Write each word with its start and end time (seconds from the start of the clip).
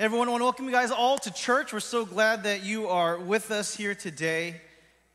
Everyone, 0.00 0.28
I 0.28 0.30
want 0.30 0.42
to 0.42 0.44
welcome 0.44 0.66
you 0.66 0.70
guys 0.70 0.92
all 0.92 1.18
to 1.18 1.30
church. 1.32 1.72
We're 1.72 1.80
so 1.80 2.06
glad 2.06 2.44
that 2.44 2.62
you 2.62 2.86
are 2.86 3.18
with 3.18 3.50
us 3.50 3.74
here 3.74 3.96
today. 3.96 4.60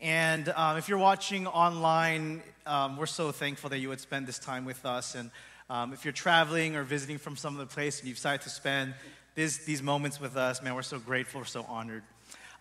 And 0.02 0.50
um, 0.50 0.76
if 0.76 0.90
you're 0.90 0.98
watching 0.98 1.48
online, 1.48 2.44
um, 2.66 2.98
we're 2.98 3.06
so 3.06 3.32
thankful 3.32 3.70
that 3.70 3.80
you 3.80 3.88
would 3.88 4.02
spend 4.02 4.28
this 4.28 4.40
time 4.40 4.66
with 4.66 4.86
us. 4.86 5.16
And 5.16 5.32
um, 5.70 5.94
if 5.94 6.04
you're 6.04 6.12
traveling 6.12 6.76
or 6.76 6.84
visiting 6.84 7.18
from 7.18 7.38
some 7.38 7.56
other 7.56 7.66
place 7.66 8.00
and 8.00 8.10
you've 8.10 8.18
decided 8.18 8.42
to 8.42 8.50
spend 8.50 8.94
this, 9.36 9.60
these 9.60 9.82
moments 9.82 10.20
with 10.20 10.36
us, 10.36 10.62
man, 10.62 10.76
we're 10.76 10.82
so 10.82 11.00
grateful, 11.00 11.40
we're 11.40 11.46
so 11.46 11.64
honored. 11.70 12.04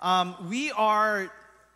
Um, 0.00 0.36
we 0.48 0.70
are 0.70 1.28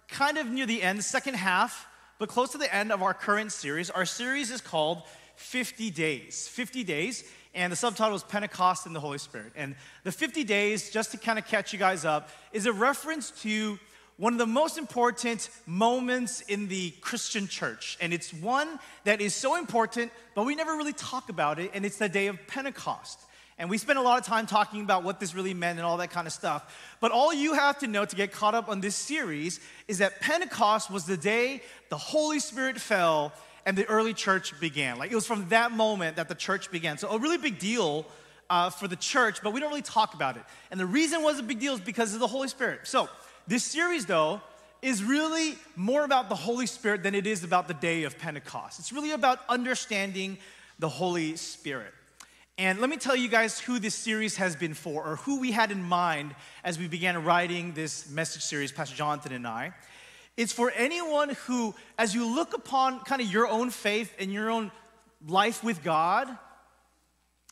kind 0.07 0.39
of 0.39 0.49
near 0.49 0.67
the 0.67 0.81
end, 0.81 1.03
second 1.03 1.35
half, 1.35 1.89
but 2.21 2.29
close 2.29 2.53
to 2.53 2.59
the 2.59 2.73
end 2.73 2.93
of 2.93 3.03
our 3.03 3.15
current 3.15 3.51
series. 3.51 3.91
Our 3.91 4.07
series 4.07 4.53
is 4.53 4.61
called 4.61 5.03
50 5.35 5.91
Days. 5.91 6.47
50 6.47 6.85
Days 6.85 7.25
and 7.57 7.73
the 7.73 7.77
subtitle 7.77 8.15
is 8.15 8.23
Pentecost 8.23 8.87
and 8.87 8.95
the 8.95 9.01
Holy 9.01 9.19
Spirit. 9.19 9.53
And 9.57 9.75
the 10.05 10.13
50 10.13 10.45
days, 10.45 10.91
just 10.91 11.11
to 11.13 11.17
kind 11.17 11.39
of 11.39 11.47
catch 11.47 11.73
you 11.73 11.79
guys 11.79 12.05
up, 12.05 12.29
is 12.53 12.67
a 12.67 12.73
reference 12.73 13.31
to 13.43 13.79
one 14.19 14.35
of 14.35 14.39
the 14.39 14.47
most 14.47 14.79
important 14.79 15.49
moments 15.67 16.43
in 16.43 16.69
the 16.69 16.91
Christian 17.01 17.49
church. 17.49 17.97
And 18.01 18.13
it's 18.13 18.33
one 18.33 18.79
that 19.05 19.21
is 19.21 19.35
so 19.35 19.57
important, 19.57 20.13
but 20.35 20.45
we 20.45 20.55
never 20.55 20.77
really 20.77 20.93
talk 20.93 21.29
about 21.31 21.59
it, 21.59 21.71
and 21.75 21.85
it's 21.85 21.97
the 21.97 22.09
day 22.09 22.27
of 22.27 22.39
Pentecost. 22.47 23.21
And 23.59 23.71
we 23.71 23.79
spent 23.79 23.99
a 23.99 24.03
lot 24.03 24.19
of 24.21 24.27
time 24.27 24.47
talking 24.47 24.83
about 24.83 25.03
what 25.03 25.19
this 25.19 25.35
really 25.35 25.55
meant 25.55 25.79
and 25.79 25.87
all 25.87 25.97
that 25.97 26.11
kind 26.11 26.27
of 26.27 26.33
stuff. 26.35 26.77
But 27.01 27.11
all 27.11 27.33
you 27.33 27.55
have 27.55 27.79
to 27.79 27.87
know 27.87 28.05
to 28.05 28.17
get 28.17 28.33
caught 28.33 28.55
up 28.55 28.69
on 28.69 28.83
this 28.83 28.95
series 28.95 29.61
is 29.89 29.99
that 29.99 30.21
Pentecost 30.21 30.91
was 30.91 31.07
the 31.07 31.17
day 31.17 31.63
the 31.89 31.97
Holy 31.97 32.39
Spirit 32.39 32.79
fell 32.79 33.33
and 33.67 33.77
the 33.77 33.85
early 33.87 34.15
church 34.15 34.59
began. 34.61 34.99
Like 34.99 35.11
it 35.11 35.15
was 35.15 35.27
from 35.27 35.49
that 35.49 35.73
moment 35.73 36.17
that 36.17 36.29
the 36.29 36.35
church 36.35 36.71
began. 36.71 36.97
So 36.97 37.11
a 37.11 37.19
really 37.19 37.37
big 37.37 37.59
deal 37.59 38.07
uh, 38.49 38.71
for 38.71 38.87
the 38.87 38.97
church, 38.97 39.43
but 39.43 39.53
we 39.53 39.61
don't 39.61 39.71
really 39.71 39.83
talk 39.83 40.15
about 40.15 40.37
it. 40.37 40.45
And 40.71 40.79
the 40.79 40.87
reason 40.87 41.23
was 41.23 41.41
a 41.41 41.43
big 41.43 41.59
deal 41.59 41.75
is 41.75 41.81
because 41.81 42.15
of 42.15 42.21
the 42.21 42.29
Holy 42.29 42.49
Spirit. 42.49 42.81
So 42.85 43.09
this 43.49 43.65
series, 43.65 44.07
though, 44.07 44.41
is 44.83 45.03
really 45.03 45.57
more 45.75 46.05
about 46.05 46.29
the 46.29 46.37
Holy 46.37 46.67
Spirit 46.67 47.03
than 47.03 47.15
it 47.15 47.27
is 47.27 47.43
about 47.43 47.67
the 47.67 47.75
day 47.75 48.05
of 48.05 48.19
Pentecost. 48.19 48.79
It's 48.79 48.93
really 48.93 49.11
about 49.11 49.41
understanding 49.49 50.39
the 50.79 50.89
Holy 50.89 51.35
Spirit. 51.37 51.93
And 52.59 52.81
let 52.81 52.89
me 52.89 52.97
tell 52.97 53.17
you 53.17 53.29
guys 53.29 53.59
who 53.59 53.79
this 53.79 53.95
series 53.95 54.37
has 54.37 54.55
been 54.55 54.75
for, 54.75 55.05
or 55.05 55.17
who 55.17 55.41
we 55.41 55.51
had 55.51 55.71
in 55.71 55.83
mind 55.83 56.35
as 56.65 56.79
we 56.79 56.89
began 56.89 57.23
writing 57.25 57.73
this 57.73 58.09
message 58.09 58.43
series, 58.43 58.71
Pastor 58.71 58.97
Jonathan 58.97 59.33
and 59.33 59.47
I. 59.47 59.75
It's 60.37 60.53
for 60.53 60.71
anyone 60.71 61.31
who, 61.47 61.75
as 61.99 62.15
you 62.15 62.35
look 62.35 62.55
upon 62.55 63.01
kind 63.01 63.23
of 63.23 63.33
your 63.33 63.49
own 63.49 63.71
faith 63.71 64.15
and 64.19 64.33
your 64.33 64.51
own 64.51 64.71
life 65.27 65.65
with 65.65 65.83
God, 65.83 66.29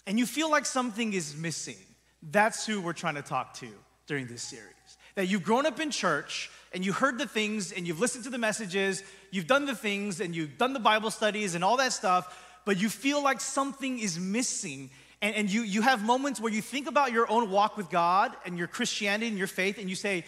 and 0.07 0.19
you 0.19 0.27
feel 0.27 0.51
like 0.51 0.67
something 0.67 1.15
is 1.15 1.35
missing, 1.35 1.79
that's 2.23 2.67
who 2.67 2.81
we're 2.81 2.93
trying 2.93 3.15
to 3.15 3.23
talk 3.23 3.55
to 3.55 3.69
during 4.07 4.27
this 4.27 4.43
series. 4.43 4.69
That 5.15 5.27
you've 5.27 5.45
grown 5.45 5.65
up 5.65 5.81
in 5.81 5.91
church 5.91 6.51
and 6.73 6.85
you 6.85 6.93
heard 6.93 7.19
the 7.19 7.27
things 7.27 7.73
and 7.73 7.87
you've 7.87 8.01
listened 8.01 8.25
to 8.25 8.31
the 8.31 8.39
messages, 8.39 9.03
you've 9.31 9.47
done 9.47 9.65
the 9.65 9.77
things 9.77 10.21
and 10.21 10.35
you've 10.35 10.59
done 10.59 10.73
the 10.73 10.81
Bible 10.81 11.11
studies 11.11 11.55
and 11.55 11.65
all 11.65 11.77
that 11.79 11.93
stuff, 11.93 12.37
but 12.65 12.81
you 12.81 12.89
feel 12.89 13.23
like 13.23 13.41
something 13.41 13.99
is 13.99 14.19
missing. 14.19 14.91
And, 15.23 15.35
and 15.37 15.51
you, 15.51 15.63
you 15.63 15.83
have 15.83 16.05
moments 16.05 16.41
where 16.41 16.53
you 16.53 16.61
think 16.61 16.87
about 16.87 17.13
your 17.13 17.31
own 17.31 17.51
walk 17.51 17.77
with 17.77 17.89
God 17.89 18.33
and 18.45 18.59
your 18.59 18.67
Christianity 18.67 19.29
and 19.29 19.39
your 19.39 19.47
faith, 19.47 19.79
and 19.79 19.89
you 19.89 19.97
say, 19.97 20.25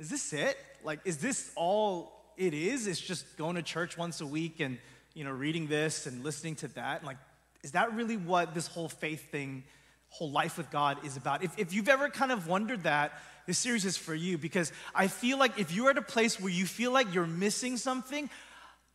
Is 0.00 0.08
this 0.08 0.32
it? 0.32 0.56
like, 0.84 1.00
is 1.04 1.18
this 1.18 1.50
all 1.56 2.12
it 2.36 2.54
is? 2.54 2.86
It's 2.86 3.00
just 3.00 3.36
going 3.36 3.56
to 3.56 3.62
church 3.62 3.98
once 3.98 4.20
a 4.20 4.26
week 4.26 4.60
and, 4.60 4.78
you 5.14 5.24
know, 5.24 5.30
reading 5.30 5.66
this 5.66 6.06
and 6.06 6.24
listening 6.24 6.56
to 6.56 6.68
that? 6.68 7.04
Like, 7.04 7.18
is 7.62 7.72
that 7.72 7.94
really 7.94 8.16
what 8.16 8.54
this 8.54 8.66
whole 8.66 8.88
faith 8.88 9.30
thing, 9.30 9.64
whole 10.08 10.30
life 10.30 10.56
with 10.56 10.70
God 10.70 11.04
is 11.04 11.16
about? 11.16 11.44
If, 11.44 11.58
if 11.58 11.74
you've 11.74 11.88
ever 11.88 12.08
kind 12.08 12.32
of 12.32 12.46
wondered 12.46 12.84
that, 12.84 13.12
this 13.46 13.58
series 13.58 13.84
is 13.84 13.96
for 13.96 14.14
you 14.14 14.38
because 14.38 14.72
I 14.94 15.08
feel 15.08 15.38
like 15.38 15.58
if 15.58 15.72
you're 15.72 15.90
at 15.90 15.98
a 15.98 16.02
place 16.02 16.40
where 16.40 16.52
you 16.52 16.66
feel 16.66 16.92
like 16.92 17.12
you're 17.12 17.26
missing 17.26 17.76
something, 17.76 18.30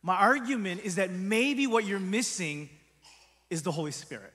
my 0.02 0.16
argument 0.16 0.82
is 0.82 0.96
that 0.96 1.10
maybe 1.10 1.66
what 1.66 1.84
you're 1.84 2.00
missing 2.00 2.68
is 3.50 3.62
the 3.62 3.72
Holy 3.72 3.92
Spirit. 3.92 4.32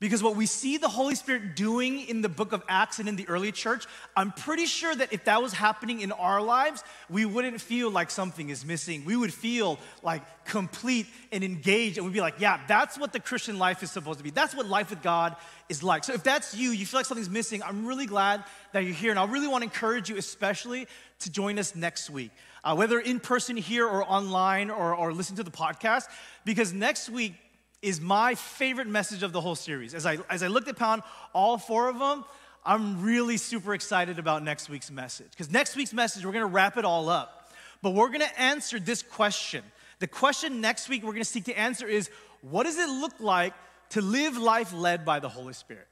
Because 0.00 0.22
what 0.22 0.36
we 0.36 0.46
see 0.46 0.76
the 0.76 0.88
Holy 0.88 1.16
Spirit 1.16 1.56
doing 1.56 2.00
in 2.06 2.22
the 2.22 2.28
book 2.28 2.52
of 2.52 2.62
Acts 2.68 3.00
and 3.00 3.08
in 3.08 3.16
the 3.16 3.28
early 3.28 3.50
church, 3.50 3.84
I'm 4.16 4.30
pretty 4.30 4.66
sure 4.66 4.94
that 4.94 5.12
if 5.12 5.24
that 5.24 5.42
was 5.42 5.52
happening 5.52 6.02
in 6.02 6.12
our 6.12 6.40
lives, 6.40 6.84
we 7.10 7.24
wouldn't 7.24 7.60
feel 7.60 7.90
like 7.90 8.12
something 8.12 8.48
is 8.48 8.64
missing. 8.64 9.04
We 9.04 9.16
would 9.16 9.34
feel 9.34 9.76
like 10.04 10.22
complete 10.44 11.06
and 11.32 11.42
engaged, 11.42 11.98
and 11.98 12.06
we'd 12.06 12.12
be 12.12 12.20
like, 12.20 12.36
yeah, 12.38 12.60
that's 12.68 12.96
what 12.96 13.12
the 13.12 13.18
Christian 13.18 13.58
life 13.58 13.82
is 13.82 13.90
supposed 13.90 14.18
to 14.18 14.24
be. 14.24 14.30
That's 14.30 14.54
what 14.54 14.66
life 14.66 14.90
with 14.90 15.02
God 15.02 15.34
is 15.68 15.82
like. 15.82 16.04
So 16.04 16.12
if 16.12 16.22
that's 16.22 16.54
you, 16.54 16.70
you 16.70 16.86
feel 16.86 17.00
like 17.00 17.06
something's 17.06 17.28
missing, 17.28 17.60
I'm 17.64 17.84
really 17.84 18.06
glad 18.06 18.44
that 18.72 18.84
you're 18.84 18.94
here. 18.94 19.10
And 19.10 19.18
I 19.18 19.24
really 19.24 19.48
want 19.48 19.62
to 19.62 19.66
encourage 19.66 20.08
you, 20.08 20.16
especially, 20.16 20.86
to 21.20 21.30
join 21.30 21.58
us 21.58 21.74
next 21.74 22.08
week. 22.08 22.30
Uh, 22.62 22.76
whether 22.76 23.00
in 23.00 23.18
person 23.18 23.56
here 23.56 23.86
or 23.86 24.04
online 24.04 24.70
or, 24.70 24.94
or 24.94 25.12
listen 25.12 25.34
to 25.36 25.42
the 25.42 25.50
podcast, 25.50 26.04
because 26.44 26.72
next 26.72 27.10
week, 27.10 27.34
is 27.82 28.00
my 28.00 28.34
favorite 28.34 28.88
message 28.88 29.22
of 29.22 29.32
the 29.32 29.40
whole 29.40 29.54
series. 29.54 29.94
As 29.94 30.04
I, 30.04 30.18
as 30.28 30.42
I 30.42 30.48
looked 30.48 30.68
upon 30.68 31.02
all 31.32 31.58
four 31.58 31.88
of 31.88 31.98
them, 31.98 32.24
I'm 32.64 33.02
really 33.02 33.36
super 33.36 33.72
excited 33.72 34.18
about 34.18 34.42
next 34.42 34.68
week's 34.68 34.90
message. 34.90 35.30
Because 35.30 35.50
next 35.50 35.76
week's 35.76 35.92
message, 35.92 36.24
we're 36.24 36.32
gonna 36.32 36.46
wrap 36.46 36.76
it 36.76 36.84
all 36.84 37.08
up. 37.08 37.52
But 37.80 37.90
we're 37.90 38.10
gonna 38.10 38.26
answer 38.36 38.80
this 38.80 39.02
question. 39.02 39.62
The 40.00 40.08
question 40.08 40.60
next 40.60 40.88
week 40.88 41.04
we're 41.04 41.12
gonna 41.12 41.24
seek 41.24 41.44
to 41.44 41.58
answer 41.58 41.86
is 41.86 42.10
what 42.42 42.64
does 42.64 42.78
it 42.78 42.88
look 42.88 43.20
like 43.20 43.54
to 43.90 44.00
live 44.00 44.36
life 44.36 44.72
led 44.72 45.04
by 45.04 45.20
the 45.20 45.28
Holy 45.28 45.54
Spirit? 45.54 45.86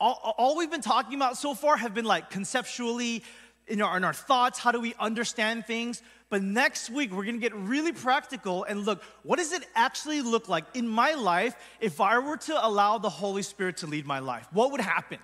All, 0.00 0.34
all 0.38 0.56
we've 0.56 0.70
been 0.70 0.80
talking 0.80 1.14
about 1.14 1.36
so 1.36 1.54
far 1.54 1.76
have 1.76 1.92
been 1.92 2.04
like 2.04 2.30
conceptually, 2.30 3.24
in 3.66 3.82
our, 3.82 3.96
in 3.96 4.04
our 4.04 4.14
thoughts, 4.14 4.58
how 4.58 4.70
do 4.70 4.80
we 4.80 4.94
understand 4.98 5.66
things? 5.66 6.02
But 6.30 6.42
next 6.42 6.90
week, 6.90 7.10
we're 7.10 7.24
gonna 7.24 7.38
get 7.38 7.54
really 7.54 7.92
practical 7.92 8.64
and 8.64 8.84
look, 8.84 9.02
what 9.22 9.38
does 9.38 9.52
it 9.52 9.64
actually 9.74 10.20
look 10.20 10.48
like 10.48 10.64
in 10.74 10.86
my 10.86 11.14
life 11.14 11.56
if 11.80 12.00
I 12.00 12.18
were 12.18 12.36
to 12.36 12.66
allow 12.66 12.98
the 12.98 13.08
Holy 13.08 13.42
Spirit 13.42 13.78
to 13.78 13.86
lead 13.86 14.06
my 14.06 14.18
life? 14.18 14.46
What 14.52 14.72
would 14.72 14.80
happen? 14.80 15.18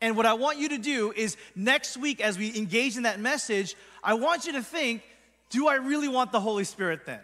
And 0.00 0.16
what 0.16 0.26
I 0.26 0.34
want 0.34 0.58
you 0.58 0.68
to 0.68 0.78
do 0.78 1.12
is 1.16 1.36
next 1.56 1.96
week, 1.96 2.20
as 2.20 2.38
we 2.38 2.56
engage 2.56 2.96
in 2.96 3.04
that 3.04 3.18
message, 3.18 3.74
I 4.02 4.14
want 4.14 4.46
you 4.46 4.52
to 4.52 4.62
think, 4.62 5.02
do 5.50 5.66
I 5.66 5.76
really 5.76 6.08
want 6.08 6.30
the 6.30 6.40
Holy 6.40 6.64
Spirit 6.64 7.06
then? 7.06 7.20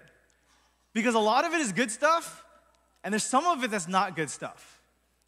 Because 0.92 1.14
a 1.14 1.20
lot 1.20 1.44
of 1.44 1.52
it 1.52 1.60
is 1.60 1.72
good 1.72 1.90
stuff, 1.90 2.42
and 3.04 3.12
there's 3.12 3.24
some 3.24 3.46
of 3.46 3.62
it 3.62 3.70
that's 3.70 3.88
not 3.88 4.16
good 4.16 4.30
stuff. 4.30 4.80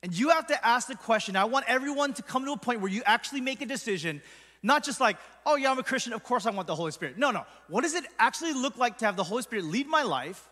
And 0.02 0.16
you 0.16 0.30
have 0.30 0.48
to 0.48 0.66
ask 0.66 0.88
the 0.88 0.96
question. 0.96 1.36
I 1.36 1.44
want 1.44 1.66
everyone 1.68 2.14
to 2.14 2.22
come 2.22 2.44
to 2.46 2.52
a 2.52 2.56
point 2.56 2.80
where 2.80 2.90
you 2.90 3.02
actually 3.06 3.40
make 3.40 3.60
a 3.60 3.66
decision 3.66 4.20
not 4.62 4.84
just 4.84 5.00
like, 5.00 5.16
oh, 5.46 5.56
yeah, 5.56 5.70
I'm 5.70 5.78
a 5.78 5.82
Christian, 5.82 6.12
of 6.12 6.22
course 6.22 6.46
I 6.46 6.50
want 6.50 6.66
the 6.66 6.74
Holy 6.74 6.92
Spirit. 6.92 7.18
No, 7.18 7.30
no. 7.30 7.44
What 7.68 7.82
does 7.82 7.94
it 7.94 8.04
actually 8.18 8.52
look 8.52 8.76
like 8.76 8.98
to 8.98 9.06
have 9.06 9.16
the 9.16 9.24
Holy 9.24 9.42
Spirit 9.42 9.64
lead 9.64 9.86
my 9.86 10.02
life? 10.02 10.48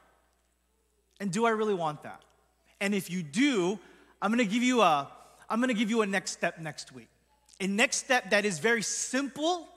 And 1.20 1.30
do 1.30 1.44
I 1.44 1.50
really 1.50 1.74
want 1.74 2.02
that? 2.02 2.22
And 2.80 2.94
if 2.94 3.10
you 3.10 3.22
do, 3.22 3.78
I'm 4.22 4.30
gonna 4.30 4.44
give 4.44 4.62
you 4.62 4.80
a, 4.80 5.08
I'm 5.48 5.60
gonna 5.60 5.74
give 5.74 5.90
you 5.90 6.02
a 6.02 6.06
next 6.06 6.32
step 6.32 6.58
next 6.58 6.92
week. 6.92 7.08
A 7.60 7.66
next 7.66 7.98
step 7.98 8.30
that 8.30 8.44
is 8.44 8.58
very 8.58 8.82
simple 8.82 9.68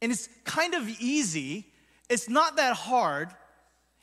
and 0.00 0.12
it's 0.12 0.28
kind 0.44 0.74
of 0.74 0.88
easy. 1.00 1.66
It's 2.08 2.28
not 2.28 2.56
that 2.56 2.76
hard 2.76 3.30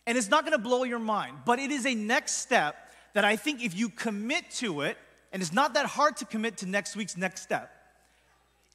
and 0.06 0.18
it's 0.18 0.30
not 0.30 0.44
gonna 0.44 0.58
blow 0.58 0.84
your 0.84 1.00
mind, 1.00 1.38
but 1.46 1.60
it 1.60 1.72
is 1.72 1.86
a 1.86 1.96
next 1.96 2.34
step 2.34 2.76
that 3.14 3.24
I 3.24 3.36
think 3.36 3.64
if 3.64 3.76
you 3.76 3.90
commit 3.90 4.50
to 4.52 4.82
it, 4.82 4.98
and 5.32 5.42
it's 5.42 5.54
not 5.54 5.74
that 5.76 5.86
hard 5.86 6.18
to 6.18 6.26
commit 6.26 6.58
to 6.58 6.66
next 6.66 6.96
week's 6.96 7.16
next 7.16 7.42
step, 7.42 7.72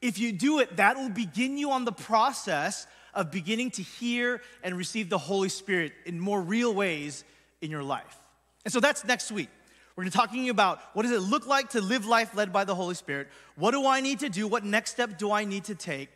if 0.01 0.19
you 0.19 0.33
do 0.33 0.61
it, 0.61 0.77
that 0.77 0.97
will 0.97 1.09
begin 1.09 1.59
you 1.59 1.71
on 1.71 1.85
the 1.85 1.93
process 1.93 2.87
of 3.15 3.31
beginning 3.31 3.71
to 3.73 3.83
hear 3.83 4.41
and 4.63 4.77
receive 4.77 5.09
the 5.09 5.19
Holy 5.19 5.49
Spirit 5.49 5.93
in 6.07 6.21
more 6.21 6.41
real 6.41 6.73
ways 6.73 7.25
in 7.61 7.71
your 7.71 7.83
life. 7.83 8.19
And 8.65 8.73
so 8.73 8.81
that's 8.81 9.05
next 9.05 9.33
week. 9.33 9.49
We're 9.97 10.05
going 10.05 10.13
to 10.13 10.17
be 10.17 10.21
talking 10.21 10.49
about 10.51 10.81
what 10.93 11.03
does 11.03 11.11
it 11.11 11.21
look 11.21 11.47
like 11.47 11.71
to 11.71 11.81
live 11.81 12.07
life 12.07 12.37
led 12.37 12.53
by 12.53 12.65
the 12.65 12.75
Holy 12.75 12.95
Spirit? 12.95 13.27
What 13.57 13.73
do 13.73 13.85
I 13.87 14.01
need 14.01 14.21
to 14.21 14.29
do? 14.29 14.47
What 14.47 14.65
next 14.65 14.93
step 14.93 15.19
do 15.19 15.33
I 15.33 15.45
need 15.45 15.65
to 15.65 15.75
take 15.75 16.11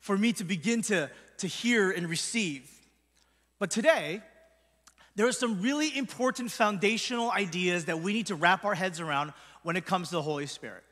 for 0.00 0.18
me 0.18 0.32
to 0.32 0.44
begin 0.44 0.82
to, 0.82 1.08
to 1.38 1.46
hear 1.46 1.92
and 1.92 2.08
receive? 2.08 2.68
But 3.60 3.70
today, 3.70 4.22
there 5.14 5.28
are 5.28 5.32
some 5.32 5.62
really 5.62 5.96
important 5.96 6.50
foundational 6.50 7.30
ideas 7.30 7.84
that 7.84 8.00
we 8.00 8.12
need 8.12 8.26
to 8.26 8.34
wrap 8.34 8.64
our 8.64 8.74
heads 8.74 8.98
around 8.98 9.32
when 9.62 9.76
it 9.76 9.86
comes 9.86 10.08
to 10.08 10.16
the 10.16 10.22
Holy 10.22 10.46
Spirit. 10.46 10.82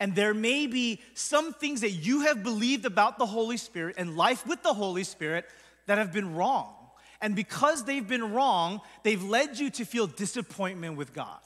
And 0.00 0.14
there 0.14 0.34
may 0.34 0.66
be 0.66 1.00
some 1.14 1.52
things 1.52 1.80
that 1.80 1.90
you 1.90 2.20
have 2.20 2.42
believed 2.42 2.84
about 2.84 3.18
the 3.18 3.26
Holy 3.26 3.56
Spirit 3.56 3.96
and 3.98 4.16
life 4.16 4.46
with 4.46 4.62
the 4.62 4.72
Holy 4.72 5.04
Spirit 5.04 5.44
that 5.86 5.98
have 5.98 6.12
been 6.12 6.34
wrong. 6.34 6.74
And 7.20 7.34
because 7.34 7.84
they've 7.84 8.06
been 8.06 8.32
wrong, 8.32 8.80
they've 9.02 9.22
led 9.22 9.58
you 9.58 9.70
to 9.70 9.84
feel 9.84 10.06
disappointment 10.06 10.96
with 10.96 11.12
God. 11.12 11.40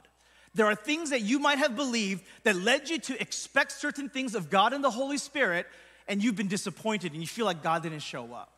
There 0.55 0.67
are 0.67 0.75
things 0.75 1.11
that 1.11 1.23
you 1.23 1.39
might 1.39 1.59
have 1.59 1.77
believed 1.77 2.25
that 2.43 2.57
led 2.57 2.91
you 2.91 2.99
to 2.99 3.21
expect 3.21 3.73
certain 3.73 4.11
things 4.11 4.35
of 4.35 4.51
God 4.51 4.75
and 4.75 4.85
the 4.85 4.91
Holy 4.91 5.17
Spirit, 5.17 5.67
and 6.07 6.23
you've 6.23 6.37
been 6.37 6.49
disappointed 6.49 7.13
and 7.13 7.23
you 7.23 7.27
feel 7.27 7.47
like 7.47 7.63
God 7.63 7.83
didn't 7.83 8.01
show 8.01 8.35
up. 8.35 8.53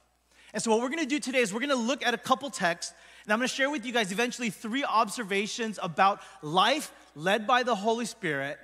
And 0.53 0.61
so, 0.61 0.73
what 0.73 0.81
we're 0.81 0.89
gonna 0.89 1.07
do 1.07 1.21
today 1.21 1.39
is 1.39 1.55
we're 1.55 1.61
gonna 1.61 1.77
look 1.77 2.05
at 2.05 2.15
a 2.15 2.19
couple 2.19 2.51
texts, 2.51 2.93
and 3.25 3.33
I'm 3.33 3.39
gonna 3.39 3.47
share 3.47 3.71
with 3.71 3.87
you 3.87 3.93
guys 3.93 4.11
eventually 4.11 4.51
three 4.51 4.83
observations 4.83 5.79
about 5.81 6.21
life 6.43 6.93
led 7.15 7.47
by 7.47 7.63
the 7.63 7.77
Holy 7.77 8.07
Spirit 8.07 8.59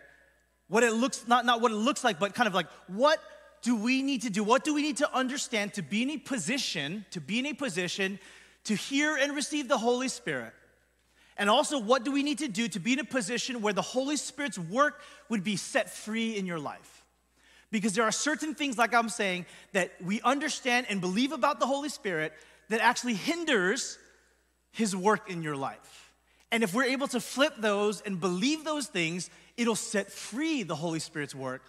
what 0.71 0.85
it 0.85 0.95
looks, 0.95 1.27
not, 1.29 1.45
not 1.45 1.61
what 1.61 1.73
it 1.73 1.75
looks 1.75 2.03
like, 2.03 2.19
but 2.19 2.33
kind 2.33 2.47
of 2.47 2.55
like 2.55 2.69
what 2.87 3.21
do 3.61 3.77
we 3.77 4.03
need 4.03 4.23
to 4.23 4.31
do? 4.31 4.43
What 4.43 4.65
do 4.65 4.73
we 4.73 4.81
need 4.81 4.97
to 4.99 5.15
understand 5.15 5.75
to 5.75 5.83
be 5.83 6.03
in 6.03 6.11
a 6.11 6.17
position, 6.17 7.05
to 7.11 7.21
be 7.21 7.41
in 7.41 7.47
a 7.47 7.53
position 7.53 8.19
to 8.65 8.75
hear 8.75 9.17
and 9.17 9.37
receive 9.37 9.69
the 9.69 9.77
Holy 9.77 10.09
Spirit? 10.09 10.55
And 11.37 11.51
also, 11.51 11.79
what 11.79 12.05
do 12.05 12.13
we 12.13 12.23
need 12.23 12.39
to 12.39 12.49
do 12.49 12.69
to 12.69 12.79
be 12.79 12.93
in 12.93 13.01
a 13.01 13.05
position 13.05 13.63
where 13.63 13.73
the 13.73 13.83
Holy 13.83 14.17
Spirit's 14.17 14.59
work 14.59 15.03
would 15.29 15.43
be 15.43 15.57
set 15.57 15.91
free 15.91 16.37
in 16.37 16.47
your 16.47 16.59
life? 16.59 17.05
Because 17.71 17.95
there 17.95 18.05
are 18.05 18.13
certain 18.13 18.55
things, 18.55 18.79
like 18.79 18.95
I'm 18.95 19.09
saying, 19.09 19.47
that 19.73 19.93
we 20.05 20.21
understand 20.23 20.87
and 20.89 21.01
believe 21.01 21.33
about 21.33 21.61
the 21.61 21.67
Holy 21.67 21.89
Spirit 21.89 22.33
that 22.69 22.81
actually 22.81 23.15
hinders 23.15 23.99
His 24.71 24.95
work 24.95 25.31
in 25.31 25.43
your 25.43 25.57
life. 25.57 26.00
And 26.53 26.63
if 26.65 26.75
we're 26.75 26.85
able 26.85 27.07
to 27.09 27.21
flip 27.21 27.55
those 27.59 28.01
and 28.01 28.19
believe 28.21 28.65
those 28.65 28.87
things, 28.87 29.31
it'll 29.57 29.77
set 29.77 30.11
free 30.11 30.63
the 30.63 30.75
Holy 30.77 30.99
Spirit's 30.99 31.35
work 31.35 31.63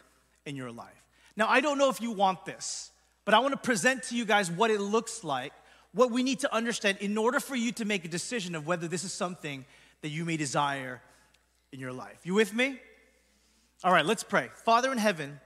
in 0.46 0.56
your 0.56 0.72
life. 0.72 0.90
Now, 1.38 1.48
I 1.48 1.62
don't 1.62 1.78
know 1.78 1.90
if 1.90 2.02
you 2.02 2.12
want 2.12 2.46
this, 2.46 2.92
but 3.26 3.34
I 3.34 3.40
want 3.40 3.54
to 3.54 3.60
present 3.60 4.04
to 4.04 4.16
you 4.16 4.26
guys 4.26 4.50
what 4.50 4.72
it 4.72 4.82
looks 4.82 5.24
like 5.24 5.54
what 5.94 6.12
we 6.12 6.24
need 6.24 6.40
to 6.40 6.54
understand 6.54 6.98
in 7.00 7.18
order 7.18 7.40
for 7.40 7.56
you 7.56 7.72
to 7.74 7.86
make 7.86 8.06
a 8.06 8.08
decision 8.08 8.56
of 8.56 8.66
whether 8.66 8.88
this 8.88 9.04
is 9.04 9.12
something 9.12 9.66
that 10.02 10.10
you 10.10 10.26
may 10.26 10.38
desire 10.38 11.02
in 11.72 11.80
your 11.80 11.92
life. 11.92 12.20
You 12.24 12.34
with 12.34 12.54
me? 12.54 12.80
All 13.84 13.92
right, 13.92 14.06
let's 14.06 14.24
pray. 14.24 14.50
Father 14.54 14.92
in 14.92 14.98
heaven, 14.98 15.40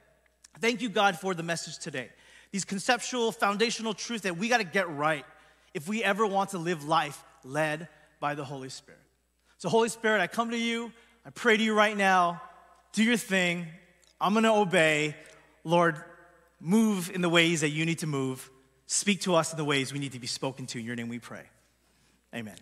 thank 0.59 0.81
you, 0.81 0.89
God, 0.89 1.17
for 1.17 1.33
the 1.33 1.43
message 1.43 1.79
today. 1.79 2.09
These 2.51 2.65
conceptual, 2.65 3.31
foundational 3.31 3.93
truths 3.93 4.23
that 4.23 4.37
we 4.37 4.47
got 4.47 4.57
to 4.57 4.63
get 4.63 4.89
right 4.89 5.25
if 5.73 5.87
we 5.87 6.03
ever 6.03 6.25
want 6.25 6.51
to 6.51 6.57
live 6.57 6.83
life 6.83 7.23
led 7.43 7.87
by 8.19 8.35
the 8.35 8.43
Holy 8.43 8.69
Spirit. 8.69 8.99
So, 9.57 9.69
Holy 9.69 9.89
Spirit, 9.89 10.21
I 10.21 10.27
come 10.27 10.51
to 10.51 10.57
you. 10.57 10.91
I 11.25 11.29
pray 11.29 11.57
to 11.57 11.63
you 11.63 11.73
right 11.73 11.95
now. 11.95 12.41
Do 12.93 13.03
your 13.03 13.17
thing. 13.17 13.67
I'm 14.19 14.33
going 14.33 14.43
to 14.43 14.53
obey. 14.53 15.15
Lord, 15.63 16.01
move 16.59 17.09
in 17.09 17.21
the 17.21 17.29
ways 17.29 17.61
that 17.61 17.69
you 17.69 17.85
need 17.85 17.99
to 17.99 18.07
move. 18.07 18.49
Speak 18.87 19.21
to 19.21 19.35
us 19.35 19.51
in 19.51 19.57
the 19.57 19.65
ways 19.65 19.91
we 19.91 19.99
need 19.99 20.11
to 20.11 20.19
be 20.19 20.27
spoken 20.27 20.65
to. 20.67 20.79
In 20.79 20.85
your 20.85 20.95
name 20.95 21.09
we 21.09 21.19
pray. 21.19 21.43
Amen. 22.33 22.55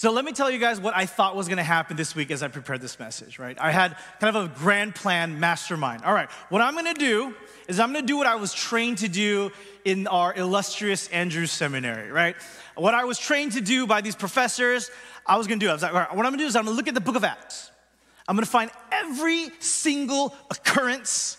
So 0.00 0.10
let 0.12 0.24
me 0.24 0.32
tell 0.32 0.50
you 0.50 0.58
guys 0.58 0.80
what 0.80 0.96
I 0.96 1.04
thought 1.04 1.36
was 1.36 1.46
gonna 1.46 1.62
happen 1.62 1.94
this 1.94 2.14
week 2.14 2.30
as 2.30 2.42
I 2.42 2.48
prepared 2.48 2.80
this 2.80 2.98
message, 2.98 3.38
right? 3.38 3.54
I 3.60 3.70
had 3.70 3.98
kind 4.18 4.34
of 4.34 4.44
a 4.46 4.48
grand 4.48 4.94
plan 4.94 5.38
mastermind. 5.40 6.04
All 6.04 6.14
right, 6.14 6.30
what 6.48 6.62
I'm 6.62 6.74
gonna 6.74 6.94
do 6.94 7.34
is 7.68 7.78
I'm 7.78 7.92
gonna 7.92 8.06
do 8.06 8.16
what 8.16 8.26
I 8.26 8.36
was 8.36 8.54
trained 8.54 8.96
to 8.98 9.08
do 9.08 9.50
in 9.84 10.06
our 10.06 10.32
illustrious 10.34 11.06
Andrews 11.08 11.50
Seminary, 11.50 12.10
right? 12.10 12.34
What 12.76 12.94
I 12.94 13.04
was 13.04 13.18
trained 13.18 13.52
to 13.52 13.60
do 13.60 13.86
by 13.86 14.00
these 14.00 14.16
professors, 14.16 14.90
I 15.26 15.36
was 15.36 15.46
gonna 15.46 15.60
do. 15.60 15.68
I 15.68 15.74
was 15.74 15.82
like, 15.82 15.92
all 15.92 15.98
right, 15.98 16.16
what 16.16 16.24
I'm 16.24 16.32
gonna 16.32 16.44
do 16.44 16.48
is 16.48 16.56
I'm 16.56 16.64
gonna 16.64 16.78
look 16.78 16.88
at 16.88 16.94
the 16.94 17.02
book 17.02 17.16
of 17.16 17.22
Acts. 17.22 17.70
I'm 18.26 18.36
gonna 18.36 18.46
find 18.46 18.70
every 18.90 19.50
single 19.58 20.34
occurrence 20.50 21.36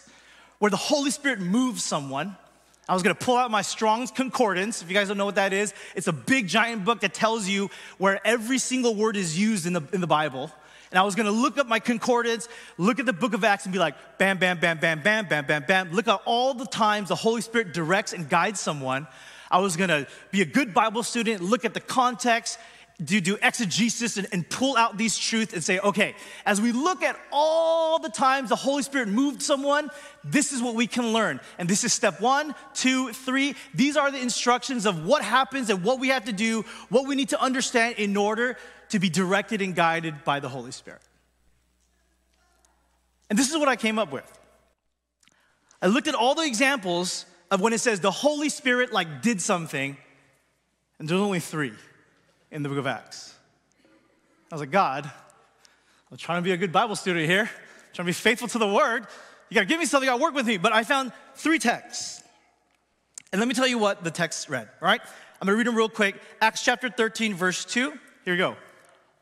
where 0.59 0.69
the 0.69 0.77
Holy 0.77 1.09
Spirit 1.09 1.39
moves 1.39 1.83
someone 1.83 2.37
I 2.89 2.93
was 2.93 3.03
gonna 3.03 3.15
pull 3.15 3.37
out 3.37 3.51
my 3.51 3.61
Strong's 3.61 4.11
Concordance. 4.11 4.81
If 4.81 4.89
you 4.89 4.95
guys 4.95 5.07
don't 5.07 5.17
know 5.17 5.25
what 5.25 5.35
that 5.35 5.53
is, 5.53 5.73
it's 5.95 6.07
a 6.07 6.13
big 6.13 6.47
giant 6.47 6.83
book 6.83 7.01
that 7.01 7.13
tells 7.13 7.47
you 7.47 7.69
where 7.97 8.25
every 8.25 8.57
single 8.57 8.95
word 8.95 9.15
is 9.15 9.39
used 9.39 9.65
in 9.65 9.73
the, 9.73 9.83
in 9.93 10.01
the 10.01 10.07
Bible. 10.07 10.51
And 10.91 10.99
I 10.99 11.03
was 11.03 11.15
gonna 11.15 11.31
look 11.31 11.57
up 11.57 11.67
my 11.67 11.79
concordance, 11.79 12.49
look 12.77 12.99
at 12.99 13.05
the 13.05 13.13
book 13.13 13.33
of 13.33 13.43
Acts, 13.43 13.65
and 13.65 13.71
be 13.71 13.79
like, 13.79 13.95
bam, 14.17 14.39
bam, 14.39 14.59
bam, 14.59 14.79
bam, 14.79 15.01
bam, 15.01 15.27
bam, 15.27 15.45
bam, 15.45 15.63
bam. 15.67 15.91
Look 15.91 16.07
at 16.07 16.21
all 16.25 16.53
the 16.53 16.65
times 16.65 17.09
the 17.09 17.15
Holy 17.15 17.41
Spirit 17.41 17.71
directs 17.71 18.13
and 18.13 18.27
guides 18.27 18.59
someone. 18.59 19.07
I 19.49 19.59
was 19.59 19.77
gonna 19.77 20.07
be 20.31 20.41
a 20.41 20.45
good 20.45 20.73
Bible 20.73 21.03
student, 21.03 21.41
look 21.41 21.65
at 21.65 21.73
the 21.73 21.79
context, 21.79 22.57
do, 23.03 23.19
do 23.19 23.37
exegesis 23.41 24.17
and, 24.17 24.27
and 24.31 24.47
pull 24.47 24.77
out 24.77 24.97
these 24.97 25.17
truths 25.17 25.53
and 25.53 25.63
say, 25.63 25.79
okay, 25.79 26.15
as 26.45 26.61
we 26.61 26.71
look 26.71 27.01
at 27.01 27.19
all 27.31 27.99
the 27.99 28.09
times 28.09 28.49
the 28.49 28.55
Holy 28.55 28.83
Spirit 28.83 29.07
moved 29.07 29.41
someone, 29.41 29.89
this 30.23 30.51
is 30.51 30.61
what 30.61 30.75
we 30.75 30.87
can 30.87 31.11
learn. 31.13 31.39
And 31.57 31.69
this 31.69 31.83
is 31.83 31.93
step 31.93 32.21
one, 32.21 32.53
two, 32.73 33.11
three. 33.13 33.55
These 33.73 33.97
are 33.97 34.11
the 34.11 34.21
instructions 34.21 34.85
of 34.85 35.05
what 35.05 35.23
happens 35.23 35.69
and 35.69 35.83
what 35.83 35.99
we 35.99 36.09
have 36.09 36.25
to 36.25 36.33
do, 36.33 36.63
what 36.89 37.07
we 37.07 37.15
need 37.15 37.29
to 37.29 37.41
understand 37.41 37.95
in 37.95 38.15
order 38.15 38.57
to 38.89 38.99
be 38.99 39.09
directed 39.09 39.61
and 39.61 39.75
guided 39.75 40.23
by 40.23 40.39
the 40.39 40.49
Holy 40.49 40.71
Spirit. 40.71 41.01
And 43.29 43.39
this 43.39 43.49
is 43.49 43.57
what 43.57 43.67
I 43.67 43.77
came 43.77 43.97
up 43.97 44.11
with. 44.11 44.29
I 45.81 45.87
looked 45.87 46.07
at 46.07 46.15
all 46.15 46.35
the 46.35 46.45
examples 46.45 47.25
of 47.49 47.61
when 47.61 47.73
it 47.73 47.79
says 47.79 47.99
the 47.99 48.11
Holy 48.11 48.49
Spirit 48.49 48.93
like 48.93 49.21
did 49.21 49.41
something, 49.41 49.97
and 50.99 51.09
there's 51.09 51.19
only 51.19 51.39
three 51.39 51.73
in 52.51 52.63
the 52.63 52.69
book 52.69 52.77
of 52.77 52.87
Acts. 52.87 53.33
I 54.51 54.55
was 54.55 54.59
like, 54.59 54.71
God, 54.71 55.09
I'm 56.11 56.17
trying 56.17 56.39
to 56.39 56.43
be 56.43 56.51
a 56.51 56.57
good 56.57 56.71
Bible 56.71 56.95
student 56.95 57.25
here, 57.25 57.43
I'm 57.43 57.93
trying 57.93 58.05
to 58.05 58.09
be 58.09 58.13
faithful 58.13 58.47
to 58.49 58.57
the 58.57 58.67
word. 58.67 59.07
You 59.49 59.55
gotta 59.55 59.67
give 59.67 59.79
me 59.79 59.85
something, 59.85 60.07
you 60.07 60.11
gotta 60.11 60.21
work 60.21 60.33
with 60.33 60.45
me. 60.45 60.57
But 60.57 60.73
I 60.73 60.83
found 60.83 61.11
three 61.35 61.59
texts. 61.59 62.23
And 63.31 63.39
let 63.39 63.47
me 63.47 63.53
tell 63.53 63.67
you 63.67 63.77
what 63.77 64.03
the 64.03 64.11
text 64.11 64.49
read, 64.49 64.67
all 64.81 64.87
right? 64.87 65.01
I'm 65.41 65.45
gonna 65.45 65.57
read 65.57 65.67
them 65.67 65.75
real 65.75 65.89
quick. 65.89 66.15
Acts 66.41 66.63
chapter 66.63 66.89
13, 66.89 67.33
verse 67.33 67.65
2. 67.65 67.91
Here 68.25 68.33
we 68.33 68.37
go. 68.37 68.55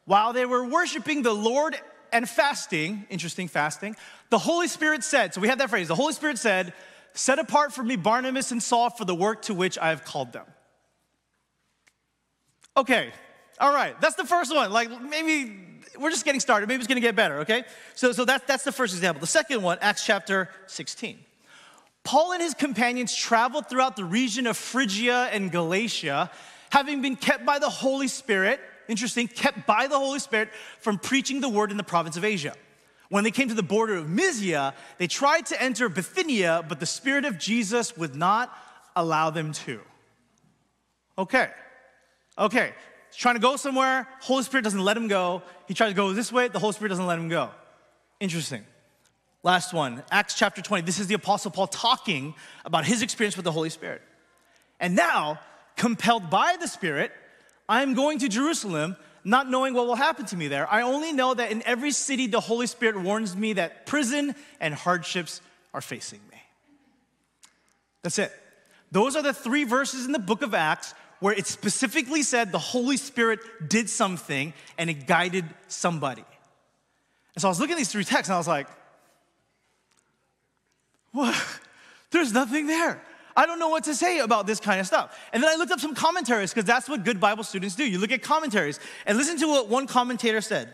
While 0.05 0.33
they 0.33 0.45
were 0.45 0.65
worshiping 0.65 1.21
the 1.21 1.33
Lord 1.33 1.75
and 2.11 2.27
fasting, 2.27 3.05
interesting 3.09 3.47
fasting, 3.47 3.95
the 4.29 4.39
Holy 4.39 4.67
Spirit 4.67 5.03
said, 5.03 5.33
so 5.33 5.41
we 5.41 5.47
have 5.47 5.59
that 5.59 5.69
phrase, 5.69 5.87
the 5.87 5.95
Holy 5.95 6.13
Spirit 6.13 6.37
said, 6.39 6.73
Set 7.13 7.39
apart 7.39 7.73
for 7.73 7.83
me 7.83 7.95
Barnabas 7.95 8.51
and 8.51 8.61
Saul 8.61 8.89
for 8.89 9.05
the 9.05 9.15
work 9.15 9.43
to 9.43 9.53
which 9.53 9.77
I 9.77 9.89
have 9.89 10.05
called 10.05 10.31
them. 10.31 10.45
Okay, 12.77 13.11
all 13.59 13.73
right, 13.73 13.99
that's 13.99 14.15
the 14.15 14.25
first 14.25 14.53
one. 14.53 14.71
Like 14.71 14.89
maybe 15.01 15.55
we're 15.99 16.11
just 16.11 16.25
getting 16.25 16.39
started. 16.39 16.67
Maybe 16.67 16.79
it's 16.79 16.87
gonna 16.87 16.99
get 17.01 17.15
better, 17.15 17.39
okay? 17.39 17.63
So, 17.95 18.11
so 18.11 18.25
that, 18.25 18.47
that's 18.47 18.63
the 18.63 18.71
first 18.71 18.93
example. 18.93 19.21
The 19.21 19.27
second 19.27 19.61
one, 19.61 19.77
Acts 19.81 20.05
chapter 20.05 20.49
16. 20.67 21.19
Paul 22.03 22.31
and 22.31 22.41
his 22.41 22.53
companions 22.53 23.13
traveled 23.13 23.69
throughout 23.69 23.95
the 23.95 24.05
region 24.05 24.47
of 24.47 24.57
Phrygia 24.57 25.29
and 25.31 25.51
Galatia, 25.51 26.31
having 26.71 27.01
been 27.01 27.15
kept 27.15 27.45
by 27.45 27.59
the 27.59 27.69
Holy 27.69 28.07
Spirit, 28.07 28.59
interesting, 28.87 29.27
kept 29.27 29.67
by 29.67 29.87
the 29.87 29.97
Holy 29.97 30.19
Spirit 30.19 30.49
from 30.79 30.97
preaching 30.97 31.41
the 31.41 31.49
word 31.49 31.71
in 31.71 31.77
the 31.77 31.83
province 31.83 32.17
of 32.17 32.23
Asia. 32.23 32.55
When 33.09 33.23
they 33.23 33.31
came 33.31 33.49
to 33.49 33.55
the 33.55 33.63
border 33.63 33.95
of 33.95 34.07
Mysia, 34.07 34.73
they 34.97 35.07
tried 35.07 35.47
to 35.47 35.61
enter 35.61 35.89
Bithynia, 35.89 36.63
but 36.67 36.79
the 36.79 36.85
Spirit 36.85 37.25
of 37.25 37.37
Jesus 37.37 37.97
would 37.97 38.15
not 38.15 38.55
allow 38.95 39.29
them 39.29 39.51
to. 39.51 39.81
Okay, 41.17 41.49
Okay, 42.39 42.71
he's 43.11 43.17
trying 43.17 43.35
to 43.35 43.41
go 43.41 43.57
somewhere, 43.57 44.07
Holy 44.21 44.43
Spirit 44.43 44.63
doesn't 44.63 44.83
let 44.83 44.95
him 44.95 45.09
go. 45.09 45.43
He 45.67 45.73
tries 45.73 45.91
to 45.91 45.95
go 45.95 46.13
this 46.13 46.31
way, 46.31 46.47
the 46.47 46.59
Holy 46.59 46.73
Spirit 46.73 46.89
doesn't 46.89 47.05
let 47.05 47.19
him 47.19 47.27
go. 47.27 47.49
Interesting. 48.19 48.63
Last 49.43 49.73
one, 49.73 50.03
Acts 50.11 50.35
chapter 50.35 50.61
20. 50.61 50.85
This 50.85 50.99
is 50.99 51.07
the 51.07 51.15
Apostle 51.15 51.51
Paul 51.51 51.67
talking 51.67 52.33
about 52.65 52.85
his 52.85 53.01
experience 53.01 53.35
with 53.35 53.45
the 53.45 53.51
Holy 53.51 53.69
Spirit. 53.69 54.01
And 54.79 54.95
now, 54.95 55.39
compelled 55.75 56.29
by 56.29 56.55
the 56.59 56.67
Spirit, 56.67 57.11
I 57.67 57.81
am 57.81 57.93
going 57.93 58.19
to 58.19 58.29
Jerusalem, 58.29 58.95
not 59.23 59.49
knowing 59.49 59.73
what 59.73 59.87
will 59.87 59.95
happen 59.95 60.25
to 60.27 60.37
me 60.37 60.47
there. 60.47 60.69
I 60.71 60.81
only 60.81 61.13
know 61.13 61.33
that 61.33 61.51
in 61.51 61.61
every 61.65 61.91
city, 61.91 62.27
the 62.27 62.39
Holy 62.39 62.67
Spirit 62.67 62.99
warns 63.01 63.35
me 63.35 63.53
that 63.53 63.85
prison 63.85 64.35
and 64.59 64.73
hardships 64.73 65.41
are 65.73 65.81
facing 65.81 66.19
me. 66.31 66.37
That's 68.01 68.19
it. 68.19 68.31
Those 68.91 69.15
are 69.15 69.21
the 69.21 69.33
three 69.33 69.65
verses 69.65 70.05
in 70.05 70.11
the 70.11 70.19
book 70.19 70.41
of 70.41 70.53
Acts 70.53 70.93
where 71.19 71.33
it 71.33 71.47
specifically 71.47 72.23
said 72.23 72.51
the 72.51 72.59
Holy 72.59 72.97
Spirit 72.97 73.39
did 73.67 73.89
something 73.89 74.53
and 74.77 74.89
it 74.89 75.07
guided 75.07 75.45
somebody. 75.67 76.23
And 77.35 77.41
so 77.41 77.47
I 77.47 77.51
was 77.51 77.59
looking 77.59 77.73
at 77.73 77.77
these 77.77 77.91
three 77.91 78.03
texts 78.03 78.29
and 78.29 78.35
I 78.35 78.37
was 78.37 78.47
like, 78.47 78.67
what? 81.11 81.35
There's 82.11 82.33
nothing 82.33 82.67
there. 82.67 83.01
I 83.35 83.45
don't 83.45 83.59
know 83.59 83.69
what 83.69 83.85
to 83.85 83.95
say 83.95 84.19
about 84.19 84.47
this 84.47 84.59
kind 84.59 84.79
of 84.79 84.87
stuff. 84.87 85.17
And 85.31 85.41
then 85.41 85.49
I 85.49 85.55
looked 85.55 85.71
up 85.71 85.79
some 85.79 85.95
commentaries 85.95 86.53
because 86.53 86.65
that's 86.65 86.89
what 86.89 87.05
good 87.05 87.19
Bible 87.19 87.43
students 87.43 87.75
do. 87.75 87.85
You 87.85 87.99
look 87.99 88.11
at 88.11 88.21
commentaries 88.21 88.79
and 89.05 89.17
listen 89.17 89.37
to 89.39 89.47
what 89.47 89.69
one 89.69 89.87
commentator 89.87 90.41
said. 90.41 90.73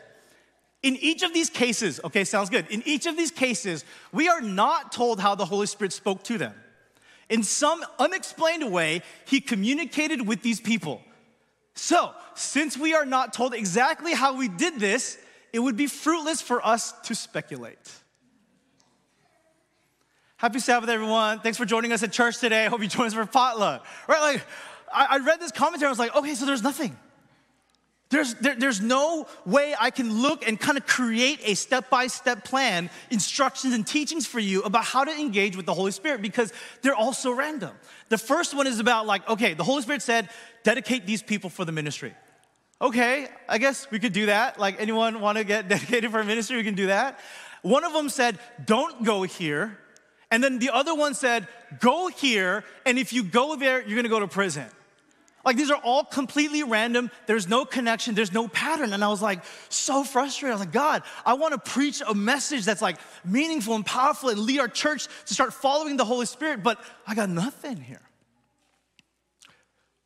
In 0.82 0.96
each 0.98 1.24
of 1.24 1.34
these 1.34 1.50
cases, 1.50 2.00
okay, 2.04 2.24
sounds 2.24 2.50
good. 2.50 2.68
In 2.70 2.82
each 2.86 3.06
of 3.06 3.18
these 3.18 3.32
cases, 3.32 3.86
we 4.12 4.30
are 4.30 4.42
not 4.42 4.92
told 4.92 5.20
how 5.20 5.36
the 5.36 5.46
Holy 5.46 5.68
Spirit 5.68 5.94
spoke 5.94 6.24
to 6.24 6.38
them. 6.38 6.54
In 7.29 7.44
some 7.44 7.84
unexplained 7.98 8.72
way, 8.72 9.01
he 9.25 9.41
communicated 9.41 10.27
with 10.27 10.41
these 10.41 10.60
people. 10.60 11.01
So, 11.74 12.12
since 12.36 12.77
we 12.77 12.94
are 12.94 13.05
not 13.05 13.34
told 13.34 13.53
exactly 13.53 14.13
how 14.13 14.38
we 14.38 14.48
did 14.48 14.79
this, 14.79 15.17
it 15.51 15.60
would 15.60 15.75
be 15.75 15.88
fruitless 15.88 16.41
for 16.41 16.65
us 16.65 16.94
to 17.03 17.15
speculate. 17.15 17.91
Happy 20.38 20.60
Sabbath, 20.60 20.89
everyone. 20.89 21.39
Thanks 21.39 21.58
for 21.58 21.65
joining 21.65 21.91
us 21.91 22.03
at 22.03 22.12
church 22.12 22.39
today. 22.39 22.65
I 22.65 22.70
hope 22.70 22.82
you 22.82 22.88
join 22.88 23.08
us 23.08 23.13
for 23.13 23.25
potluck. 23.25 23.86
Right? 24.08 24.22
Like, 24.22 24.46
I 24.94 25.17
read 25.17 25.39
this 25.41 25.51
commentary, 25.51 25.88
I 25.88 25.89
was 25.89 26.00
like, 26.00 26.15
okay, 26.15 26.36
so 26.36 26.46
there's 26.46 26.63
nothing. 26.63 26.98
There's, 28.15 28.34
there, 28.36 28.55
there's 28.55 28.79
no 28.79 29.27
way 29.45 29.75
I 29.77 29.89
can 29.89 30.22
look 30.22 30.48
and 30.48 30.57
kind 30.57 30.77
of 30.77 30.88
create 30.88 31.41
a 31.43 31.53
step 31.53 31.89
by 31.89 32.07
step 32.07 32.45
plan, 32.45 32.89
instructions 33.12 33.74
and 33.74 33.86
teachings 33.86 34.25
for 34.25 34.39
you 34.39 34.62
about 34.62 34.86
how 34.86 35.03
to 35.03 35.12
engage 35.12 35.57
with 35.57 35.65
the 35.65 35.74
Holy 35.74 35.91
Spirit 35.91 36.22
because 36.22 36.53
they're 36.81 36.95
all 36.95 37.12
so 37.12 37.34
random. 37.34 37.72
The 38.07 38.17
first 38.17 38.55
one 38.55 38.67
is 38.67 38.79
about, 38.79 39.05
like, 39.05 39.27
okay, 39.27 39.53
the 39.53 39.65
Holy 39.65 39.81
Spirit 39.81 40.01
said, 40.01 40.29
dedicate 40.63 41.05
these 41.05 41.22
people 41.22 41.50
for 41.50 41.65
the 41.65 41.74
ministry. 41.74 42.13
Okay, 42.81 43.27
I 43.50 43.57
guess 43.57 43.91
we 43.91 44.00
could 44.00 44.13
do 44.13 44.27
that. 44.27 44.57
Like, 44.57 44.79
anyone 44.79 45.19
want 45.19 45.38
to 45.38 45.43
get 45.43 45.67
dedicated 45.67 46.10
for 46.10 46.24
ministry? 46.24 46.55
We 46.55 46.63
can 46.63 46.75
do 46.75 46.88
that. 46.88 47.19
One 47.63 47.84
of 47.84 47.91
them 47.91 48.07
said, 48.07 48.39
Don't 48.63 49.03
go 49.03 49.24
here. 49.24 49.77
And 50.31 50.41
then 50.41 50.60
the 50.60 50.69
other 50.69 50.95
one 50.95 51.15
said, 51.15 51.50
Go 51.81 52.07
here, 52.07 52.63
and 52.86 52.98
if 52.98 53.12
you 53.12 53.24
go 53.24 53.57
there, 53.57 53.86
you're 53.86 53.98
gonna 53.98 54.07
go 54.07 54.22
to 54.22 54.27
prison. 54.27 54.67
Like 55.46 55.58
these 55.58 55.70
are 55.70 55.80
all 55.84 56.04
completely 56.04 56.64
random. 56.64 57.12
There's 57.28 57.48
no 57.48 57.66
connection, 57.66 58.16
there's 58.16 58.34
no 58.34 58.48
pattern. 58.48 58.94
And 58.94 59.04
I 59.04 59.10
was 59.10 59.22
like 59.22 59.44
so 59.70 60.04
frustrated. 60.04 60.52
I 60.52 60.56
was 60.56 60.66
like, 60.66 60.74
God, 60.74 61.04
I 61.24 61.36
want 61.36 61.54
to 61.54 61.72
preach 61.72 62.02
a 62.06 62.16
message 62.16 62.66
that's 62.66 62.82
like 62.82 62.98
meaningful 63.24 63.75
and 63.75 63.86
powerful 63.86 64.30
and 64.30 64.40
lead 64.40 64.60
our 64.60 64.68
church 64.68 65.08
to 65.28 65.34
start 65.34 65.54
following 65.54 65.98
the 65.98 66.06
Holy 66.06 66.25
Spirit, 66.25 66.64
but 66.64 66.80
I 67.06 67.14
got 67.14 67.30
nothing 67.30 67.78
here. 67.78 68.02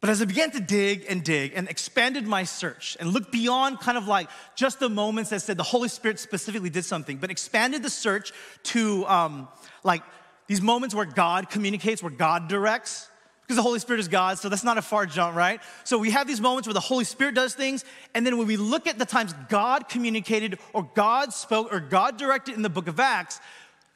But 0.01 0.09
as 0.09 0.21
I 0.21 0.25
began 0.25 0.51
to 0.51 0.61
dig 0.61 1.05
and 1.09 1.23
dig 1.23 1.53
and 1.55 1.67
expanded 1.67 2.25
my 2.25 2.43
search 2.43 2.95
and 2.99 3.09
looked 3.09 3.31
beyond 3.33 3.79
kind 3.79 3.97
of 3.97 4.07
like 4.07 4.29
just 4.55 4.79
the 4.79 4.89
moments 4.89 5.29
that 5.31 5.41
said 5.41 5.57
the 5.57 5.63
Holy 5.63 5.89
Spirit 5.89 6.19
specifically 6.19 6.69
did 6.69 6.85
something, 6.85 7.17
but 7.17 7.29
expanded 7.29 7.83
the 7.83 7.89
search 7.89 8.31
to 8.63 9.05
um, 9.07 9.49
like 9.83 10.01
these 10.47 10.61
moments 10.61 10.95
where 10.95 11.05
God 11.05 11.49
communicates, 11.49 12.01
where 12.01 12.11
God 12.11 12.47
directs, 12.47 13.09
because 13.49 13.57
the 13.57 13.63
Holy 13.63 13.79
Spirit 13.79 13.99
is 13.99 14.07
God, 14.07 14.37
so 14.37 14.47
that's 14.47 14.63
not 14.63 14.77
a 14.77 14.81
far 14.83 15.07
jump, 15.07 15.35
right? 15.35 15.59
So 15.83 15.97
we 15.97 16.11
have 16.11 16.27
these 16.27 16.39
moments 16.39 16.67
where 16.67 16.73
the 16.75 16.79
Holy 16.79 17.03
Spirit 17.03 17.33
does 17.33 17.55
things, 17.55 17.83
and 18.13 18.23
then 18.23 18.37
when 18.37 18.45
we 18.45 18.57
look 18.57 18.85
at 18.85 18.99
the 18.99 19.07
times 19.07 19.33
God 19.49 19.89
communicated 19.89 20.59
or 20.71 20.87
God 20.93 21.33
spoke 21.33 21.73
or 21.73 21.79
God 21.79 22.15
directed 22.15 22.53
in 22.53 22.61
the 22.61 22.69
book 22.69 22.87
of 22.87 22.99
Acts, 22.99 23.39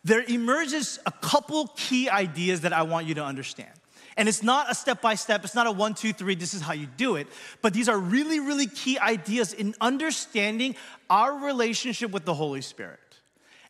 there 0.03 0.23
emerges 0.23 0.97
a 1.05 1.11
couple 1.11 1.67
key 1.75 2.09
ideas 2.09 2.61
that 2.61 2.73
I 2.73 2.81
want 2.81 3.05
you 3.05 3.13
to 3.13 3.23
understand. 3.23 3.69
And 4.17 4.27
it's 4.27 4.41
not 4.41 4.71
a 4.71 4.73
step 4.73 5.01
by 5.01 5.13
step, 5.13 5.43
it's 5.43 5.53
not 5.53 5.67
a 5.67 5.71
one, 5.71 5.93
two, 5.93 6.13
three, 6.13 6.33
this 6.33 6.55
is 6.55 6.61
how 6.61 6.73
you 6.73 6.87
do 6.87 7.15
it. 7.15 7.27
But 7.61 7.75
these 7.75 7.87
are 7.87 7.97
really, 7.99 8.39
really 8.39 8.65
key 8.65 8.97
ideas 8.97 9.53
in 9.53 9.75
understanding 9.79 10.75
our 11.11 11.45
relationship 11.45 12.09
with 12.09 12.25
the 12.25 12.33
Holy 12.33 12.61
Spirit 12.61 12.99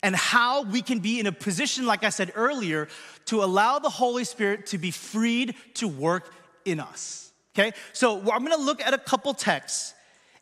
and 0.03 0.15
how 0.15 0.63
we 0.63 0.81
can 0.81 1.00
be 1.00 1.19
in 1.19 1.25
a 1.25 1.31
position, 1.31 1.88
like 1.88 2.03
I 2.03 2.10
said 2.10 2.33
earlier, 2.36 2.89
to 3.25 3.41
allow 3.41 3.79
the 3.79 3.89
Holy 3.89 4.25
Spirit 4.25 4.67
to 4.67 4.77
be 4.77 4.91
freed 4.91 5.55
to 5.75 5.88
work 5.88 6.33
in 6.65 6.79
us. 6.79 7.31
Okay? 7.55 7.72
So 7.93 8.19
I'm 8.19 8.43
gonna 8.43 8.57
look 8.57 8.81
at 8.81 8.93
a 8.93 8.98
couple 8.98 9.33
texts 9.33 9.93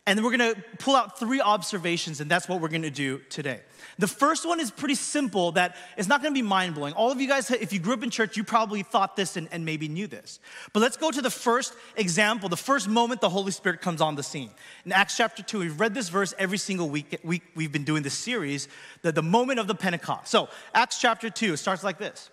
and 0.07 0.17
then 0.17 0.25
we're 0.25 0.31
gonna 0.31 0.55
pull 0.79 0.95
out 0.95 1.19
three 1.19 1.39
observations, 1.39 2.21
and 2.21 2.29
that's 2.29 2.49
what 2.49 2.59
we're 2.59 2.69
gonna 2.69 2.89
do 2.89 3.19
today. 3.29 3.61
The 3.99 4.07
first 4.07 4.45
one 4.45 4.59
is 4.59 4.71
pretty 4.71 4.95
simple, 4.95 5.51
that 5.53 5.75
it's 5.97 6.07
not 6.07 6.21
gonna 6.21 6.33
be 6.33 6.41
mind 6.41 6.75
blowing. 6.75 6.93
All 6.93 7.11
of 7.11 7.19
you 7.19 7.27
guys, 7.27 7.51
if 7.51 7.73
you 7.73 7.79
grew 7.79 7.93
up 7.93 8.03
in 8.03 8.09
church, 8.09 8.37
you 8.37 8.43
probably 8.43 8.83
thought 8.83 9.15
this 9.15 9.37
and, 9.37 9.47
and, 9.51 9.65
maybe 9.65 9.87
knew 9.87 10.07
this. 10.07 10.39
But 10.73 10.79
let's 10.81 10.97
go 10.97 11.11
to 11.11 11.21
the 11.21 11.29
first 11.29 11.73
example, 11.95 12.49
the 12.49 12.57
first 12.57 12.87
moment 12.87 13.21
the 13.21 13.29
Holy 13.29 13.51
Spirit 13.51 13.81
comes 13.81 14.01
on 14.01 14.15
the 14.15 14.23
scene. 14.23 14.49
In 14.85 14.91
Acts 14.91 15.17
chapter 15.17 15.43
2, 15.43 15.59
we've 15.59 15.79
read 15.79 15.93
this 15.93 16.09
verse 16.09 16.33
every 16.39 16.57
single 16.57 16.89
week, 16.89 17.19
week 17.23 17.43
we've 17.55 17.71
been 17.71 17.83
doing 17.83 18.03
this 18.03 18.17
series, 18.17 18.67
the, 19.01 19.11
the 19.11 19.23
moment 19.23 19.59
of 19.59 19.67
the 19.67 19.75
Pentecost. 19.75 20.27
So, 20.27 20.49
Acts 20.73 20.99
chapter 20.99 21.29
2 21.29 21.57
starts 21.57 21.83
like 21.83 21.97
this 21.97 22.29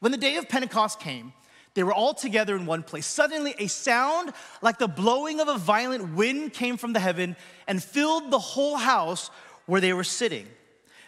When 0.00 0.12
the 0.12 0.18
day 0.18 0.36
of 0.36 0.48
Pentecost 0.48 1.00
came, 1.00 1.32
they 1.74 1.82
were 1.82 1.92
all 1.92 2.14
together 2.14 2.54
in 2.56 2.66
one 2.66 2.82
place. 2.82 3.04
Suddenly, 3.04 3.54
a 3.58 3.66
sound 3.66 4.32
like 4.62 4.78
the 4.78 4.88
blowing 4.88 5.40
of 5.40 5.48
a 5.48 5.58
violent 5.58 6.14
wind 6.14 6.52
came 6.52 6.76
from 6.76 6.92
the 6.92 7.00
heaven 7.00 7.36
and 7.66 7.82
filled 7.82 8.30
the 8.30 8.38
whole 8.38 8.76
house 8.76 9.30
where 9.66 9.80
they 9.80 9.92
were 9.92 10.04
sitting. 10.04 10.46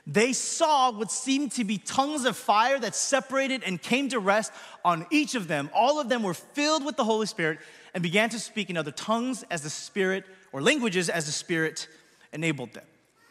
They 0.07 0.33
saw 0.33 0.93
what 0.93 1.11
seemed 1.11 1.53
to 1.53 1.65
be 1.65 1.79
tongues 1.79 2.25
of 2.27 2.37
fire 2.37 2.79
that 2.79 2.95
separated 2.95 3.65
and 3.65 3.83
came 3.83 4.09
to 4.11 4.21
rest 4.21 4.53
on 4.85 5.05
each 5.11 5.35
of 5.35 5.49
them. 5.49 5.69
All 5.75 5.99
of 5.99 6.09
them 6.09 6.23
were 6.23 6.35
filled 6.35 6.85
with 6.85 6.97
the 6.97 7.03
Holy 7.03 7.27
Spirit 7.27 7.59
and 7.93 8.03
began 8.03 8.29
to 8.31 8.39
speak 8.39 8.71
in 8.71 8.77
other 8.77 8.93
tongues 8.93 9.45
as 9.51 9.63
the 9.63 9.71
Spirit, 9.71 10.25
or 10.53 10.63
languages 10.63 11.09
as 11.09 11.27
the 11.27 11.33
Spirit 11.33 11.89
enabled 12.33 12.73
them. 12.73 12.85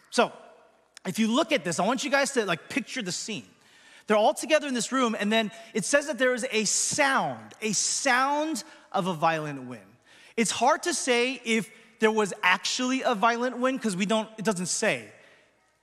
So, 0.10 0.34
if 1.06 1.20
you 1.20 1.28
look 1.28 1.52
at 1.52 1.64
this, 1.64 1.80
I 1.80 1.86
want 1.86 2.04
you 2.04 2.10
guys 2.10 2.32
to 2.32 2.46
like 2.46 2.68
picture 2.68 3.02
the 3.02 3.12
scene. 3.12 3.46
They're 4.08 4.18
all 4.18 4.34
together 4.34 4.68
in 4.68 4.74
this 4.74 4.92
room, 4.92 5.16
and 5.18 5.32
then 5.32 5.52
it 5.74 5.86
says 5.86 6.08
that 6.08 6.18
there 6.18 6.34
is 6.34 6.46
a 6.52 6.66
sound, 6.66 7.54
a 7.62 7.72
sound 7.72 8.64
of 8.92 9.08
a 9.08 9.14
violent 9.14 9.64
wind. 9.64 9.82
It's 10.36 10.52
hard 10.52 10.84
to 10.84 10.94
say 10.94 11.42
if 11.46 11.70
there 12.00 12.12
was 12.12 12.34
actually 12.44 13.02
a 13.04 13.16
violent 13.16 13.58
wind 13.58 13.80
because 13.80 13.96
we 13.96 14.06
don't, 14.06 14.28
it 14.38 14.46
doesn't 14.46 14.66
say. 14.66 15.06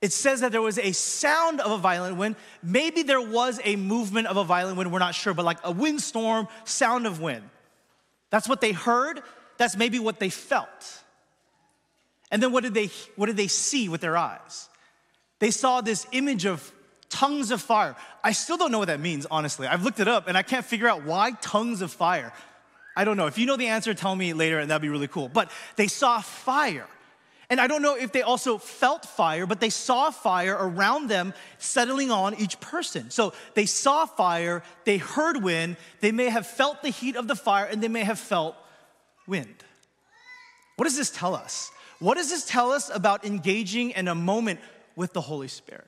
It 0.03 0.11
says 0.11 0.41
that 0.41 0.51
there 0.51 0.61
was 0.61 0.77
a 0.77 0.91
sound 0.91 1.61
of 1.61 1.71
a 1.71 1.77
violent 1.77 2.17
wind. 2.17 2.35
Maybe 2.61 3.03
there 3.03 3.21
was 3.21 3.61
a 3.63 3.77
movement 3.77 4.27
of 4.27 4.35
a 4.35 4.43
violent 4.43 4.75
wind, 4.75 4.91
we're 4.91 4.99
not 4.99 5.15
sure, 5.15 5.33
but 5.33 5.45
like 5.45 5.59
a 5.63 5.71
windstorm, 5.71 6.49
sound 6.65 7.07
of 7.07 7.21
wind. 7.21 7.49
That's 8.29 8.49
what 8.49 8.59
they 8.59 8.73
heard, 8.73 9.21
that's 9.55 9.77
maybe 9.77 9.99
what 9.99 10.19
they 10.19 10.29
felt. 10.29 11.01
And 12.31 12.43
then 12.43 12.51
what 12.51 12.63
did 12.63 12.73
they 12.73 12.89
what 13.15 13.27
did 13.27 13.37
they 13.37 13.47
see 13.47 13.87
with 13.87 14.01
their 14.01 14.17
eyes? 14.17 14.67
They 15.39 15.51
saw 15.51 15.79
this 15.79 16.05
image 16.11 16.45
of 16.45 16.69
tongues 17.07 17.49
of 17.49 17.61
fire. 17.61 17.95
I 18.25 18.33
still 18.33 18.57
don't 18.57 18.73
know 18.73 18.79
what 18.79 18.89
that 18.89 18.99
means, 18.99 19.25
honestly. 19.31 19.67
I've 19.67 19.85
looked 19.85 20.01
it 20.01 20.09
up 20.09 20.27
and 20.27 20.37
I 20.37 20.43
can't 20.43 20.65
figure 20.65 20.89
out 20.89 21.05
why 21.05 21.31
tongues 21.39 21.81
of 21.81 21.93
fire. 21.93 22.33
I 22.97 23.05
don't 23.05 23.15
know. 23.15 23.27
If 23.27 23.37
you 23.37 23.45
know 23.45 23.55
the 23.55 23.67
answer, 23.67 23.93
tell 23.93 24.17
me 24.17 24.33
later 24.33 24.59
and 24.59 24.69
that'd 24.69 24.81
be 24.81 24.89
really 24.89 25.07
cool. 25.07 25.29
But 25.29 25.49
they 25.77 25.87
saw 25.87 26.19
fire. 26.19 26.89
And 27.53 27.61
I 27.61 27.67
don't 27.67 27.83
know 27.83 27.95
if 27.95 28.11
they 28.11 28.23
also 28.23 28.57
felt 28.57 29.05
fire, 29.05 29.45
but 29.45 29.59
they 29.59 29.69
saw 29.69 30.09
fire 30.09 30.57
around 30.59 31.07
them 31.07 31.35
settling 31.59 32.09
on 32.09 32.33
each 32.33 32.59
person. 32.59 33.11
So 33.11 33.31
they 33.53 33.67
saw 33.67 34.07
fire, 34.07 34.63
they 34.85 34.97
heard 34.97 35.43
wind, 35.43 35.77
they 35.99 36.11
may 36.11 36.29
have 36.29 36.47
felt 36.47 36.81
the 36.81 36.89
heat 36.89 37.15
of 37.15 37.27
the 37.27 37.35
fire, 37.35 37.65
and 37.65 37.79
they 37.79 37.87
may 37.87 38.03
have 38.05 38.17
felt 38.17 38.55
wind. 39.27 39.53
What 40.77 40.85
does 40.85 40.97
this 40.97 41.11
tell 41.11 41.35
us? 41.35 41.69
What 41.99 42.17
does 42.17 42.31
this 42.31 42.43
tell 42.43 42.71
us 42.71 42.89
about 42.91 43.23
engaging 43.23 43.91
in 43.91 44.07
a 44.07 44.15
moment 44.15 44.59
with 44.95 45.13
the 45.13 45.21
Holy 45.21 45.47
Spirit? 45.47 45.85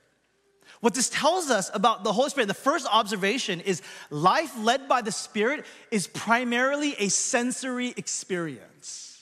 What 0.78 0.94
this 0.94 1.08
tells 1.08 1.50
us 1.50 1.68
about 1.74 2.04
the 2.04 2.12
Holy 2.12 2.30
Spirit, 2.30 2.46
the 2.46 2.54
first 2.54 2.86
observation 2.88 3.58
is 3.58 3.82
life 4.10 4.56
led 4.56 4.86
by 4.86 5.02
the 5.02 5.10
Spirit 5.10 5.66
is 5.90 6.06
primarily 6.06 6.94
a 7.00 7.08
sensory 7.08 7.92
experience. 7.96 9.15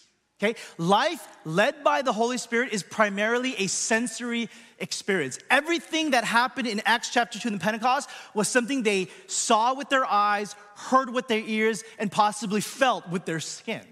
Okay? 0.45 0.61
Life 0.77 1.27
led 1.45 1.83
by 1.83 2.03
the 2.03 2.13
Holy 2.13 2.39
Spirit 2.39 2.73
is 2.73 2.83
primarily 2.83 3.55
a 3.57 3.67
sensory 3.67 4.49
experience. 4.79 5.39
Everything 5.51 6.11
that 6.11 6.25
happened 6.25 6.67
in 6.67 6.83
Acts 6.85 7.11
chapter 7.11 7.39
2 7.39 7.49
in 7.49 7.55
the 7.55 7.61
Pentecost 7.61 8.11
was 8.35 8.49
something 8.49 8.83
they 8.83 9.09
saw 9.27 9.75
with 9.75 9.89
their 9.89 10.05
eyes, 10.05 10.55
heard 10.77 11.11
with 11.11 11.29
their 11.29 11.43
ears, 11.45 11.83
and 11.99 12.13
possibly 12.13 12.61
felt 12.61 13.09
with 13.09 13.25
their 13.25 13.41
skin. 13.41 13.83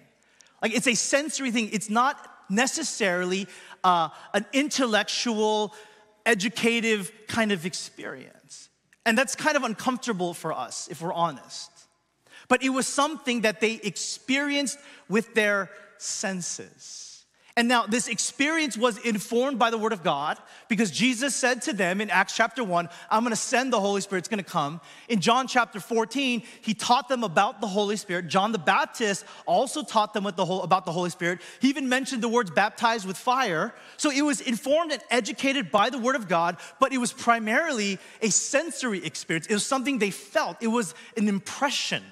Like 0.61 0.75
it's 0.75 0.87
a 0.87 0.95
sensory 0.95 1.51
thing, 1.51 1.71
it's 1.73 1.91
not 1.91 2.29
necessarily 2.51 3.47
uh, 3.83 4.11
an 4.35 4.45
intellectual 4.53 5.75
educative 6.27 7.11
kind 7.29 7.51
of 7.51 7.65
experience. 7.65 8.69
And 9.07 9.17
that's 9.17 9.35
kind 9.35 9.57
of 9.57 9.65
uncomfortable 9.65 10.35
for 10.35 10.53
us, 10.53 10.87
if 10.89 11.01
we're 11.01 11.13
honest. 11.13 11.71
But 12.49 12.63
it 12.63 12.69
was 12.69 12.87
something 12.87 13.41
that 13.41 13.61
they 13.61 13.81
experienced 13.83 14.79
with 15.09 15.35
their 15.35 15.71
senses. 16.03 17.09
And 17.55 17.69
now, 17.69 17.85
this 17.85 18.09
experience 18.09 18.79
was 18.79 18.97
informed 18.97 19.59
by 19.59 19.69
the 19.69 19.77
Word 19.77 19.93
of 19.93 20.03
God 20.03 20.39
because 20.69 20.91
Jesus 20.91 21.37
said 21.37 21.61
to 21.63 21.75
them 21.75 22.01
in 22.01 22.09
Acts 22.09 22.35
chapter 22.35 22.65
1, 22.65 22.89
I'm 23.11 23.23
gonna 23.25 23.37
send 23.37 23.71
the 23.71 23.79
Holy 23.79 24.01
Spirit, 24.01 24.21
it's 24.21 24.29
gonna 24.29 24.43
come. 24.43 24.81
In 25.11 25.21
John 25.21 25.47
chapter 25.47 25.79
14, 25.79 26.43
he 26.63 26.73
taught 26.73 27.11
them 27.11 27.23
about 27.23 27.61
the 27.61 27.67
Holy 27.67 27.97
Spirit. 27.97 28.29
John 28.29 28.53
the 28.53 28.59
Baptist 28.59 29.27
also 29.45 29.83
taught 29.83 30.15
them 30.15 30.25
about 30.25 30.87
the 30.87 30.93
Holy 30.93 31.11
Spirit. 31.11 31.43
He 31.61 31.69
even 31.69 31.91
mentioned 31.91 32.23
the 32.23 32.29
words 32.29 32.51
baptized 32.51 33.07
with 33.07 33.19
fire. 33.19 33.75
So 33.99 34.11
it 34.11 34.23
was 34.23 34.41
informed 34.41 34.93
and 34.93 35.03
educated 35.11 35.71
by 35.71 35.91
the 35.91 35.99
Word 35.99 36.17
of 36.17 36.29
God, 36.29 36.57
but 36.81 36.95
it 36.95 36.99
was 36.99 37.13
primarily 37.13 37.99
a 38.23 38.31
sensory 38.31 39.05
experience. 39.05 39.47
It 39.47 39.53
was 39.55 39.67
something 39.67 39.99
they 39.99 40.11
felt, 40.11 40.57
it 40.63 40.69
was 40.69 40.95
an 41.19 41.29
impression. 41.29 42.03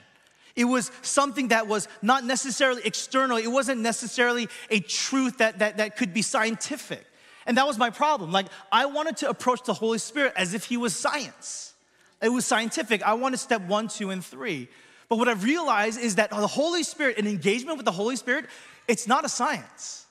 It 0.57 0.65
was 0.65 0.91
something 1.03 1.49
that 1.49 1.67
was 1.67 1.89
not 2.03 2.25
necessarily 2.25 2.83
external. 2.85 3.37
It 3.37 3.47
wasn't 3.47 3.81
necessarily 3.81 4.49
a 4.71 4.81
truth 4.81 5.39
that, 5.39 5.61
that, 5.61 5.77
that 5.77 5.97
could 5.97 6.13
be 6.13 6.23
scientific. 6.23 7.05
And 7.47 7.57
that 7.57 7.67
was 7.67 7.79
my 7.79 7.91
problem. 7.91 8.33
Like, 8.33 8.47
I 8.71 8.87
wanted 8.87 9.17
to 9.19 9.29
approach 9.29 9.65
the 9.65 9.75
Holy 9.75 9.99
Spirit 9.99 10.33
as 10.37 10.55
if 10.55 10.65
He 10.65 10.77
was 10.77 10.95
science. 10.95 11.75
It 12.23 12.29
was 12.29 12.45
scientific. 12.45 13.03
I 13.03 13.15
wanted 13.15 13.39
step 13.39 13.63
one, 13.63 13.89
two, 13.89 14.11
and 14.11 14.25
three. 14.25 14.69
But 15.09 15.17
what 15.17 15.29
I've 15.29 15.43
realized 15.43 15.99
is 15.99 16.17
that 16.17 16.31
the 16.31 16.47
Holy 16.47 16.83
Spirit, 16.83 17.19
an 17.19 17.27
engagement 17.27 17.77
with 17.77 17.87
the 17.87 17.93
Holy 17.93 18.17
Spirit, 18.17 18.47
it's 18.87 19.09
not 19.09 19.25
a 19.25 19.29
science, 19.29 20.07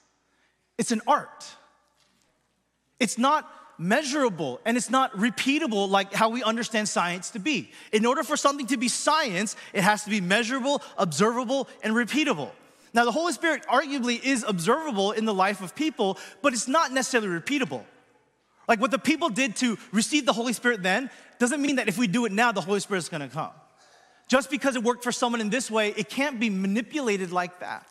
it's 0.77 0.91
an 0.91 1.01
art. 1.07 1.45
It's 2.99 3.17
not 3.17 3.49
measurable 3.79 4.59
and 4.65 4.77
it's 4.77 4.89
not 4.89 5.11
repeatable 5.15 5.89
like 5.89 6.13
how 6.13 6.29
we 6.29 6.43
understand 6.43 6.87
science 6.89 7.31
to 7.31 7.39
be. 7.39 7.71
In 7.91 8.05
order 8.05 8.23
for 8.23 8.37
something 8.37 8.67
to 8.67 8.77
be 8.77 8.87
science, 8.87 9.55
it 9.73 9.81
has 9.83 10.03
to 10.03 10.09
be 10.09 10.21
measurable, 10.21 10.81
observable, 10.97 11.67
and 11.81 11.93
repeatable. 11.93 12.51
Now, 12.93 13.05
the 13.05 13.11
Holy 13.11 13.33
Spirit 13.33 13.65
arguably 13.67 14.21
is 14.23 14.43
observable 14.47 15.11
in 15.11 15.25
the 15.25 15.33
life 15.33 15.61
of 15.61 15.75
people, 15.75 16.17
but 16.41 16.53
it's 16.53 16.67
not 16.67 16.91
necessarily 16.91 17.29
repeatable. 17.29 17.83
Like 18.67 18.79
what 18.79 18.91
the 18.91 18.99
people 18.99 19.29
did 19.29 19.55
to 19.57 19.77
receive 19.91 20.25
the 20.25 20.33
Holy 20.33 20.53
Spirit 20.53 20.83
then 20.83 21.09
doesn't 21.39 21.61
mean 21.61 21.77
that 21.77 21.87
if 21.87 21.97
we 21.97 22.07
do 22.07 22.25
it 22.25 22.31
now, 22.31 22.51
the 22.51 22.61
Holy 22.61 22.79
Spirit 22.79 22.99
is 22.99 23.09
gonna 23.09 23.29
come. 23.29 23.51
Just 24.27 24.51
because 24.51 24.75
it 24.75 24.83
worked 24.83 25.03
for 25.03 25.11
someone 25.11 25.41
in 25.41 25.49
this 25.49 25.71
way, 25.71 25.89
it 25.97 26.07
can't 26.07 26.39
be 26.39 26.51
manipulated 26.51 27.31
like 27.31 27.61
that. 27.61 27.87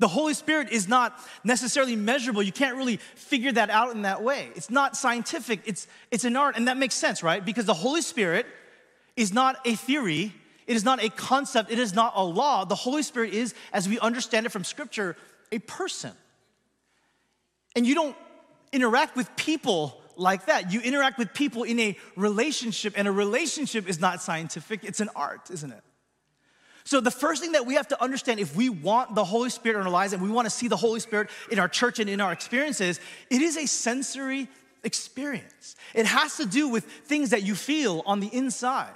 The 0.00 0.08
Holy 0.08 0.32
Spirit 0.32 0.70
is 0.70 0.88
not 0.88 1.16
necessarily 1.44 1.94
measurable. 1.94 2.42
You 2.42 2.52
can't 2.52 2.76
really 2.76 2.96
figure 2.96 3.52
that 3.52 3.68
out 3.68 3.94
in 3.94 4.02
that 4.02 4.22
way. 4.22 4.48
It's 4.56 4.70
not 4.70 4.96
scientific, 4.96 5.60
it's, 5.66 5.86
it's 6.10 6.24
an 6.24 6.36
art. 6.36 6.56
And 6.56 6.68
that 6.68 6.78
makes 6.78 6.94
sense, 6.94 7.22
right? 7.22 7.44
Because 7.44 7.66
the 7.66 7.74
Holy 7.74 8.00
Spirit 8.00 8.46
is 9.14 9.32
not 9.32 9.58
a 9.66 9.74
theory, 9.74 10.32
it 10.66 10.74
is 10.74 10.84
not 10.84 11.04
a 11.04 11.10
concept, 11.10 11.70
it 11.70 11.78
is 11.78 11.94
not 11.94 12.14
a 12.16 12.24
law. 12.24 12.64
The 12.64 12.74
Holy 12.74 13.02
Spirit 13.02 13.34
is, 13.34 13.54
as 13.74 13.88
we 13.88 14.00
understand 14.00 14.46
it 14.46 14.48
from 14.48 14.64
Scripture, 14.64 15.16
a 15.52 15.58
person. 15.58 16.12
And 17.76 17.86
you 17.86 17.94
don't 17.94 18.16
interact 18.72 19.16
with 19.16 19.28
people 19.36 20.00
like 20.16 20.46
that. 20.46 20.72
You 20.72 20.80
interact 20.80 21.18
with 21.18 21.34
people 21.34 21.64
in 21.64 21.78
a 21.78 21.96
relationship, 22.16 22.94
and 22.96 23.06
a 23.06 23.12
relationship 23.12 23.86
is 23.86 24.00
not 24.00 24.22
scientific, 24.22 24.82
it's 24.82 25.00
an 25.00 25.10
art, 25.14 25.50
isn't 25.50 25.70
it? 25.70 25.82
So, 26.90 27.00
the 27.00 27.12
first 27.12 27.40
thing 27.40 27.52
that 27.52 27.66
we 27.66 27.74
have 27.74 27.86
to 27.88 28.02
understand 28.02 28.40
if 28.40 28.56
we 28.56 28.68
want 28.68 29.14
the 29.14 29.24
Holy 29.24 29.48
Spirit 29.48 29.78
in 29.78 29.86
our 29.86 29.92
lives 29.92 30.12
and 30.12 30.20
we 30.20 30.28
want 30.28 30.46
to 30.46 30.50
see 30.50 30.66
the 30.66 30.76
Holy 30.76 30.98
Spirit 30.98 31.30
in 31.48 31.60
our 31.60 31.68
church 31.68 32.00
and 32.00 32.10
in 32.10 32.20
our 32.20 32.32
experiences, 32.32 32.98
it 33.30 33.40
is 33.40 33.56
a 33.56 33.66
sensory 33.66 34.48
experience. 34.82 35.76
It 35.94 36.06
has 36.06 36.38
to 36.38 36.46
do 36.46 36.66
with 36.66 36.82
things 36.82 37.30
that 37.30 37.44
you 37.44 37.54
feel 37.54 38.02
on 38.06 38.18
the 38.18 38.26
inside. 38.26 38.90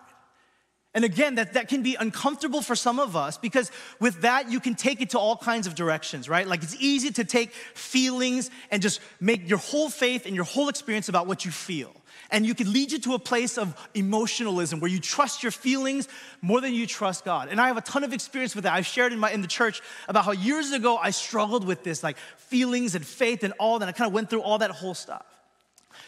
And 0.93 1.05
again, 1.05 1.37
that, 1.37 1.53
that 1.53 1.69
can 1.69 1.85
be 1.85 1.95
uncomfortable 1.95 2.63
for 2.63 2.75
some 2.75 2.99
of 2.99 3.15
us 3.15 3.39
because 3.39 3.71
with 4.01 4.23
that, 4.23 4.51
you 4.51 4.59
can 4.59 4.75
take 4.75 5.01
it 5.01 5.11
to 5.11 5.21
all 5.21 5.37
kinds 5.37 5.69
of 5.69 5.77
directions, 5.77 6.29
right? 6.29 6.49
Like 6.49 6.65
it's 6.65 6.77
easy 6.81 7.13
to 7.13 7.25
take 7.25 7.53
feelings 7.53 8.51
and 8.73 8.83
just 8.83 9.01
make 9.21 9.49
your 9.49 9.59
whole 9.59 9.89
faith 9.89 10.27
and 10.27 10.35
your 10.35 10.45
whole 10.45 10.69
experience 10.69 11.09
about 11.09 11.29
what 11.29 11.45
you 11.45 11.53
feel. 11.53 11.95
And 12.31 12.47
you 12.47 12.55
can 12.55 12.73
lead 12.73 12.93
you 12.93 12.99
to 13.01 13.15
a 13.15 13.19
place 13.19 13.59
of 13.59 13.77
emotionalism 13.95 14.81
where 14.81 14.91
you 14.91 14.99
trust 14.99 15.43
your 15.43 15.53
feelings 15.53 16.09
more 16.43 16.61
than 16.61 16.75
you 16.75 16.87
trust 16.87 17.25
God. 17.25 17.49
And 17.49 17.61
I 17.61 17.69
have 17.69 17.77
a 17.77 17.83
ton 17.83 18.05
of 18.05 18.13
experience 18.13 18.55
with 18.55 18.65
that. 18.65 18.73
I've 18.73 18.87
shared 18.87 19.13
in, 19.13 19.19
my, 19.19 19.31
in 19.31 19.43
the 19.43 19.49
church 19.49 19.83
about 20.09 20.25
how 20.25 20.33
years 20.33 20.73
ago 20.73 20.97
I 20.97 21.11
struggled 21.11 21.67
with 21.67 21.85
this, 21.85 22.03
like 22.03 22.17
feelings 22.37 22.95
and 22.95 23.07
faith 23.07 23.45
and 23.45 23.53
all 23.59 23.79
that. 23.79 23.89
I 23.89 23.93
kind 23.93 24.09
of 24.09 24.15
went 24.15 24.31
through 24.31 24.43
all 24.43 24.59
that 24.59 24.71
whole 24.71 24.95
stuff. 24.95 25.27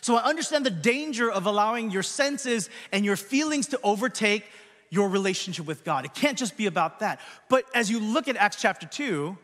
So 0.01 0.17
I 0.17 0.25
understand 0.25 0.65
the 0.67 0.71
danger 0.71 1.31
of 1.31 1.47
allowing 1.47 1.91
your 1.91 2.03
senses 2.03 2.71
and 2.93 3.05
your 3.05 3.17
feelings 3.17 3.69
to 3.69 3.81
overtake 3.83 4.45
your 4.91 5.09
relationship 5.09 5.67
with 5.67 5.85
God. 5.85 6.05
It 6.05 6.15
can't 6.15 6.39
just 6.39 6.57
be 6.57 6.67
about 6.67 7.01
that. 7.01 7.21
But 7.49 7.65
as 7.75 7.91
you 7.91 8.01
look 8.01 8.29
at 8.29 8.37
Acts 8.37 8.61
chapter 8.61 8.87
2, 8.87 9.37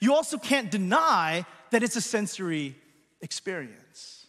you 0.00 0.14
also 0.14 0.38
can't 0.38 0.70
deny 0.70 1.46
that 1.70 1.82
it's 1.82 1.96
a 1.96 2.00
sensory 2.00 2.76
experience. 3.20 4.25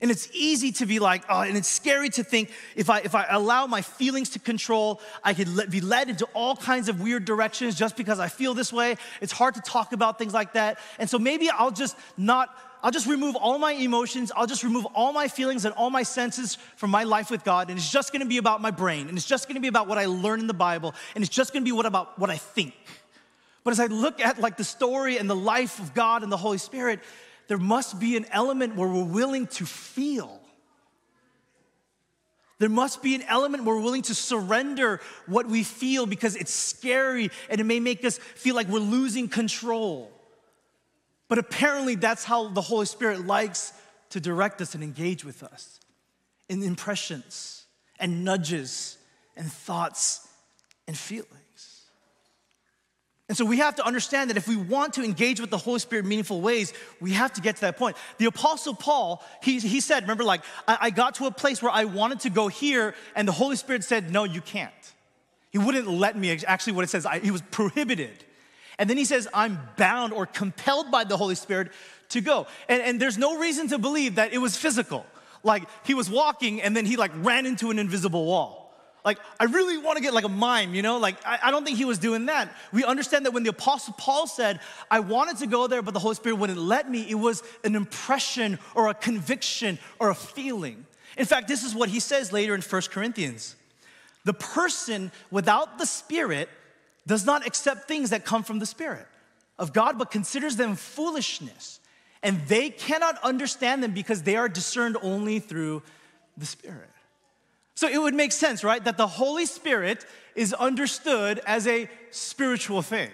And 0.00 0.10
it's 0.10 0.28
easy 0.32 0.72
to 0.72 0.86
be 0.86 0.98
like, 0.98 1.24
oh, 1.28 1.42
and 1.42 1.56
it's 1.56 1.68
scary 1.68 2.08
to 2.10 2.24
think 2.24 2.50
if 2.74 2.88
I, 2.88 3.00
if 3.00 3.14
I 3.14 3.26
allow 3.28 3.66
my 3.66 3.82
feelings 3.82 4.30
to 4.30 4.38
control, 4.38 5.00
I 5.22 5.34
could 5.34 5.70
be 5.70 5.82
led 5.82 6.08
into 6.08 6.26
all 6.32 6.56
kinds 6.56 6.88
of 6.88 7.02
weird 7.02 7.26
directions 7.26 7.74
just 7.74 7.96
because 7.96 8.18
I 8.18 8.28
feel 8.28 8.54
this 8.54 8.72
way. 8.72 8.96
It's 9.20 9.32
hard 9.32 9.56
to 9.56 9.60
talk 9.60 9.92
about 9.92 10.18
things 10.18 10.32
like 10.32 10.54
that. 10.54 10.78
And 10.98 11.10
so 11.10 11.18
maybe 11.18 11.50
I'll 11.50 11.70
just 11.70 11.96
not 12.16 12.48
I'll 12.82 12.90
just 12.90 13.06
remove 13.06 13.36
all 13.36 13.58
my 13.58 13.72
emotions, 13.72 14.32
I'll 14.34 14.46
just 14.46 14.64
remove 14.64 14.86
all 14.94 15.12
my 15.12 15.28
feelings 15.28 15.66
and 15.66 15.74
all 15.74 15.90
my 15.90 16.02
senses 16.02 16.56
from 16.76 16.90
my 16.90 17.04
life 17.04 17.30
with 17.30 17.44
God, 17.44 17.68
and 17.68 17.78
it's 17.78 17.90
just 17.90 18.10
gonna 18.10 18.24
be 18.24 18.38
about 18.38 18.62
my 18.62 18.70
brain, 18.70 19.08
and 19.08 19.18
it's 19.18 19.26
just 19.26 19.48
gonna 19.48 19.60
be 19.60 19.68
about 19.68 19.86
what 19.86 19.98
I 19.98 20.06
learn 20.06 20.40
in 20.40 20.46
the 20.46 20.54
Bible, 20.54 20.94
and 21.14 21.22
it's 21.22 21.34
just 21.34 21.52
gonna 21.52 21.64
be 21.64 21.72
what 21.72 21.84
about 21.84 22.18
what 22.18 22.30
I 22.30 22.38
think. 22.38 22.74
But 23.64 23.72
as 23.72 23.80
I 23.80 23.86
look 23.86 24.20
at 24.20 24.40
like 24.40 24.56
the 24.56 24.64
story 24.64 25.18
and 25.18 25.28
the 25.28 25.36
life 25.36 25.78
of 25.78 25.92
God 25.92 26.22
and 26.22 26.32
the 26.32 26.38
Holy 26.38 26.56
Spirit, 26.56 27.00
there 27.50 27.58
must 27.58 27.98
be 27.98 28.16
an 28.16 28.26
element 28.30 28.76
where 28.76 28.88
we're 28.88 29.02
willing 29.02 29.48
to 29.48 29.66
feel. 29.66 30.40
There 32.60 32.68
must 32.68 33.02
be 33.02 33.16
an 33.16 33.22
element 33.22 33.64
where 33.64 33.74
we're 33.74 33.82
willing 33.82 34.02
to 34.02 34.14
surrender 34.14 35.00
what 35.26 35.48
we 35.48 35.64
feel 35.64 36.06
because 36.06 36.36
it's 36.36 36.54
scary 36.54 37.28
and 37.48 37.60
it 37.60 37.64
may 37.64 37.80
make 37.80 38.04
us 38.04 38.18
feel 38.18 38.54
like 38.54 38.68
we're 38.68 38.78
losing 38.78 39.26
control. 39.26 40.12
But 41.26 41.38
apparently, 41.38 41.96
that's 41.96 42.22
how 42.22 42.46
the 42.50 42.60
Holy 42.60 42.86
Spirit 42.86 43.26
likes 43.26 43.72
to 44.10 44.20
direct 44.20 44.60
us 44.60 44.76
and 44.76 44.84
engage 44.84 45.24
with 45.24 45.42
us 45.42 45.80
in 46.48 46.62
impressions 46.62 47.66
and 47.98 48.24
nudges 48.24 48.96
and 49.36 49.50
thoughts 49.50 50.28
and 50.86 50.96
feelings. 50.96 51.34
And 53.30 53.36
so 53.36 53.44
we 53.44 53.58
have 53.58 53.76
to 53.76 53.86
understand 53.86 54.28
that 54.30 54.36
if 54.36 54.48
we 54.48 54.56
want 54.56 54.94
to 54.94 55.04
engage 55.04 55.40
with 55.40 55.50
the 55.50 55.56
Holy 55.56 55.78
Spirit 55.78 56.02
in 56.02 56.08
meaningful 56.08 56.40
ways, 56.40 56.72
we 56.98 57.12
have 57.12 57.32
to 57.34 57.40
get 57.40 57.54
to 57.54 57.60
that 57.60 57.76
point. 57.76 57.96
The 58.18 58.24
Apostle 58.24 58.74
Paul, 58.74 59.22
he, 59.40 59.60
he 59.60 59.80
said, 59.80 60.02
remember, 60.02 60.24
like, 60.24 60.42
I, 60.66 60.78
I 60.80 60.90
got 60.90 61.14
to 61.14 61.26
a 61.26 61.30
place 61.30 61.62
where 61.62 61.70
I 61.70 61.84
wanted 61.84 62.18
to 62.20 62.30
go 62.30 62.48
here, 62.48 62.92
and 63.14 63.28
the 63.28 63.32
Holy 63.32 63.54
Spirit 63.54 63.84
said, 63.84 64.10
No, 64.10 64.24
you 64.24 64.40
can't. 64.40 64.72
He 65.50 65.58
wouldn't 65.58 65.86
let 65.86 66.16
me, 66.18 66.36
actually, 66.44 66.72
what 66.72 66.82
it 66.82 66.88
says, 66.90 67.06
I, 67.06 67.20
he 67.20 67.30
was 67.30 67.42
prohibited. 67.52 68.24
And 68.80 68.90
then 68.90 68.96
he 68.96 69.04
says, 69.04 69.28
I'm 69.32 69.60
bound 69.76 70.12
or 70.12 70.26
compelled 70.26 70.90
by 70.90 71.04
the 71.04 71.16
Holy 71.16 71.36
Spirit 71.36 71.70
to 72.08 72.20
go. 72.20 72.48
And, 72.68 72.82
and 72.82 73.00
there's 73.00 73.16
no 73.16 73.38
reason 73.38 73.68
to 73.68 73.78
believe 73.78 74.16
that 74.16 74.32
it 74.32 74.38
was 74.38 74.56
physical. 74.56 75.06
Like 75.44 75.62
he 75.84 75.94
was 75.94 76.10
walking 76.10 76.60
and 76.60 76.76
then 76.76 76.84
he 76.84 76.96
like 76.96 77.12
ran 77.14 77.46
into 77.46 77.70
an 77.70 77.78
invisible 77.78 78.24
wall. 78.24 78.59
Like, 79.04 79.18
I 79.38 79.44
really 79.44 79.78
want 79.78 79.96
to 79.96 80.02
get 80.02 80.12
like 80.12 80.24
a 80.24 80.28
mime, 80.28 80.74
you 80.74 80.82
know? 80.82 80.98
Like, 80.98 81.16
I, 81.26 81.38
I, 81.44 81.50
don't 81.50 81.64
think 81.64 81.78
he 81.78 81.84
was 81.84 81.98
doing 81.98 82.26
that. 82.26 82.54
We 82.72 82.84
understand 82.84 83.24
that 83.24 83.32
when 83.32 83.42
the 83.42 83.50
Apostle 83.50 83.94
Paul 83.96 84.26
said, 84.26 84.60
I 84.90 85.00
wanted 85.00 85.38
to 85.38 85.46
go 85.46 85.66
there, 85.66 85.80
but 85.80 85.94
the 85.94 86.00
Holy 86.00 86.14
Spirit 86.14 86.36
wouldn't 86.36 86.58
let 86.58 86.90
me, 86.90 87.06
it 87.08 87.14
was 87.14 87.42
an 87.64 87.76
impression 87.76 88.58
or 88.74 88.88
a 88.88 88.94
conviction 88.94 89.78
or 89.98 90.10
a 90.10 90.14
feeling. 90.14 90.86
In 91.16 91.24
fact, 91.24 91.48
this 91.48 91.64
is 91.64 91.74
what 91.74 91.88
he 91.88 92.00
says 92.00 92.32
later 92.32 92.54
in 92.54 92.60
1 92.60 92.82
Corinthians. 92.90 93.56
The 94.24 94.34
person 94.34 95.12
without 95.30 95.78
the 95.78 95.86
Spirit 95.86 96.48
does 97.06 97.24
not 97.24 97.46
accept 97.46 97.88
things 97.88 98.10
that 98.10 98.24
come 98.24 98.42
from 98.42 98.58
the 98.58 98.66
Spirit 98.66 99.06
of 99.58 99.72
God, 99.72 99.98
but 99.98 100.10
considers 100.10 100.56
them 100.56 100.76
foolishness. 100.76 101.80
And 102.22 102.40
they 102.48 102.68
cannot 102.68 103.18
understand 103.22 103.82
them 103.82 103.92
because 103.92 104.22
they 104.22 104.36
are 104.36 104.48
discerned 104.48 104.98
only 105.02 105.38
through 105.38 105.82
the 106.36 106.46
Spirit. 106.46 106.90
So 107.80 107.88
it 107.88 107.96
would 107.96 108.12
make 108.12 108.32
sense, 108.32 108.62
right, 108.62 108.84
that 108.84 108.98
the 108.98 109.06
Holy 109.06 109.46
Spirit 109.46 110.04
is 110.34 110.52
understood 110.52 111.40
as 111.46 111.66
a 111.66 111.88
spiritual 112.10 112.82
thing. 112.82 113.08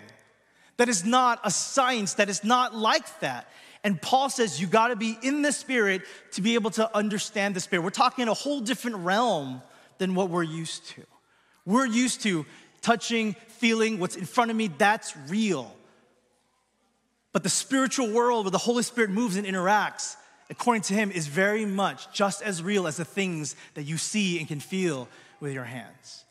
That 0.76 0.88
is 0.88 1.04
not 1.04 1.38
a 1.44 1.52
science, 1.52 2.14
that 2.14 2.28
is 2.28 2.42
not 2.42 2.74
like 2.74 3.20
that. 3.20 3.48
And 3.84 4.02
Paul 4.02 4.28
says 4.28 4.60
you 4.60 4.66
gotta 4.66 4.96
be 4.96 5.16
in 5.22 5.42
the 5.42 5.52
Spirit 5.52 6.02
to 6.32 6.42
be 6.42 6.54
able 6.54 6.72
to 6.72 6.96
understand 6.96 7.54
the 7.54 7.60
Spirit. 7.60 7.84
We're 7.84 7.90
talking 7.90 8.22
in 8.22 8.28
a 8.28 8.34
whole 8.34 8.58
different 8.58 8.96
realm 8.96 9.62
than 9.98 10.16
what 10.16 10.30
we're 10.30 10.42
used 10.42 10.88
to. 10.96 11.02
We're 11.64 11.86
used 11.86 12.22
to 12.22 12.44
touching, 12.82 13.36
feeling, 13.46 14.00
what's 14.00 14.16
in 14.16 14.24
front 14.24 14.50
of 14.50 14.56
me, 14.56 14.66
that's 14.66 15.16
real. 15.28 15.72
But 17.32 17.44
the 17.44 17.50
spiritual 17.50 18.10
world 18.10 18.46
where 18.46 18.50
the 18.50 18.58
Holy 18.58 18.82
Spirit 18.82 19.10
moves 19.10 19.36
and 19.36 19.46
interacts, 19.46 20.16
according 20.50 20.82
to 20.82 20.94
him, 20.94 21.10
is 21.10 21.26
very 21.26 21.64
much 21.64 22.12
just 22.12 22.42
as 22.42 22.62
real 22.62 22.86
as 22.86 22.96
the 22.96 23.04
things 23.04 23.56
that 23.74 23.82
you 23.84 23.96
see 23.96 24.38
and 24.38 24.48
can 24.48 24.60
feel 24.60 25.08
with 25.40 25.52
your 25.52 25.64
hands. 25.64 26.24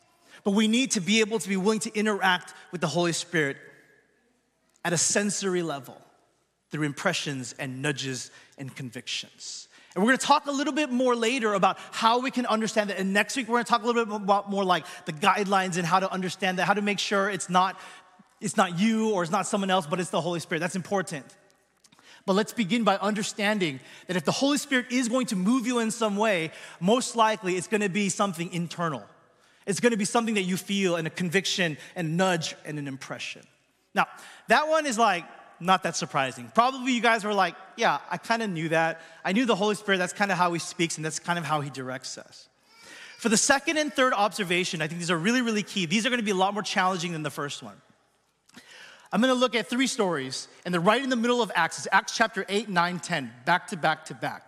But 0.44 0.52
we 0.52 0.68
need 0.68 0.92
to 0.92 1.00
be 1.00 1.20
able 1.20 1.38
to 1.38 1.48
be 1.48 1.56
willing 1.56 1.80
to 1.80 1.98
interact 1.98 2.54
with 2.70 2.80
the 2.80 2.86
Holy 2.86 3.12
Spirit 3.12 3.56
at 4.84 4.92
a 4.92 4.98
sensory 4.98 5.62
level 5.62 6.00
through 6.70 6.84
impressions 6.84 7.54
and 7.58 7.82
nudges 7.82 8.30
and 8.56 8.74
convictions. 8.74 9.68
And 9.94 10.04
we're 10.04 10.10
gonna 10.10 10.18
talk 10.18 10.46
a 10.46 10.52
little 10.52 10.72
bit 10.72 10.90
more 10.90 11.16
later 11.16 11.54
about 11.54 11.78
how 11.90 12.20
we 12.20 12.30
can 12.30 12.46
understand 12.46 12.90
that. 12.90 12.98
And 12.98 13.12
next 13.12 13.34
week, 13.36 13.48
we're 13.48 13.56
gonna 13.56 13.64
talk 13.64 13.82
a 13.82 13.86
little 13.86 14.04
bit 14.04 14.14
about 14.14 14.50
more 14.50 14.62
like 14.62 14.84
the 15.06 15.12
guidelines 15.12 15.78
and 15.78 15.86
how 15.86 16.00
to 16.00 16.12
understand 16.12 16.58
that, 16.58 16.66
how 16.66 16.74
to 16.74 16.82
make 16.82 16.98
sure 16.98 17.30
it's 17.30 17.48
not, 17.48 17.80
it's 18.40 18.56
not 18.56 18.78
you 18.78 19.10
or 19.10 19.22
it's 19.22 19.32
not 19.32 19.46
someone 19.46 19.70
else, 19.70 19.86
but 19.86 19.98
it's 19.98 20.10
the 20.10 20.20
Holy 20.20 20.38
Spirit. 20.38 20.60
That's 20.60 20.76
important. 20.76 21.24
But 22.26 22.34
let's 22.34 22.52
begin 22.52 22.82
by 22.82 22.96
understanding 22.96 23.80
that 24.08 24.16
if 24.16 24.24
the 24.24 24.32
Holy 24.32 24.58
Spirit 24.58 24.86
is 24.90 25.08
going 25.08 25.26
to 25.26 25.36
move 25.36 25.66
you 25.66 25.78
in 25.78 25.92
some 25.92 26.16
way, 26.16 26.50
most 26.80 27.14
likely 27.14 27.56
it's 27.56 27.68
gonna 27.68 27.88
be 27.88 28.08
something 28.08 28.52
internal. 28.52 29.04
It's 29.64 29.80
gonna 29.80 29.96
be 29.96 30.04
something 30.04 30.34
that 30.34 30.42
you 30.42 30.56
feel 30.56 30.96
and 30.96 31.06
a 31.06 31.10
conviction 31.10 31.78
and 31.94 32.16
nudge 32.16 32.56
and 32.64 32.78
an 32.78 32.88
impression. 32.88 33.42
Now, 33.94 34.06
that 34.48 34.68
one 34.68 34.86
is 34.86 34.98
like, 34.98 35.24
not 35.60 35.84
that 35.84 35.96
surprising. 35.96 36.50
Probably 36.54 36.92
you 36.92 37.00
guys 37.00 37.24
were 37.24 37.32
like, 37.32 37.54
yeah, 37.76 37.98
I 38.10 38.18
kind 38.18 38.42
of 38.42 38.50
knew 38.50 38.68
that. 38.70 39.00
I 39.24 39.32
knew 39.32 39.46
the 39.46 39.54
Holy 39.54 39.74
Spirit, 39.74 39.98
that's 39.98 40.12
kind 40.12 40.30
of 40.30 40.36
how 40.36 40.52
he 40.52 40.58
speaks, 40.58 40.96
and 40.96 41.04
that's 41.04 41.18
kind 41.18 41.38
of 41.38 41.44
how 41.44 41.60
he 41.60 41.70
directs 41.70 42.18
us. 42.18 42.48
For 43.18 43.30
the 43.30 43.38
second 43.38 43.78
and 43.78 43.92
third 43.92 44.12
observation, 44.12 44.82
I 44.82 44.88
think 44.88 45.00
these 45.00 45.10
are 45.10 45.16
really, 45.16 45.40
really 45.40 45.62
key. 45.62 45.86
These 45.86 46.04
are 46.04 46.10
going 46.10 46.20
to 46.20 46.24
be 46.24 46.32
a 46.32 46.34
lot 46.34 46.52
more 46.52 46.62
challenging 46.62 47.12
than 47.12 47.22
the 47.22 47.30
first 47.30 47.62
one. 47.62 47.76
I'm 49.12 49.20
going 49.20 49.32
to 49.32 49.38
look 49.38 49.54
at 49.54 49.68
three 49.68 49.86
stories, 49.86 50.48
and 50.64 50.74
they're 50.74 50.80
right 50.80 51.02
in 51.02 51.10
the 51.10 51.16
middle 51.16 51.40
of 51.40 51.52
Acts. 51.54 51.78
It's 51.78 51.88
Acts 51.92 52.16
chapter 52.16 52.44
8, 52.48 52.68
9, 52.68 52.98
10, 52.98 53.32
back 53.44 53.68
to 53.68 53.76
back 53.76 54.04
to 54.06 54.14
back. 54.14 54.42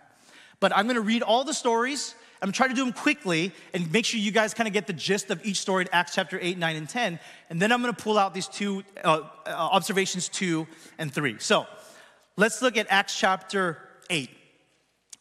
But 0.59 0.75
I'm 0.75 0.85
going 0.85 0.95
to 0.95 1.01
read 1.01 1.21
all 1.21 1.43
the 1.43 1.53
stories, 1.53 2.15
I'm 2.41 2.51
trying 2.53 2.69
to 2.69 2.75
try 2.75 2.83
to 2.83 2.85
do 2.85 2.85
them 2.85 2.93
quickly 2.93 3.51
and 3.73 3.91
make 3.91 4.05
sure 4.05 4.19
you 4.19 4.31
guys 4.31 4.53
kind 4.53 4.67
of 4.67 4.73
get 4.73 4.87
the 4.87 4.93
gist 4.93 5.29
of 5.29 5.45
each 5.45 5.59
story 5.59 5.83
in 5.83 5.89
Acts 5.91 6.15
chapter 6.15 6.39
8, 6.41 6.57
9, 6.57 6.75
and 6.75 6.87
10. 6.87 7.19
And 7.49 7.61
then 7.61 7.71
I'm 7.71 7.81
going 7.81 7.93
to 7.93 8.01
pull 8.01 8.17
out 8.17 8.33
these 8.33 8.47
two 8.47 8.83
uh, 9.03 9.21
uh, 9.45 9.49
observations, 9.49 10.29
two 10.29 10.67
and 10.97 11.13
three. 11.13 11.37
So 11.39 11.67
let's 12.37 12.61
look 12.61 12.77
at 12.77 12.87
Acts 12.89 13.17
chapter 13.17 13.77
8. 14.09 14.29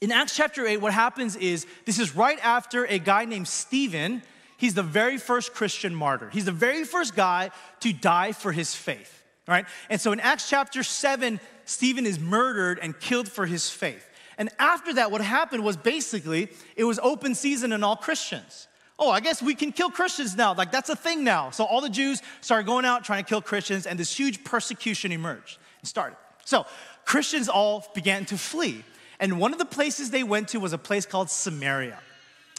In 0.00 0.12
Acts 0.12 0.36
chapter 0.36 0.64
8, 0.64 0.76
what 0.76 0.92
happens 0.92 1.34
is 1.34 1.66
this 1.86 1.98
is 1.98 2.14
right 2.14 2.38
after 2.44 2.84
a 2.86 3.00
guy 3.00 3.24
named 3.24 3.48
Stephen. 3.48 4.22
He's 4.56 4.74
the 4.74 4.84
very 4.84 5.18
first 5.18 5.54
Christian 5.54 5.94
martyr. 5.94 6.30
He's 6.30 6.44
the 6.44 6.52
very 6.52 6.84
first 6.84 7.16
guy 7.16 7.50
to 7.80 7.92
die 7.92 8.30
for 8.30 8.52
his 8.52 8.76
faith. 8.76 9.17
Right? 9.48 9.66
And 9.90 10.00
so 10.00 10.12
in 10.12 10.20
Acts 10.20 10.48
chapter 10.48 10.82
7, 10.82 11.40
Stephen 11.64 12.06
is 12.06 12.20
murdered 12.20 12.78
and 12.80 12.98
killed 12.98 13.28
for 13.28 13.46
his 13.46 13.68
faith. 13.68 14.08
And 14.36 14.50
after 14.58 14.94
that, 14.94 15.10
what 15.10 15.20
happened 15.20 15.64
was 15.64 15.76
basically 15.76 16.48
it 16.76 16.84
was 16.84 17.00
open 17.00 17.34
season 17.34 17.72
in 17.72 17.82
all 17.82 17.96
Christians. 17.96 18.68
Oh, 18.98 19.10
I 19.10 19.20
guess 19.20 19.42
we 19.42 19.54
can 19.54 19.72
kill 19.72 19.90
Christians 19.90 20.36
now. 20.36 20.54
Like 20.54 20.70
that's 20.70 20.90
a 20.90 20.96
thing 20.96 21.24
now. 21.24 21.50
So 21.50 21.64
all 21.64 21.80
the 21.80 21.88
Jews 21.88 22.22
started 22.40 22.66
going 22.66 22.84
out 22.84 23.04
trying 23.04 23.24
to 23.24 23.28
kill 23.28 23.42
Christians, 23.42 23.86
and 23.86 23.98
this 23.98 24.16
huge 24.16 24.44
persecution 24.44 25.10
emerged 25.10 25.58
and 25.80 25.88
started. 25.88 26.16
So 26.44 26.66
Christians 27.04 27.48
all 27.48 27.86
began 27.94 28.24
to 28.26 28.38
flee. 28.38 28.84
And 29.20 29.40
one 29.40 29.52
of 29.52 29.58
the 29.58 29.64
places 29.64 30.10
they 30.10 30.22
went 30.22 30.48
to 30.48 30.60
was 30.60 30.72
a 30.72 30.78
place 30.78 31.06
called 31.06 31.30
Samaria. 31.30 31.98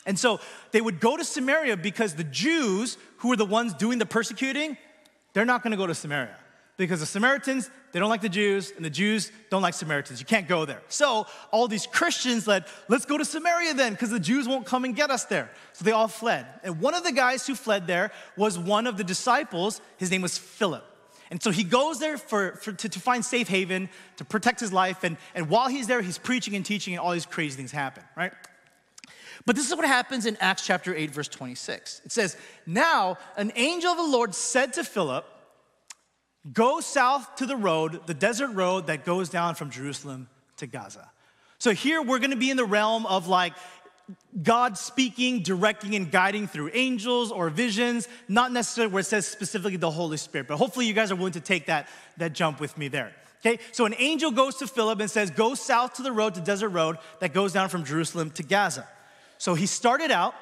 And 0.06 0.18
so 0.18 0.40
they 0.72 0.82
would 0.82 1.00
go 1.00 1.16
to 1.16 1.24
Samaria 1.24 1.78
because 1.78 2.16
the 2.16 2.24
Jews, 2.24 2.98
who 3.18 3.30
were 3.30 3.36
the 3.36 3.46
ones 3.46 3.74
doing 3.74 4.00
the 4.00 4.06
persecuting, 4.06 4.78
they're 5.34 5.46
not 5.46 5.62
gonna 5.64 5.78
go 5.78 5.88
to 5.88 5.96
Samaria. 5.96 6.36
Because 6.80 7.02
the 7.02 7.06
Samaritans, 7.06 7.70
they 7.92 8.00
don't 8.00 8.08
like 8.08 8.22
the 8.22 8.30
Jews, 8.30 8.72
and 8.74 8.86
the 8.86 8.90
Jews 8.90 9.34
don't 9.50 9.62
like 9.62 9.74
Samaritans. 9.74 10.22
You 10.22 10.26
can't 10.26 10.48
go 10.48 10.64
there. 10.64 10.82
So 10.88 11.28
all 11.52 11.68
these 11.68 11.86
Christians 11.86 12.46
said, 12.46 12.64
let's 12.88 13.04
go 13.04 13.18
to 13.18 13.26
Samaria 13.26 13.74
then, 13.74 13.92
because 13.92 14.12
the 14.12 14.20
Jews 14.20 14.48
won't 14.48 14.66
come 14.66 14.86
and 14.86 14.96
get 14.96 15.12
us 15.12 15.26
there. 15.26 15.52
So 15.74 15.84
they 15.84 15.92
all 15.92 16.08
fled. 16.08 16.46
And 16.64 16.80
one 16.80 16.96
of 16.96 17.04
the 17.04 17.12
guys 17.12 17.46
who 17.46 17.54
fled 17.54 17.86
there 17.86 18.12
was 18.38 18.58
one 18.58 18.88
of 18.88 18.96
the 18.96 19.04
disciples. 19.04 19.82
His 19.98 20.10
name 20.10 20.22
was 20.22 20.38
Philip. 20.38 20.86
And 21.30 21.44
so 21.44 21.52
he 21.52 21.66
goes 21.66 22.00
there 22.00 22.18
for, 22.18 22.54
for 22.54 22.72
to, 22.72 22.88
to, 22.88 23.00
find 23.00 23.26
safe 23.26 23.50
haven, 23.50 23.90
to 24.16 24.24
protect 24.24 24.62
his 24.62 24.72
life. 24.72 25.04
And, 25.04 25.18
and 25.36 25.50
while 25.50 25.68
he's 25.68 25.86
there, 25.86 26.02
he's 26.02 26.18
preaching 26.18 26.56
and 26.56 26.66
teaching, 26.66 26.94
and 26.94 27.02
all 27.02 27.12
these 27.12 27.26
crazy 27.26 27.58
things 27.58 27.74
happen, 27.74 28.04
right? 28.16 28.32
But 29.46 29.58
this 29.58 29.70
is 29.70 29.76
what 29.76 29.86
happens 29.86 30.26
in 30.26 30.38
Acts 30.40 30.66
chapter 30.66 30.96
8, 30.96 31.12
verse 31.12 31.28
26. 31.28 32.04
It 32.06 32.14
says, 32.14 32.38
Now 32.66 33.18
an 33.36 33.52
angel 33.58 33.92
of 33.92 33.98
the 33.98 34.04
Lord 34.04 34.34
said 34.34 34.72
to 34.74 34.86
Philip, 34.86 35.26
Go 36.54 36.80
south 36.80 37.36
to 37.36 37.46
the 37.46 37.56
road, 37.56 38.02
the 38.08 38.14
desert 38.14 38.50
road 38.50 38.88
that 38.88 39.06
goes 39.06 39.30
down 39.30 39.56
from 39.56 39.70
Jerusalem 39.70 40.30
to 40.58 40.68
Gaza. 40.68 41.10
So 41.58 41.72
here 41.72 42.02
we're 42.02 42.20
gonna 42.20 42.38
be 42.38 42.50
in 42.50 42.58
the 42.58 42.66
realm 42.66 43.06
of 43.06 43.28
like 43.28 43.54
God 44.42 44.78
speaking, 44.78 45.44
directing, 45.44 45.96
and 45.96 46.12
guiding 46.12 46.48
through 46.48 46.72
angels 46.74 47.32
or 47.32 47.50
visions, 47.50 48.08
not 48.28 48.52
necessarily 48.52 48.94
where 48.94 49.02
it 49.02 49.06
says 49.06 49.28
specifically 49.28 49.78
the 49.78 49.92
Holy 49.92 50.18
Spirit, 50.18 50.48
but 50.48 50.58
hopefully 50.58 50.86
you 50.86 50.94
guys 50.94 51.12
are 51.12 51.16
willing 51.16 51.34
to 51.34 51.42
take 51.42 51.68
that, 51.68 51.88
that 52.18 52.34
jump 52.34 52.60
with 52.60 52.78
me 52.78 52.88
there. 52.88 53.14
Okay, 53.42 53.60
so 53.72 53.86
an 53.86 53.96
angel 53.98 54.32
goes 54.32 54.56
to 54.58 54.68
Philip 54.68 55.00
and 55.00 55.10
says, 55.10 55.32
Go 55.32 55.56
south 55.56 55.94
to 55.96 56.02
the 56.02 56.12
road, 56.12 56.36
to 56.36 56.42
desert 56.42 56.70
road 56.70 56.98
that 57.20 57.34
goes 57.34 57.54
down 57.54 57.70
from 57.70 57.86
Jerusalem 57.86 58.32
to 58.32 58.44
Gaza. 58.44 58.88
So 59.38 59.54
he 59.54 59.66
started 59.66 60.12
out, 60.12 60.36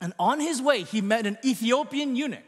and 0.00 0.12
on 0.18 0.38
his 0.38 0.62
way, 0.62 0.84
he 0.84 1.00
met 1.00 1.26
an 1.26 1.38
Ethiopian 1.44 2.14
eunuch, 2.14 2.44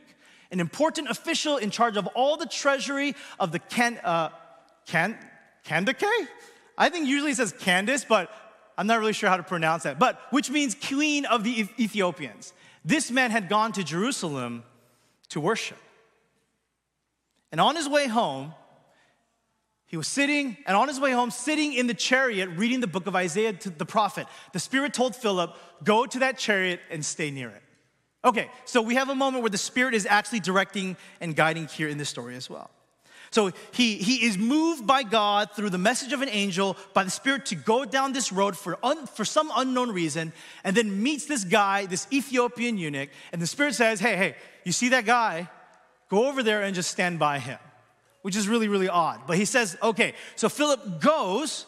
an 0.53 0.61
important 0.61 1.09
official 1.09 1.57
in 1.57 1.71
charge 1.71 1.97
of 1.97 2.07
all 2.09 2.37
the 2.37 2.47
treasury 2.47 3.17
of 3.41 3.51
the 3.51 3.59
Can, 3.59 3.99
uh, 4.05 4.29
Can, 4.87 5.19
Kandake? 5.65 6.29
I 6.79 6.91
think 6.91 7.09
usually 7.09 7.33
it 7.33 7.37
says 7.37 7.53
Candace, 7.53 8.05
but 8.05 8.31
I'm 8.77 8.87
not 8.87 9.01
really 9.01 9.15
sure 9.15 9.29
how 9.29 9.39
to 9.39 9.43
pronounce 9.43 9.83
that, 9.85 9.99
but 9.99 10.21
which 10.31 10.51
means 10.51 10.75
queen 10.75 11.25
of 11.25 11.43
the 11.43 11.67
Ethiopians. 11.79 12.53
This 12.85 13.11
man 13.11 13.31
had 13.31 13.49
gone 13.49 13.73
to 13.73 13.83
Jerusalem 13.83 14.65
to 15.31 15.41
worship. 15.41 15.79
And 17.51 17.61
on 17.61 17.77
his 17.77 17.89
way 17.89 18.07
home, 18.07 18.55
he 19.87 19.97
was 19.99 20.09
sitting, 20.09 20.57
and 20.67 20.75
on 20.75 20.89
his 20.89 20.99
way 20.99 21.13
home, 21.13 21.31
sitting 21.31 21.75
in 21.75 21.87
the 21.87 21.95
chariot, 21.95 22.49
reading 22.57 22.81
the 22.81 22.87
book 22.87 23.07
of 23.07 23.15
Isaiah 23.15 23.53
to 23.53 23.71
the 23.71 23.85
prophet. 23.85 24.27
The 24.55 24.59
Spirit 24.59 24.95
told 24.95 25.15
Philip, 25.15 25.55
Go 25.85 26.07
to 26.07 26.21
that 26.21 26.39
chariot 26.39 26.81
and 26.91 27.05
stay 27.05 27.31
near 27.31 27.51
it. 27.51 27.63
Okay, 28.25 28.49
so 28.65 28.81
we 28.83 28.95
have 28.95 29.09
a 29.09 29.15
moment 29.15 29.43
where 29.43 29.51
the 29.51 29.59
Spirit 29.59 29.95
is 29.95 30.07
actually 30.07 30.41
directing 30.41 30.97
and 31.21 31.35
guiding 31.35 31.67
here 31.67 31.89
in 31.89 31.99
this 31.99 32.09
story 32.09 32.37
as 32.37 32.49
well. 32.49 32.71
So 33.33 33.51
he, 33.73 33.97
he 33.97 34.27
is 34.27 34.37
moved 34.37 34.87
by 34.87 35.03
God 35.03 35.53
through 35.53 35.71
the 35.71 35.79
message 35.79 36.13
of 36.13 36.21
an 36.21 36.29
angel, 36.29 36.77
by 36.93 37.03
the 37.03 37.11
Spirit, 37.11 37.47
to 37.47 37.55
go 37.55 37.87
down 37.87 38.13
this 38.13 38.31
road 38.31 38.57
for, 38.59 38.79
un, 38.85 39.07
for 39.07 39.25
some 39.25 39.51
unknown 39.57 39.91
reason, 39.91 40.35
and 40.65 40.77
then 40.77 41.03
meets 41.03 41.25
this 41.25 41.43
guy, 41.43 41.87
this 41.87 42.07
Ethiopian 42.13 42.77
eunuch, 42.77 43.09
and 43.33 43.41
the 43.41 43.47
Spirit 43.47 43.75
says, 43.75 44.01
Hey, 44.01 44.17
hey, 44.17 44.37
you 44.65 44.73
see 44.73 44.91
that 44.91 45.07
guy? 45.07 45.49
Go 46.11 46.29
over 46.29 46.43
there 46.43 46.63
and 46.63 46.75
just 46.75 46.91
stand 46.91 47.19
by 47.19 47.39
him, 47.39 47.59
which 48.21 48.37
is 48.37 48.47
really, 48.47 48.69
really 48.69 48.91
odd. 48.91 49.23
But 49.27 49.39
he 49.39 49.47
says, 49.47 49.79
Okay, 49.83 50.13
so 50.37 50.51
Philip 50.51 51.01
goes, 51.01 51.65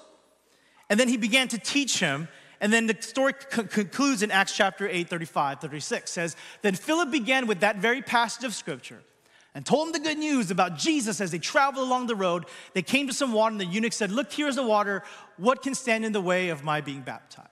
and 0.90 1.01
then 1.01 1.09
he 1.09 1.17
began 1.17 1.49
to 1.49 1.59
teach 1.59 1.99
him. 1.99 2.29
And 2.61 2.73
then 2.73 2.87
the 2.87 2.97
story 3.01 3.35
concludes 3.51 4.23
in 4.23 4.31
Acts 4.31 4.57
chapter 4.57 4.88
8, 4.88 5.09
35, 5.09 5.61
36 5.61 6.11
says, 6.11 6.37
Then 6.62 6.75
Philip 6.75 7.11
began 7.11 7.47
with 7.47 7.61
that 7.61 7.77
very 7.77 8.03
passage 8.03 8.45
of 8.45 8.55
scripture 8.55 9.01
and 9.55 9.64
told 9.64 9.88
him 9.88 9.93
the 9.93 10.01
good 10.01 10.19
news 10.19 10.51
about 10.51 10.77
Jesus 10.77 11.21
as 11.21 11.31
they 11.31 11.38
traveled 11.38 11.87
along 11.87 12.07
the 12.07 12.17
road. 12.17 12.47
They 12.73 12.83
came 12.83 13.07
to 13.07 13.12
some 13.12 13.33
water, 13.33 13.53
and 13.53 13.61
the 13.61 13.67
eunuch 13.67 13.93
said, 13.93 14.11
Look, 14.11 14.33
here's 14.33 14.57
the 14.57 14.67
water. 14.67 15.03
What 15.37 15.62
can 15.62 15.75
stand 15.75 16.05
in 16.05 16.12
the 16.12 16.21
way 16.21 16.49
of 16.49 16.64
my 16.64 16.81
being 16.81 17.03
baptized? 17.03 17.49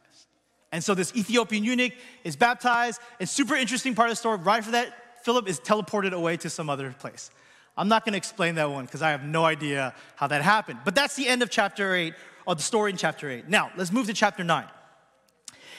And 0.72 0.82
so 0.82 0.94
this 0.94 1.14
Ethiopian 1.14 1.64
eunuch 1.64 1.92
is 2.24 2.34
baptized. 2.34 3.00
And 3.20 3.28
super 3.28 3.54
interesting 3.54 3.94
part 3.94 4.08
of 4.08 4.12
the 4.12 4.16
story, 4.16 4.38
right 4.38 4.58
after 4.58 4.72
that, 4.72 5.22
Philip 5.22 5.48
is 5.48 5.60
teleported 5.60 6.12
away 6.12 6.36
to 6.38 6.50
some 6.50 6.68
other 6.68 6.94
place. 6.98 7.30
I'm 7.76 7.88
not 7.88 8.04
gonna 8.04 8.16
explain 8.16 8.56
that 8.56 8.70
one 8.70 8.84
because 8.84 9.02
I 9.02 9.10
have 9.10 9.24
no 9.24 9.44
idea 9.44 9.94
how 10.16 10.26
that 10.26 10.42
happened. 10.42 10.80
But 10.84 10.94
that's 10.94 11.14
the 11.14 11.28
end 11.28 11.42
of 11.42 11.50
chapter 11.50 11.94
8, 11.94 12.14
or 12.46 12.54
the 12.54 12.62
story 12.62 12.90
in 12.90 12.96
chapter 12.96 13.30
8. 13.30 13.48
Now, 13.48 13.70
let's 13.76 13.92
move 13.92 14.06
to 14.06 14.14
chapter 14.14 14.42
9. 14.42 14.64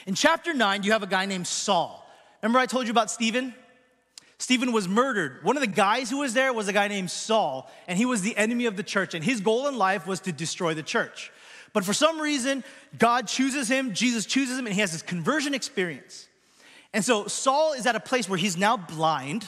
In 0.05 0.15
chapter 0.15 0.53
9, 0.53 0.83
you 0.83 0.91
have 0.91 1.03
a 1.03 1.07
guy 1.07 1.25
named 1.25 1.47
Saul. 1.47 2.05
Remember 2.41 2.59
I 2.59 2.65
told 2.65 2.85
you 2.85 2.91
about 2.91 3.09
Stephen? 3.09 3.53
Stephen 4.37 4.73
was 4.73 4.87
murdered. 4.87 5.43
One 5.43 5.55
of 5.55 5.61
the 5.61 5.67
guys 5.67 6.09
who 6.09 6.19
was 6.19 6.33
there 6.33 6.51
was 6.51 6.67
a 6.67 6.73
guy 6.73 6.89
named 6.89 7.09
Saul, 7.09 7.71
and 7.87 7.97
he 7.97 8.05
was 8.05 8.21
the 8.21 8.35
enemy 8.35 8.65
of 8.65 8.75
the 8.75 8.83
church, 8.83 9.13
and 9.13 9.23
his 9.23 9.39
goal 9.39 9.67
in 9.67 9.77
life 9.77 10.05
was 10.05 10.19
to 10.21 10.33
destroy 10.33 10.73
the 10.73 10.83
church. 10.83 11.31
But 11.71 11.85
for 11.85 11.93
some 11.93 12.19
reason, 12.19 12.63
God 12.97 13.27
chooses 13.27 13.69
him, 13.69 13.93
Jesus 13.93 14.25
chooses 14.25 14.59
him, 14.59 14.65
and 14.65 14.75
he 14.75 14.81
has 14.81 14.91
this 14.91 15.01
conversion 15.01 15.53
experience. 15.53 16.27
And 16.93 17.05
so 17.05 17.27
Saul 17.27 17.73
is 17.73 17.85
at 17.85 17.95
a 17.95 17.99
place 17.99 18.27
where 18.27 18.37
he's 18.37 18.57
now 18.57 18.75
blind, 18.75 19.47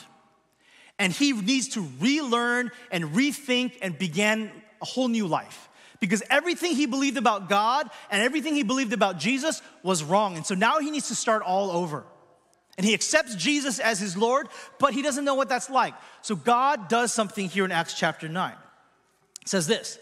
and 0.98 1.12
he 1.12 1.32
needs 1.32 1.68
to 1.70 1.86
relearn 2.00 2.70
and 2.90 3.04
rethink 3.04 3.76
and 3.82 3.98
begin 3.98 4.50
a 4.80 4.86
whole 4.86 5.08
new 5.08 5.26
life. 5.26 5.68
Because 6.00 6.22
everything 6.30 6.74
he 6.74 6.86
believed 6.86 7.16
about 7.16 7.48
God 7.48 7.88
and 8.10 8.22
everything 8.22 8.54
he 8.54 8.62
believed 8.62 8.92
about 8.92 9.18
Jesus 9.18 9.62
was 9.82 10.02
wrong. 10.02 10.36
And 10.36 10.44
so 10.44 10.54
now 10.54 10.78
he 10.78 10.90
needs 10.90 11.08
to 11.08 11.14
start 11.14 11.42
all 11.42 11.70
over. 11.70 12.04
And 12.76 12.84
he 12.84 12.92
accepts 12.92 13.34
Jesus 13.34 13.78
as 13.78 13.98
his 13.98 14.16
Lord, 14.16 14.48
but 14.78 14.92
he 14.92 15.00
doesn't 15.00 15.24
know 15.24 15.34
what 15.34 15.48
that's 15.48 15.70
like. 15.70 15.94
So 16.20 16.36
God 16.36 16.88
does 16.88 17.12
something 17.12 17.48
here 17.48 17.64
in 17.64 17.72
Acts 17.72 17.94
chapter 17.94 18.28
9. 18.28 18.52
It 19.42 19.48
says 19.48 19.66
this 19.66 19.98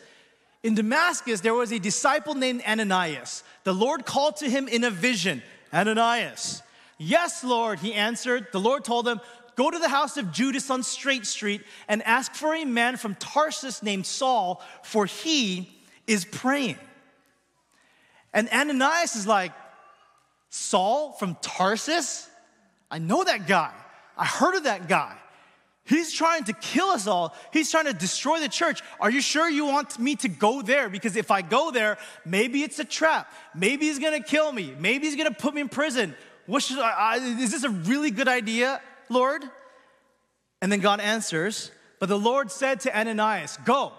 In 0.64 0.74
Damascus, 0.74 1.40
there 1.40 1.54
was 1.54 1.72
a 1.72 1.78
disciple 1.78 2.34
named 2.34 2.62
Ananias. 2.66 3.44
The 3.62 3.74
Lord 3.74 4.04
called 4.04 4.36
to 4.38 4.50
him 4.50 4.66
in 4.66 4.82
a 4.82 4.90
vision 4.90 5.42
Ananias. 5.72 6.62
Yes, 6.98 7.44
Lord, 7.44 7.78
he 7.78 7.94
answered. 7.94 8.48
The 8.52 8.60
Lord 8.60 8.84
told 8.84 9.06
him, 9.06 9.20
Go 9.56 9.70
to 9.70 9.78
the 9.78 9.88
house 9.88 10.16
of 10.16 10.32
Judas 10.32 10.68
on 10.68 10.82
Straight 10.82 11.26
Street 11.26 11.62
and 11.86 12.02
ask 12.02 12.34
for 12.34 12.54
a 12.54 12.64
man 12.64 12.96
from 12.96 13.14
Tarsus 13.14 13.84
named 13.84 14.04
Saul, 14.06 14.62
for 14.82 15.06
he 15.06 15.70
is 16.06 16.24
praying. 16.24 16.78
And 18.32 18.48
Ananias 18.50 19.16
is 19.16 19.26
like, 19.26 19.52
Saul 20.50 21.12
from 21.12 21.36
Tarsus? 21.42 22.28
I 22.90 22.98
know 22.98 23.24
that 23.24 23.48
guy. 23.48 23.72
I 24.16 24.24
heard 24.24 24.54
of 24.54 24.64
that 24.64 24.88
guy. 24.88 25.16
He's 25.84 26.12
trying 26.12 26.44
to 26.44 26.52
kill 26.52 26.86
us 26.86 27.06
all. 27.06 27.34
He's 27.52 27.70
trying 27.70 27.86
to 27.86 27.92
destroy 27.92 28.40
the 28.40 28.48
church. 28.48 28.80
Are 29.00 29.10
you 29.10 29.20
sure 29.20 29.48
you 29.48 29.66
want 29.66 29.98
me 29.98 30.16
to 30.16 30.28
go 30.28 30.62
there? 30.62 30.88
Because 30.88 31.16
if 31.16 31.30
I 31.30 31.42
go 31.42 31.70
there, 31.70 31.98
maybe 32.24 32.62
it's 32.62 32.78
a 32.78 32.84
trap. 32.84 33.30
Maybe 33.54 33.86
he's 33.86 33.98
gonna 33.98 34.22
kill 34.22 34.50
me. 34.50 34.74
Maybe 34.78 35.06
he's 35.06 35.16
gonna 35.16 35.32
put 35.32 35.52
me 35.52 35.60
in 35.60 35.68
prison. 35.68 36.14
What 36.46 36.62
should 36.62 36.78
I, 36.78 36.90
I, 36.90 37.16
is 37.16 37.50
this 37.50 37.64
a 37.64 37.70
really 37.70 38.10
good 38.10 38.28
idea, 38.28 38.80
Lord? 39.10 39.44
And 40.62 40.72
then 40.72 40.80
God 40.80 41.00
answers, 41.00 41.70
But 41.98 42.08
the 42.08 42.18
Lord 42.18 42.50
said 42.50 42.80
to 42.80 42.98
Ananias, 42.98 43.58
Go. 43.64 43.92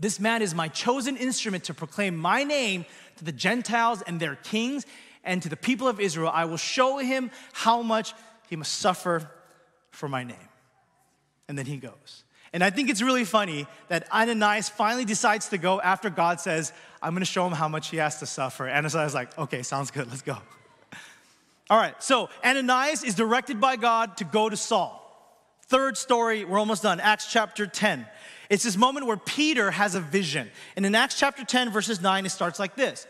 This 0.00 0.20
man 0.20 0.42
is 0.42 0.54
my 0.54 0.68
chosen 0.68 1.16
instrument 1.16 1.64
to 1.64 1.74
proclaim 1.74 2.16
my 2.16 2.44
name 2.44 2.84
to 3.16 3.24
the 3.24 3.32
Gentiles 3.32 4.02
and 4.02 4.20
their 4.20 4.36
kings 4.36 4.86
and 5.24 5.42
to 5.42 5.48
the 5.48 5.56
people 5.56 5.88
of 5.88 6.00
Israel, 6.00 6.30
I 6.32 6.44
will 6.44 6.56
show 6.56 6.98
him 6.98 7.30
how 7.52 7.82
much 7.82 8.14
he 8.48 8.56
must 8.56 8.74
suffer 8.74 9.28
for 9.90 10.08
my 10.08 10.24
name. 10.24 10.36
And 11.48 11.58
then 11.58 11.66
he 11.66 11.76
goes. 11.76 12.24
And 12.52 12.64
I 12.64 12.70
think 12.70 12.88
it's 12.88 13.02
really 13.02 13.24
funny 13.24 13.66
that 13.88 14.10
Ananias 14.12 14.68
finally 14.68 15.04
decides 15.04 15.48
to 15.50 15.58
go 15.58 15.80
after 15.80 16.08
God 16.08 16.40
says, 16.40 16.72
I'm 17.02 17.12
gonna 17.12 17.26
show 17.26 17.46
him 17.46 17.52
how 17.52 17.68
much 17.68 17.90
he 17.90 17.98
has 17.98 18.20
to 18.20 18.26
suffer. 18.26 18.68
Ananias 18.68 18.94
is 18.94 19.14
like, 19.14 19.36
okay, 19.36 19.62
sounds 19.62 19.90
good, 19.90 20.08
let's 20.08 20.22
go. 20.22 20.38
All 21.70 21.78
right, 21.78 22.00
so 22.02 22.30
Ananias 22.44 23.04
is 23.04 23.14
directed 23.14 23.60
by 23.60 23.76
God 23.76 24.16
to 24.18 24.24
go 24.24 24.48
to 24.48 24.56
Saul. 24.56 25.04
Third 25.66 25.98
story, 25.98 26.46
we're 26.46 26.58
almost 26.58 26.82
done. 26.82 27.00
Acts 27.00 27.30
chapter 27.30 27.66
10. 27.66 28.06
It's 28.50 28.64
this 28.64 28.76
moment 28.76 29.06
where 29.06 29.16
Peter 29.16 29.70
has 29.70 29.94
a 29.94 30.00
vision. 30.00 30.50
And 30.76 30.86
in 30.86 30.94
Acts 30.94 31.18
chapter 31.18 31.44
10, 31.44 31.70
verses 31.70 32.00
9, 32.00 32.26
it 32.26 32.30
starts 32.30 32.58
like 32.58 32.76
this 32.76 33.06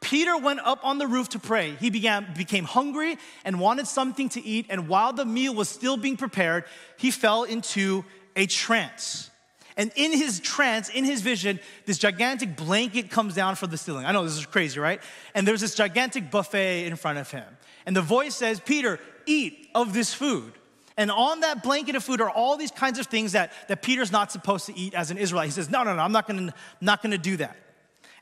Peter 0.00 0.36
went 0.36 0.60
up 0.60 0.80
on 0.84 0.98
the 0.98 1.06
roof 1.06 1.30
to 1.30 1.38
pray. 1.38 1.76
He 1.80 1.88
began, 1.90 2.26
became 2.36 2.64
hungry 2.64 3.16
and 3.44 3.58
wanted 3.58 3.86
something 3.86 4.28
to 4.30 4.44
eat. 4.44 4.66
And 4.68 4.88
while 4.88 5.12
the 5.12 5.24
meal 5.24 5.54
was 5.54 5.68
still 5.68 5.96
being 5.96 6.16
prepared, 6.16 6.64
he 6.98 7.10
fell 7.10 7.44
into 7.44 8.04
a 8.36 8.46
trance. 8.46 9.30
And 9.76 9.90
in 9.96 10.12
his 10.12 10.38
trance, 10.38 10.88
in 10.88 11.04
his 11.04 11.20
vision, 11.20 11.58
this 11.84 11.98
gigantic 11.98 12.56
blanket 12.56 13.10
comes 13.10 13.34
down 13.34 13.56
from 13.56 13.70
the 13.70 13.76
ceiling. 13.76 14.06
I 14.06 14.12
know 14.12 14.24
this 14.24 14.36
is 14.36 14.46
crazy, 14.46 14.78
right? 14.78 15.00
And 15.34 15.48
there's 15.48 15.62
this 15.62 15.74
gigantic 15.74 16.30
buffet 16.30 16.86
in 16.86 16.94
front 16.96 17.18
of 17.18 17.30
him. 17.30 17.44
And 17.86 17.96
the 17.96 18.02
voice 18.02 18.36
says, 18.36 18.60
Peter, 18.60 19.00
eat 19.26 19.70
of 19.74 19.92
this 19.92 20.14
food. 20.14 20.52
And 20.96 21.10
on 21.10 21.40
that 21.40 21.62
blanket 21.62 21.96
of 21.96 22.04
food 22.04 22.20
are 22.20 22.30
all 22.30 22.56
these 22.56 22.70
kinds 22.70 22.98
of 22.98 23.06
things 23.06 23.32
that, 23.32 23.52
that 23.68 23.82
Peter's 23.82 24.12
not 24.12 24.30
supposed 24.30 24.66
to 24.66 24.78
eat 24.78 24.94
as 24.94 25.10
an 25.10 25.18
Israelite. 25.18 25.46
He 25.46 25.52
says, 25.52 25.68
No, 25.68 25.82
no, 25.82 25.94
no, 25.96 26.02
I'm 26.02 26.12
not 26.12 26.28
gonna, 26.28 26.54
not 26.80 27.02
gonna 27.02 27.18
do 27.18 27.36
that. 27.38 27.56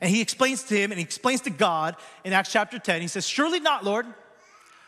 And 0.01 0.09
he 0.09 0.21
explains 0.21 0.63
to 0.63 0.75
him 0.75 0.91
and 0.91 0.99
he 0.99 1.03
explains 1.03 1.41
to 1.41 1.49
God 1.49 1.95
in 2.23 2.33
Acts 2.33 2.51
chapter 2.51 2.79
10, 2.79 3.01
he 3.01 3.07
says, 3.07 3.27
Surely 3.27 3.59
not, 3.59 3.83
Lord. 3.85 4.05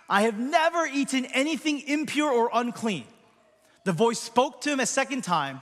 I 0.10 0.24
have 0.24 0.38
never 0.38 0.86
eaten 0.86 1.26
anything 1.26 1.82
impure 1.82 2.32
or 2.32 2.50
unclean. 2.54 3.06
The 3.86 3.92
voice 3.92 4.20
spoke 4.20 4.62
to 4.62 4.72
him 4.72 4.80
a 4.80 4.86
second 4.86 5.24
time 5.24 5.62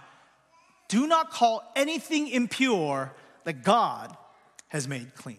Do 0.88 1.07
not 1.07 1.29
call 1.29 1.69
anything 1.75 2.29
impure 2.29 3.13
that 3.43 3.63
God 3.63 4.15
has 4.69 4.88
made 4.88 5.13
clean. 5.15 5.38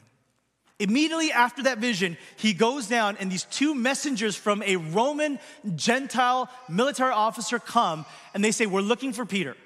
Immediately 0.80 1.30
after 1.30 1.62
that 1.64 1.78
vision, 1.78 2.16
he 2.36 2.52
goes 2.52 2.88
down, 2.88 3.16
and 3.20 3.30
these 3.30 3.44
two 3.44 3.74
messengers 3.74 4.34
from 4.34 4.62
a 4.64 4.76
Roman 4.76 5.38
Gentile 5.76 6.50
military 6.68 7.12
officer 7.12 7.60
come, 7.60 8.04
and 8.34 8.44
they 8.44 8.50
say, 8.50 8.66
We're 8.66 8.80
looking 8.80 9.12
for 9.12 9.24
Peter. 9.24 9.56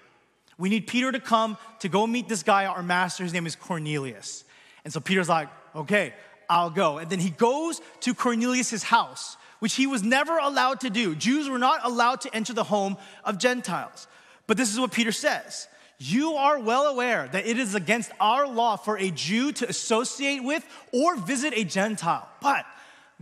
We 0.58 0.68
need 0.68 0.86
Peter 0.86 1.10
to 1.10 1.20
come 1.20 1.56
to 1.78 1.88
go 1.88 2.06
meet 2.06 2.28
this 2.28 2.42
guy, 2.42 2.66
our 2.66 2.82
master. 2.82 3.22
His 3.22 3.32
name 3.32 3.46
is 3.46 3.56
Cornelius. 3.56 4.44
And 4.84 4.92
so 4.92 5.00
Peter's 5.00 5.30
like, 5.30 5.48
Okay, 5.74 6.12
I'll 6.48 6.70
go. 6.70 6.98
And 6.98 7.08
then 7.08 7.20
he 7.20 7.30
goes 7.30 7.80
to 8.00 8.14
Cornelius' 8.14 8.82
house, 8.82 9.38
which 9.60 9.74
he 9.74 9.86
was 9.86 10.02
never 10.02 10.36
allowed 10.36 10.80
to 10.80 10.90
do. 10.90 11.14
Jews 11.14 11.48
were 11.48 11.58
not 11.58 11.80
allowed 11.84 12.20
to 12.22 12.34
enter 12.34 12.52
the 12.52 12.64
home 12.64 12.98
of 13.24 13.38
Gentiles. 13.38 14.06
But 14.46 14.58
this 14.58 14.70
is 14.70 14.78
what 14.78 14.92
Peter 14.92 15.12
says 15.12 15.68
you 15.98 16.34
are 16.34 16.60
well 16.60 16.86
aware 16.86 17.28
that 17.28 17.46
it 17.46 17.58
is 17.58 17.74
against 17.74 18.12
our 18.20 18.46
law 18.46 18.76
for 18.76 18.96
a 18.98 19.10
Jew 19.10 19.52
to 19.52 19.68
associate 19.68 20.44
with 20.44 20.64
or 20.92 21.16
visit 21.16 21.52
a 21.56 21.64
Gentile. 21.64 22.28
But 22.40 22.64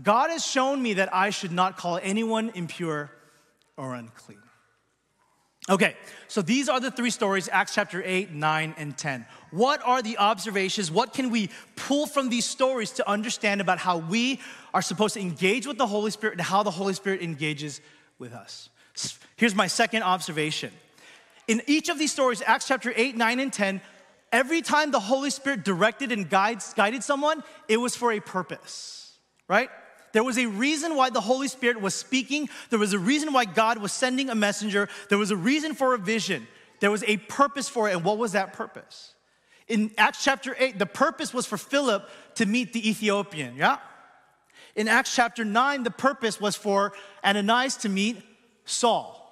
God 0.03 0.31
has 0.31 0.45
shown 0.45 0.83
me 0.83 0.95
that 0.95 1.15
I 1.15 1.31
should 1.31 1.53
not 1.53 1.79
call 1.79 1.99
anyone 2.03 2.51
impure 2.55 3.11
or 3.77 3.95
unclean. 3.95 4.39
Okay, 5.69 5.97
so 6.29 6.43
these 6.43 6.69
are 6.69 6.79
the 6.79 6.91
three 6.93 7.11
stories 7.11 7.49
Acts 7.51 7.75
chapter 7.75 8.03
8, 8.05 8.31
9, 8.31 8.75
and 8.79 8.97
10. 8.97 9.27
What 9.51 9.81
are 9.85 10.01
the 10.01 10.19
observations? 10.19 10.91
What 10.91 11.13
can 11.13 11.31
we 11.31 11.51
pull 11.75 12.07
from 12.07 12.29
these 12.29 12.45
stories 12.45 12.93
to 12.93 13.09
understand 13.09 13.61
about 13.61 13.79
how 13.79 13.99
we 13.99 14.41
are 14.73 14.83
supposed 14.83 15.15
to 15.15 15.21
engage 15.21 15.67
with 15.67 15.79
the 15.79 15.87
Holy 15.87 16.11
Spirit 16.11 16.35
and 16.35 16.43
how 16.43 16.63
the 16.63 16.71
Holy 16.71 16.93
Spirit 16.93 17.21
engages 17.23 17.81
with 18.19 18.33
us? 18.33 18.69
Here's 19.37 19.55
my 19.55 19.67
second 19.67 20.03
observation 20.03 20.73
in 21.49 21.63
each 21.67 21.89
of 21.89 21.99
these 21.99 22.13
stories, 22.13 22.43
Acts 22.45 22.69
chapter 22.69 22.93
8, 22.95 23.17
9, 23.17 23.41
and 23.41 23.53
10, 23.53 23.81
every 24.33 24.63
time 24.63 24.91
the 24.91 25.01
Holy 25.01 25.31
Spirit 25.31 25.65
directed 25.65 26.13
and 26.13 26.29
guides, 26.29 26.75
guided 26.75 27.03
someone, 27.03 27.43
it 27.69 27.77
was 27.77 27.95
for 27.95 28.13
a 28.13 28.21
purpose, 28.21 29.17
right? 29.49 29.71
There 30.13 30.25
was 30.25 30.39
a 30.39 30.47
reason 30.47 30.97
why 30.97 31.11
the 31.11 31.21
Holy 31.21 31.49
Spirit 31.49 31.81
was 31.81 31.95
speaking. 31.95 32.49
There 32.71 32.79
was 32.79 32.95
a 32.95 32.99
reason 32.99 33.33
why 33.33 33.45
God 33.45 33.79
was 33.79 33.93
sending 33.93 34.31
a 34.31 34.35
messenger. 34.35 34.89
There 35.09 35.19
was 35.19 35.31
a 35.31 35.37
reason 35.37 35.75
for 35.75 35.95
a 35.95 35.99
vision. 35.99 36.47
There 36.81 36.91
was 36.91 37.05
a 37.05 37.19
purpose 37.19 37.69
for 37.69 37.89
it. 37.89 37.95
And 37.95 38.05
what 38.05 38.17
was 38.17 38.33
that 38.33 38.53
purpose? 38.53 39.15
In 39.69 39.91
Acts 39.99 40.25
chapter 40.25 40.57
8, 40.59 40.79
the 40.79 40.87
purpose 40.87 41.35
was 41.35 41.45
for 41.45 41.59
Philip 41.59 42.09
to 42.37 42.47
meet 42.47 42.73
the 42.73 42.89
Ethiopian, 42.89 43.57
yeah? 43.57 43.79
In 44.75 44.89
Acts 44.89 45.15
chapter 45.15 45.45
9, 45.45 45.83
the 45.83 45.91
purpose 45.91 46.41
was 46.41 46.57
for 46.57 46.93
Ananias 47.25 47.77
to 47.79 47.89
meet 47.89 48.23
Saul. 48.65 49.26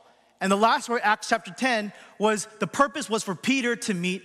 And 0.45 0.53
the 0.53 0.57
last 0.57 0.91
word, 0.91 1.01
Acts 1.03 1.31
chapter 1.31 1.51
10, 1.51 1.91
was 2.19 2.47
the 2.59 2.67
purpose 2.67 3.09
was 3.09 3.23
for 3.23 3.35
Peter 3.35 3.77
to 3.77 3.95
meet 3.95 4.23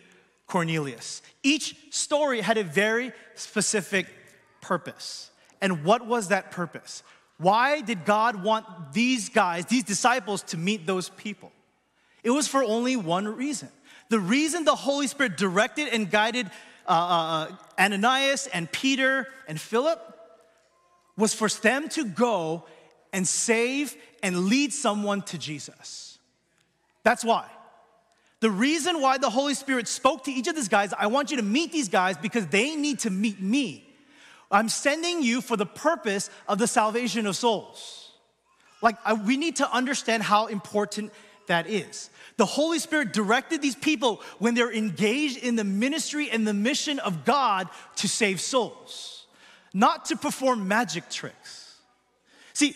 Cornelius. 0.48 1.22
Each 1.44 1.78
story 1.92 2.42
had 2.42 2.58
a 2.58 2.64
very 2.66 3.14
specific 3.36 4.06
purpose. 4.60 5.32
And 5.62 5.86
what 5.86 6.06
was 6.06 6.28
that 6.28 6.52
purpose? 6.52 7.04
Why 7.38 7.80
did 7.80 8.04
God 8.04 8.44
want 8.44 8.66
these 8.92 9.30
guys, 9.30 9.68
these 9.68 9.86
disciples, 9.86 10.44
to 10.44 10.58
meet 10.58 10.86
those 10.86 11.08
people? 11.08 11.54
It 12.22 12.32
was 12.32 12.50
for 12.50 12.66
only 12.66 12.98
one 12.98 13.26
reason. 13.26 13.70
The 14.10 14.20
reason 14.20 14.66
the 14.66 14.76
Holy 14.76 15.08
Spirit 15.08 15.38
directed 15.38 15.88
and 15.88 16.12
guided 16.12 16.48
uh, 16.86 16.92
uh, 16.92 16.96
uh 17.54 17.56
Ananias 17.82 18.48
and 18.48 18.70
Peter 18.70 19.26
and 19.48 19.58
Philip 19.58 20.02
was 21.16 21.34
for 21.34 21.48
them 21.48 21.88
to 21.90 22.04
go 22.04 22.66
and 23.14 23.26
save 23.26 23.96
and 24.22 24.48
lead 24.48 24.74
someone 24.74 25.22
to 25.22 25.38
Jesus. 25.38 26.09
That's 27.04 27.24
why. 27.24 27.46
The 28.42 28.50
reason 28.50 29.02
why 29.02 29.18
the 29.18 29.30
Holy 29.30 29.54
Spirit 29.54 29.88
spoke 29.88 30.24
to 30.26 30.32
each 30.32 30.48
of 30.48 30.56
these 30.56 30.70
guys, 30.70 30.94
I 30.98 31.08
want 31.08 31.32
you 31.32 31.38
to 31.38 31.44
meet 31.44 31.72
these 31.72 31.90
guys 31.90 32.18
because 32.18 32.48
they 32.48 32.76
need 32.76 33.00
to 33.00 33.10
meet 33.10 33.42
me. 33.42 33.86
I'm 34.52 34.70
sending 34.70 35.22
you 35.22 35.42
for 35.42 35.58
the 35.58 35.66
purpose 35.66 36.30
of 36.48 36.58
the 36.58 36.68
salvation 36.68 37.28
of 37.28 37.36
souls. 37.36 38.12
Like, 38.82 38.96
I, 39.06 39.14
we 39.14 39.38
need 39.38 39.58
to 39.58 39.72
understand 39.72 40.24
how 40.24 40.48
important 40.48 41.12
that 41.48 41.68
is. 41.68 42.10
The 42.38 42.46
Holy 42.46 42.80
Spirit 42.80 43.12
directed 43.12 43.62
these 43.62 43.76
people 43.76 44.22
when 44.38 44.56
they're 44.56 44.74
engaged 44.74 45.38
in 45.44 45.58
the 45.58 45.66
ministry 45.66 46.30
and 46.30 46.48
the 46.48 46.54
mission 46.54 47.00
of 47.00 47.26
God 47.26 47.68
to 47.98 48.08
save 48.08 48.40
souls, 48.40 49.26
not 49.74 50.06
to 50.06 50.16
perform 50.16 50.68
magic 50.68 51.10
tricks. 51.10 51.76
See, 52.54 52.76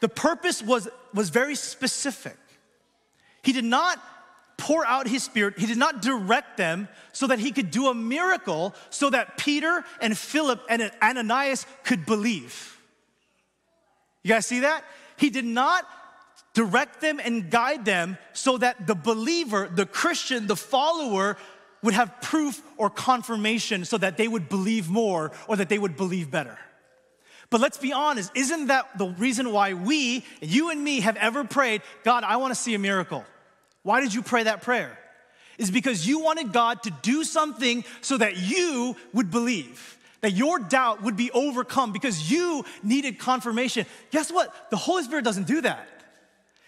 the 0.00 0.08
purpose 0.08 0.62
was, 0.62 0.88
was 1.12 1.30
very 1.30 1.56
specific. 1.56 2.36
He 3.42 3.52
did 3.52 3.64
not 3.64 4.02
pour 4.56 4.86
out 4.86 5.08
his 5.08 5.24
spirit, 5.24 5.58
he 5.58 5.66
did 5.66 5.78
not 5.78 6.02
direct 6.02 6.56
them 6.56 6.88
so 7.12 7.26
that 7.26 7.40
he 7.40 7.50
could 7.50 7.70
do 7.70 7.88
a 7.88 7.94
miracle 7.94 8.74
so 8.90 9.10
that 9.10 9.36
Peter 9.36 9.84
and 10.00 10.16
Philip 10.16 10.62
and 10.68 10.90
Ananias 11.02 11.66
could 11.82 12.06
believe. 12.06 12.78
You 14.22 14.28
guys 14.28 14.46
see 14.46 14.60
that? 14.60 14.84
He 15.16 15.30
did 15.30 15.44
not 15.44 15.84
direct 16.54 17.00
them 17.00 17.20
and 17.22 17.50
guide 17.50 17.84
them 17.84 18.18
so 18.32 18.58
that 18.58 18.86
the 18.86 18.94
believer, 18.94 19.68
the 19.72 19.86
Christian, 19.86 20.46
the 20.46 20.56
follower 20.56 21.36
would 21.82 21.94
have 21.94 22.20
proof 22.20 22.62
or 22.76 22.88
confirmation 22.88 23.84
so 23.84 23.98
that 23.98 24.16
they 24.16 24.28
would 24.28 24.48
believe 24.48 24.88
more 24.88 25.32
or 25.48 25.56
that 25.56 25.68
they 25.68 25.78
would 25.78 25.96
believe 25.96 26.30
better. 26.30 26.58
But 27.52 27.60
let's 27.60 27.76
be 27.76 27.92
honest, 27.92 28.32
isn't 28.34 28.68
that 28.68 28.96
the 28.96 29.08
reason 29.08 29.52
why 29.52 29.74
we, 29.74 30.24
you 30.40 30.70
and 30.70 30.82
me, 30.82 31.00
have 31.00 31.16
ever 31.16 31.44
prayed, 31.44 31.82
God, 32.02 32.24
I 32.24 32.38
wanna 32.38 32.54
see 32.54 32.72
a 32.74 32.78
miracle? 32.78 33.26
Why 33.82 34.00
did 34.00 34.14
you 34.14 34.22
pray 34.22 34.44
that 34.44 34.62
prayer? 34.62 34.98
Is 35.58 35.70
because 35.70 36.08
you 36.08 36.20
wanted 36.20 36.54
God 36.54 36.82
to 36.84 36.90
do 37.02 37.24
something 37.24 37.84
so 38.00 38.16
that 38.16 38.38
you 38.38 38.96
would 39.12 39.30
believe, 39.30 39.98
that 40.22 40.30
your 40.30 40.60
doubt 40.60 41.02
would 41.02 41.14
be 41.14 41.30
overcome 41.32 41.92
because 41.92 42.30
you 42.30 42.64
needed 42.82 43.18
confirmation. 43.18 43.84
Guess 44.12 44.32
what? 44.32 44.70
The 44.70 44.78
Holy 44.78 45.02
Spirit 45.02 45.22
doesn't 45.22 45.46
do 45.46 45.60
that. 45.60 45.86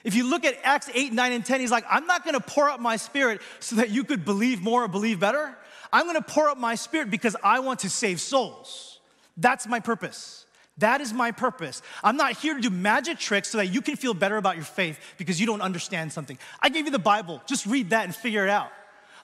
If 0.04 0.14
you 0.14 0.28
look 0.28 0.44
at 0.44 0.54
Acts 0.64 0.90
8, 0.92 1.14
9, 1.14 1.32
and 1.32 1.46
10, 1.46 1.60
he's 1.60 1.70
like, 1.70 1.86
I'm 1.88 2.06
not 2.06 2.26
gonna 2.26 2.40
pour 2.40 2.68
out 2.68 2.82
my 2.82 2.96
spirit 2.96 3.40
so 3.58 3.76
that 3.76 3.88
you 3.88 4.04
could 4.04 4.26
believe 4.26 4.60
more 4.60 4.84
or 4.84 4.88
believe 4.88 5.18
better. 5.18 5.56
I'm 5.90 6.04
gonna 6.04 6.20
pour 6.20 6.50
out 6.50 6.60
my 6.60 6.74
spirit 6.74 7.10
because 7.10 7.36
I 7.42 7.60
want 7.60 7.80
to 7.80 7.88
save 7.88 8.20
souls. 8.20 9.00
That's 9.38 9.66
my 9.66 9.80
purpose. 9.80 10.43
That 10.78 11.00
is 11.00 11.12
my 11.12 11.30
purpose. 11.30 11.82
I'm 12.02 12.16
not 12.16 12.32
here 12.32 12.54
to 12.54 12.60
do 12.60 12.70
magic 12.70 13.18
tricks 13.18 13.48
so 13.48 13.58
that 13.58 13.66
you 13.66 13.80
can 13.80 13.96
feel 13.96 14.12
better 14.12 14.36
about 14.36 14.56
your 14.56 14.64
faith 14.64 14.98
because 15.18 15.40
you 15.40 15.46
don't 15.46 15.62
understand 15.62 16.12
something. 16.12 16.38
I 16.60 16.68
gave 16.68 16.84
you 16.84 16.90
the 16.90 16.98
Bible. 16.98 17.40
Just 17.46 17.64
read 17.66 17.90
that 17.90 18.04
and 18.04 18.14
figure 18.14 18.44
it 18.44 18.50
out. 18.50 18.70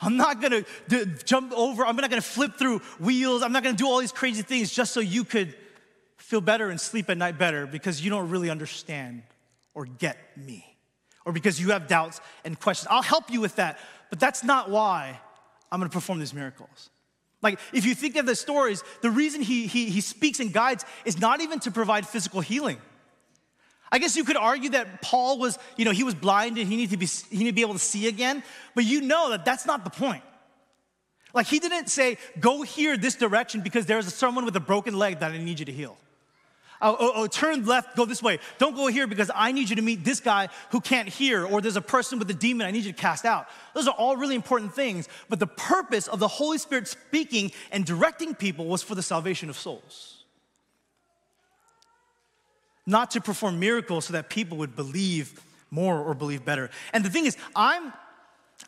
I'm 0.01 0.17
not 0.17 0.41
gonna 0.41 0.65
jump 1.25 1.53
over, 1.53 1.85
I'm 1.85 1.97
not 1.97 2.09
gonna 2.09 2.23
flip 2.23 2.57
through 2.59 2.79
wheels, 2.99 3.43
I'm 3.43 3.53
not 3.53 3.63
gonna 3.63 3.77
do 3.77 3.87
all 3.87 3.99
these 3.99 4.13
crazy 4.13 4.41
things 4.41 4.73
just 4.73 4.95
so 4.95 5.01
you 5.01 5.25
could 5.25 5.55
feel 6.17 6.41
better 6.41 6.71
and 6.71 6.81
sleep 6.81 7.11
at 7.11 7.19
night 7.19 7.37
better 7.37 7.67
because 7.67 8.03
you 8.03 8.09
don't 8.09 8.31
really 8.31 8.49
understand 8.49 9.23
or 9.75 9.85
get 9.85 10.17
me, 10.39 10.65
or 11.27 11.33
because 11.33 11.61
you 11.61 11.73
have 11.73 11.87
doubts 11.87 12.21
and 12.47 12.59
questions. 12.59 12.89
I'll 12.91 13.03
help 13.03 13.31
you 13.31 13.43
with 13.43 13.57
that, 13.57 13.79
but 14.09 14.19
that's 14.19 14.43
not 14.43 14.71
why 14.71 15.21
I'm 15.71 15.81
gonna 15.81 15.91
perform 15.91 16.19
these 16.19 16.33
miracles. 16.33 16.89
Like, 17.43 17.59
if 17.73 17.87
you 17.87 17.95
think 17.95 18.17
of 18.17 18.27
the 18.27 18.35
stories, 18.35 18.85
the 19.01 19.11
reason 19.11 19.41
he, 19.41 19.67
he, 19.67 19.87
he 19.87 20.01
speaks 20.01 20.41
and 20.41 20.53
guides 20.53 20.85
is 21.05 21.19
not 21.19 21.41
even 21.41 21.59
to 21.61 21.71
provide 21.71 22.07
physical 22.07 22.41
healing. 22.41 22.79
I 23.93 23.99
guess 23.99 24.15
you 24.15 24.25
could 24.25 24.37
argue 24.37 24.71
that 24.71 25.03
Paul 25.03 25.39
was, 25.39 25.59
you 25.77 25.85
know, 25.85 25.91
he 25.91 26.05
was 26.05 26.15
blind 26.15 26.59
and 26.59 26.69
he 26.69 26.77
needed 26.77 26.93
to 26.93 26.97
be, 26.97 27.07
he 27.07 27.39
needed 27.39 27.51
to 27.51 27.55
be 27.55 27.63
able 27.63 27.73
to 27.73 27.81
see 27.81 28.07
again, 28.09 28.43
but 28.75 28.85
you 28.85 29.01
know 29.01 29.31
that 29.31 29.45
that's 29.45 29.67
not 29.67 29.85
the 29.85 29.91
point. 29.91 30.23
Like, 31.33 31.47
he 31.47 31.59
didn't 31.61 31.89
say, 31.89 32.19
go 32.39 32.63
here 32.63 32.97
this 32.97 33.15
direction 33.15 33.63
because 33.63 33.87
there's 33.87 34.13
someone 34.15 34.45
with 34.45 34.55
a 34.57 34.61
broken 34.61 34.95
leg 34.99 35.21
that 35.21 35.33
I 35.33 35.39
need 35.39 35.59
you 35.61 35.67
to 35.67 35.73
heal. 35.73 35.97
Oh, 36.83 36.97
oh, 36.99 37.13
oh, 37.15 37.27
turn 37.27 37.67
left, 37.67 37.95
go 37.95 38.07
this 38.07 38.23
way. 38.23 38.39
Don't 38.59 38.75
go 38.75 38.87
here 38.87 39.07
because 39.07 39.31
I 39.35 39.53
need 39.53 39.69
you 39.69 39.77
to 39.77 39.83
meet 39.83 40.03
this 40.03 40.21
guy 40.21 40.49
who 40.71 40.81
can't 40.81 41.09
hear, 41.09 41.45
or 41.45 41.61
there's 41.61 41.77
a 41.77 41.83
person 41.83 42.19
with 42.19 42.31
a 42.31 42.35
demon 42.35 42.67
I 42.67 42.71
need 42.71 42.85
you 42.85 42.93
to 42.93 42.99
cast 42.99 43.27
out. 43.27 43.49
Those 43.75 43.87
are 43.87 43.95
all 43.95 44.17
really 44.17 44.35
important 44.35 44.75
things, 44.75 45.09
but 45.29 45.39
the 45.39 45.47
purpose 45.47 46.09
of 46.09 46.21
the 46.21 46.29
Holy 46.29 46.57
Spirit 46.57 46.89
speaking 46.89 47.53
and 47.71 47.85
directing 47.85 48.35
people 48.35 48.65
was 48.65 48.83
for 48.83 48.95
the 48.95 49.03
salvation 49.03 49.51
of 49.51 49.59
souls. 49.59 50.25
Not 52.87 53.11
to 53.13 53.21
perform 53.21 53.61
miracles 53.61 54.07
so 54.07 54.15
that 54.15 54.31
people 54.31 54.57
would 54.59 54.75
believe 54.75 55.39
more 55.71 55.99
or 55.99 56.15
believe 56.15 56.45
better. 56.45 56.71
And 56.93 57.05
the 57.05 57.11
thing 57.11 57.27
is, 57.27 57.37
I'm 57.55 57.93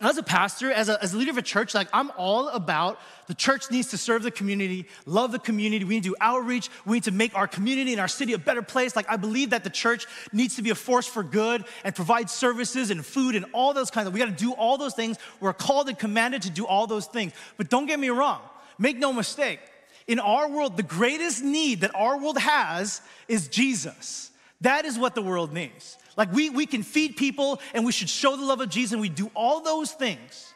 as 0.02 0.18
a 0.18 0.22
pastor, 0.22 0.70
as 0.70 0.88
a, 0.88 1.02
as 1.02 1.14
a 1.14 1.16
leader 1.16 1.30
of 1.30 1.38
a 1.38 1.42
church, 1.42 1.74
like 1.74 1.88
I'm 1.92 2.10
all 2.16 2.48
about 2.48 2.98
the 3.28 3.34
church 3.34 3.70
needs 3.70 3.88
to 3.90 3.98
serve 3.98 4.24
the 4.24 4.30
community, 4.30 4.86
love 5.06 5.30
the 5.30 5.38
community. 5.38 5.84
We 5.84 5.94
need 5.94 6.02
to 6.02 6.10
do 6.10 6.16
outreach. 6.20 6.68
We 6.84 6.96
need 6.96 7.04
to 7.04 7.12
make 7.12 7.34
our 7.36 7.46
community 7.46 7.92
and 7.92 8.00
our 8.00 8.08
city 8.08 8.32
a 8.32 8.38
better 8.38 8.62
place. 8.62 8.96
Like 8.96 9.08
I 9.08 9.16
believe 9.16 9.50
that 9.50 9.64
the 9.64 9.70
church 9.70 10.06
needs 10.32 10.56
to 10.56 10.62
be 10.62 10.70
a 10.70 10.74
force 10.74 11.06
for 11.06 11.22
good 11.22 11.64
and 11.84 11.94
provide 11.94 12.28
services 12.28 12.90
and 12.90 13.06
food 13.06 13.36
and 13.36 13.46
all 13.52 13.72
those 13.72 13.90
kinds 13.90 14.08
of. 14.08 14.12
We 14.12 14.18
got 14.18 14.26
to 14.26 14.32
do 14.32 14.52
all 14.52 14.76
those 14.76 14.94
things. 14.94 15.18
We're 15.40 15.52
called 15.52 15.88
and 15.88 15.98
commanded 15.98 16.42
to 16.42 16.50
do 16.50 16.66
all 16.66 16.86
those 16.86 17.06
things. 17.06 17.32
But 17.56 17.70
don't 17.70 17.86
get 17.86 18.00
me 18.00 18.10
wrong. 18.10 18.40
Make 18.78 18.98
no 18.98 19.12
mistake. 19.12 19.60
In 20.08 20.18
our 20.18 20.50
world, 20.50 20.76
the 20.76 20.82
greatest 20.82 21.44
need 21.44 21.82
that 21.82 21.94
our 21.94 22.18
world 22.18 22.38
has 22.38 23.00
is 23.28 23.46
Jesus. 23.46 24.30
That 24.62 24.84
is 24.84 24.98
what 24.98 25.14
the 25.14 25.22
world 25.22 25.52
needs. 25.52 25.96
Like 26.16 26.32
we, 26.32 26.50
we 26.50 26.66
can 26.66 26.82
feed 26.82 27.16
people 27.16 27.60
and 27.74 27.84
we 27.84 27.92
should 27.92 28.08
show 28.08 28.36
the 28.36 28.44
love 28.44 28.60
of 28.60 28.68
Jesus 28.68 28.92
and 28.92 29.00
we 29.00 29.08
do 29.08 29.30
all 29.34 29.60
those 29.60 29.92
things. 29.92 30.52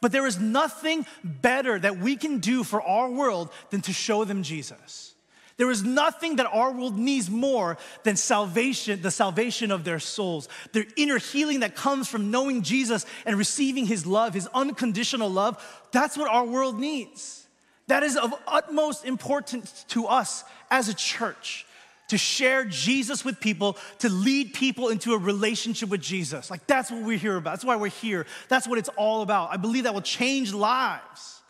But 0.00 0.12
there 0.12 0.26
is 0.26 0.38
nothing 0.38 1.06
better 1.24 1.78
that 1.78 1.98
we 1.98 2.16
can 2.16 2.38
do 2.38 2.64
for 2.64 2.82
our 2.82 3.10
world 3.10 3.50
than 3.70 3.80
to 3.82 3.92
show 3.92 4.24
them 4.24 4.42
Jesus. 4.42 5.14
There 5.56 5.70
is 5.70 5.82
nothing 5.82 6.36
that 6.36 6.46
our 6.46 6.70
world 6.70 6.98
needs 6.98 7.30
more 7.30 7.78
than 8.02 8.16
salvation, 8.16 9.00
the 9.00 9.10
salvation 9.10 9.70
of 9.70 9.84
their 9.84 9.98
souls, 9.98 10.50
their 10.72 10.84
inner 10.96 11.18
healing 11.18 11.60
that 11.60 11.74
comes 11.74 12.08
from 12.08 12.30
knowing 12.30 12.60
Jesus 12.60 13.06
and 13.24 13.38
receiving 13.38 13.86
his 13.86 14.04
love, 14.04 14.34
his 14.34 14.48
unconditional 14.52 15.30
love. 15.30 15.62
That's 15.92 16.18
what 16.18 16.30
our 16.30 16.44
world 16.44 16.78
needs. 16.78 17.46
That 17.86 18.02
is 18.02 18.16
of 18.16 18.34
utmost 18.46 19.06
importance 19.06 19.84
to 19.88 20.06
us 20.06 20.44
as 20.70 20.88
a 20.88 20.94
church 20.94 21.64
to 22.08 22.18
share 22.18 22.64
Jesus 22.64 23.24
with 23.24 23.40
people, 23.40 23.76
to 23.98 24.08
lead 24.08 24.54
people 24.54 24.88
into 24.88 25.12
a 25.12 25.18
relationship 25.18 25.88
with 25.88 26.00
Jesus. 26.00 26.50
Like 26.50 26.66
that's 26.66 26.90
what 26.90 27.02
we're 27.02 27.18
here 27.18 27.36
about. 27.36 27.50
That's 27.50 27.64
why 27.64 27.76
we're 27.76 27.88
here. 27.88 28.26
That's 28.48 28.68
what 28.68 28.78
it's 28.78 28.88
all 28.90 29.22
about. 29.22 29.50
I 29.52 29.56
believe 29.56 29.84
that 29.84 29.94
will 29.94 30.02
change 30.02 30.52
lives. 30.52 31.40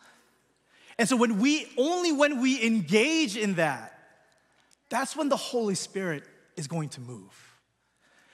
And 0.97 1.07
so 1.07 1.15
when 1.15 1.39
we 1.39 1.67
only 1.77 2.11
when 2.11 2.41
we 2.41 2.65
engage 2.65 3.37
in 3.37 3.55
that, 3.55 3.93
that's 4.89 5.15
when 5.15 5.29
the 5.29 5.37
Holy 5.37 5.75
Spirit 5.75 6.23
is 6.55 6.67
going 6.67 6.89
to 6.89 7.01
move. 7.01 7.43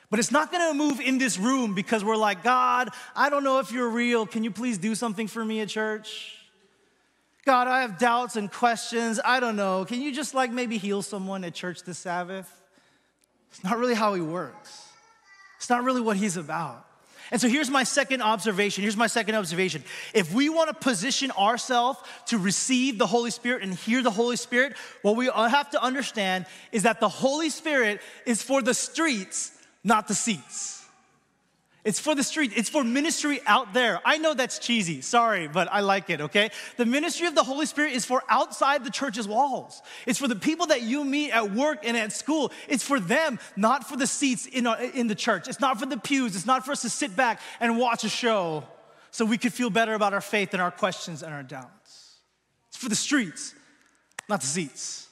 But 0.09 0.19
it's 0.19 0.31
not 0.31 0.51
gonna 0.51 0.73
move 0.75 0.99
in 1.01 1.17
this 1.17 1.38
room 1.38 1.73
because 1.73 2.05
we're 2.05 2.15
like, 2.15 2.43
God, 2.43 2.89
I 3.15 3.29
don't 3.29 3.43
know 3.43 3.59
if 3.59 3.71
you're 3.71 3.89
real. 3.89 4.25
Can 4.25 4.43
you 4.43 4.51
please 4.51 4.77
do 4.77 4.95
something 4.95 5.27
for 5.27 5.43
me 5.43 5.59
at 5.62 5.69
church? 5.69 6.42
God, 7.45 7.67
I 7.67 7.82
have 7.82 7.97
doubts 7.97 8.36
and 8.36 8.51
questions. 8.51 9.19
I 9.23 9.39
don't 9.39 9.56
know. 9.56 9.84
Can 9.86 10.01
you 10.01 10.13
just 10.13 10.34
like 10.34 10.51
maybe 10.51 10.77
heal 10.77 11.01
someone 11.01 11.43
at 11.43 11.53
church 11.53 11.84
this 11.84 11.97
Sabbath? 11.97 12.49
It's 13.51 13.63
not 13.63 13.77
really 13.77 13.93
how 13.95 14.13
he 14.13 14.21
works. 14.21 14.88
It's 15.58 15.69
not 15.69 15.84
really 15.84 16.01
what 16.01 16.17
he's 16.17 16.38
about. 16.38 16.86
And 17.32 17.41
so 17.41 17.47
here's 17.47 17.69
my 17.69 17.84
second 17.84 18.21
observation. 18.21 18.84
Here's 18.84 18.97
my 18.97 19.08
second 19.08 19.36
observation. 19.36 19.84
If 20.13 20.34
we 20.34 20.49
want 20.49 20.69
to 20.69 20.73
position 20.73 21.32
ourselves 21.32 21.99
to 22.27 22.38
receive 22.38 22.97
the 22.97 23.08
Holy 23.08 23.32
Spirit 23.32 23.63
and 23.63 23.73
hear 23.73 24.03
the 24.03 24.12
Holy 24.12 24.36
Spirit, 24.36 24.75
what 25.01 25.15
we 25.15 25.25
have 25.25 25.69
to 25.71 25.82
understand 25.82 26.45
is 26.71 26.84
that 26.84 26.99
the 26.99 27.10
Holy 27.10 27.49
Spirit 27.49 28.01
is 28.25 28.43
for 28.43 28.62
the 28.62 28.73
streets, 28.73 29.51
not 29.84 30.08
the 30.08 30.13
seats. 30.13 30.83
It's 31.84 32.00
for 32.00 32.15
the 32.15 32.24
street. 32.24 32.54
It's 32.56 32.69
for 32.69 32.84
ministry 32.84 33.41
out 33.46 33.74
there. 33.74 34.00
I 34.06 34.17
know 34.17 34.34
that's 34.34 34.58
cheesy. 34.58 35.02
Sorry, 35.02 35.50
but 35.50 35.67
I 35.69 35.82
like 35.82 36.10
it, 36.10 36.22
okay? 36.22 36.50
The 36.78 36.86
ministry 36.86 37.28
of 37.28 37.36
the 37.36 37.43
Holy 37.43 37.65
Spirit 37.65 37.91
is 37.91 38.06
for 38.06 38.24
outside 38.30 38.86
the 38.86 38.89
church's 38.89 39.28
walls. 39.28 39.82
It's 40.06 40.17
for 40.17 40.30
the 40.30 40.36
people 40.36 40.67
that 40.67 40.84
you 40.84 41.04
meet 41.04 41.32
at 41.32 41.52
work 41.52 41.80
and 41.84 41.98
at 41.98 42.13
school. 42.13 42.54
It's 42.69 42.84
for 42.84 43.02
them, 43.02 43.38
not 43.58 43.88
for 43.88 43.98
the 43.98 44.08
seats 44.08 44.46
in, 44.46 44.65
our, 44.65 44.82
in 44.82 45.08
the 45.08 45.15
church. 45.15 45.50
It's 45.50 45.60
not 45.60 45.78
for 45.78 45.86
the 45.86 45.98
pews. 45.98 46.38
It's 46.38 46.46
not 46.46 46.65
for 46.65 46.72
us 46.72 46.84
to 46.84 46.89
sit 46.89 47.17
back 47.17 47.41
and 47.60 47.78
watch 47.78 48.06
a 48.06 48.10
show 48.10 48.63
so 49.12 49.26
we 49.26 49.38
could 49.38 49.54
feel 49.54 49.69
better 49.69 49.93
about 49.93 50.13
our 50.13 50.22
faith 50.22 50.54
and 50.54 50.62
our 50.62 50.72
questions 50.72 51.22
and 51.22 51.34
our 51.34 51.43
doubts. 51.43 52.15
It's 52.69 52.78
for 52.78 52.88
the 52.88 52.96
streets, 52.96 53.54
not 54.30 54.39
the 54.39 54.48
seats. 54.48 55.02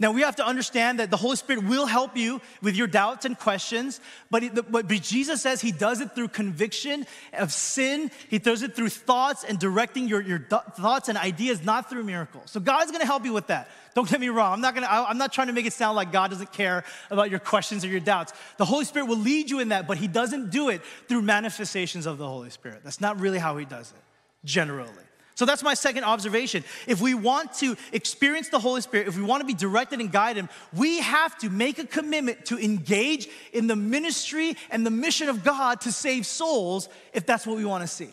Now, 0.00 0.12
we 0.12 0.22
have 0.22 0.36
to 0.36 0.46
understand 0.46 0.98
that 0.98 1.10
the 1.10 1.18
Holy 1.18 1.36
Spirit 1.36 1.64
will 1.64 1.84
help 1.84 2.16
you 2.16 2.40
with 2.62 2.74
your 2.74 2.86
doubts 2.86 3.26
and 3.26 3.38
questions, 3.38 4.00
but, 4.30 4.42
it, 4.42 4.72
but 4.72 4.88
Jesus 4.88 5.42
says 5.42 5.60
He 5.60 5.72
does 5.72 6.00
it 6.00 6.14
through 6.14 6.28
conviction 6.28 7.06
of 7.34 7.52
sin. 7.52 8.10
He 8.30 8.38
does 8.38 8.62
it 8.62 8.74
through 8.74 8.88
thoughts 8.88 9.44
and 9.44 9.58
directing 9.58 10.08
your, 10.08 10.22
your 10.22 10.38
thoughts 10.38 11.10
and 11.10 11.18
ideas, 11.18 11.62
not 11.62 11.90
through 11.90 12.04
miracles. 12.04 12.50
So, 12.50 12.60
God's 12.60 12.90
gonna 12.90 13.04
help 13.04 13.26
you 13.26 13.34
with 13.34 13.48
that. 13.48 13.68
Don't 13.94 14.08
get 14.08 14.20
me 14.20 14.30
wrong. 14.30 14.54
I'm 14.54 14.60
not, 14.62 14.74
gonna, 14.74 14.88
I'm 14.88 15.18
not 15.18 15.34
trying 15.34 15.48
to 15.48 15.52
make 15.52 15.66
it 15.66 15.74
sound 15.74 15.96
like 15.96 16.12
God 16.12 16.30
doesn't 16.30 16.52
care 16.52 16.84
about 17.10 17.28
your 17.28 17.40
questions 17.40 17.84
or 17.84 17.88
your 17.88 18.00
doubts. 18.00 18.32
The 18.56 18.64
Holy 18.64 18.86
Spirit 18.86 19.06
will 19.06 19.18
lead 19.18 19.50
you 19.50 19.60
in 19.60 19.68
that, 19.68 19.86
but 19.86 19.98
He 19.98 20.08
doesn't 20.08 20.50
do 20.50 20.70
it 20.70 20.80
through 21.08 21.22
manifestations 21.22 22.06
of 22.06 22.16
the 22.16 22.26
Holy 22.26 22.48
Spirit. 22.48 22.80
That's 22.84 23.02
not 23.02 23.20
really 23.20 23.38
how 23.38 23.58
He 23.58 23.66
does 23.66 23.90
it, 23.90 24.02
generally. 24.46 25.09
So 25.40 25.46
that's 25.46 25.62
my 25.62 25.72
second 25.72 26.04
observation. 26.04 26.64
If 26.86 27.00
we 27.00 27.14
want 27.14 27.54
to 27.54 27.74
experience 27.92 28.50
the 28.50 28.58
Holy 28.58 28.82
Spirit, 28.82 29.08
if 29.08 29.16
we 29.16 29.22
want 29.22 29.40
to 29.40 29.46
be 29.46 29.54
directed 29.54 29.98
and 29.98 30.12
guided, 30.12 30.50
we 30.76 30.98
have 31.00 31.38
to 31.38 31.48
make 31.48 31.78
a 31.78 31.86
commitment 31.86 32.44
to 32.44 32.58
engage 32.62 33.26
in 33.54 33.66
the 33.66 33.74
ministry 33.74 34.54
and 34.70 34.84
the 34.84 34.90
mission 34.90 35.30
of 35.30 35.42
God 35.42 35.80
to 35.80 35.92
save 35.92 36.26
souls 36.26 36.90
if 37.14 37.24
that's 37.24 37.46
what 37.46 37.56
we 37.56 37.64
want 37.64 37.82
to 37.82 37.88
see. 37.88 38.10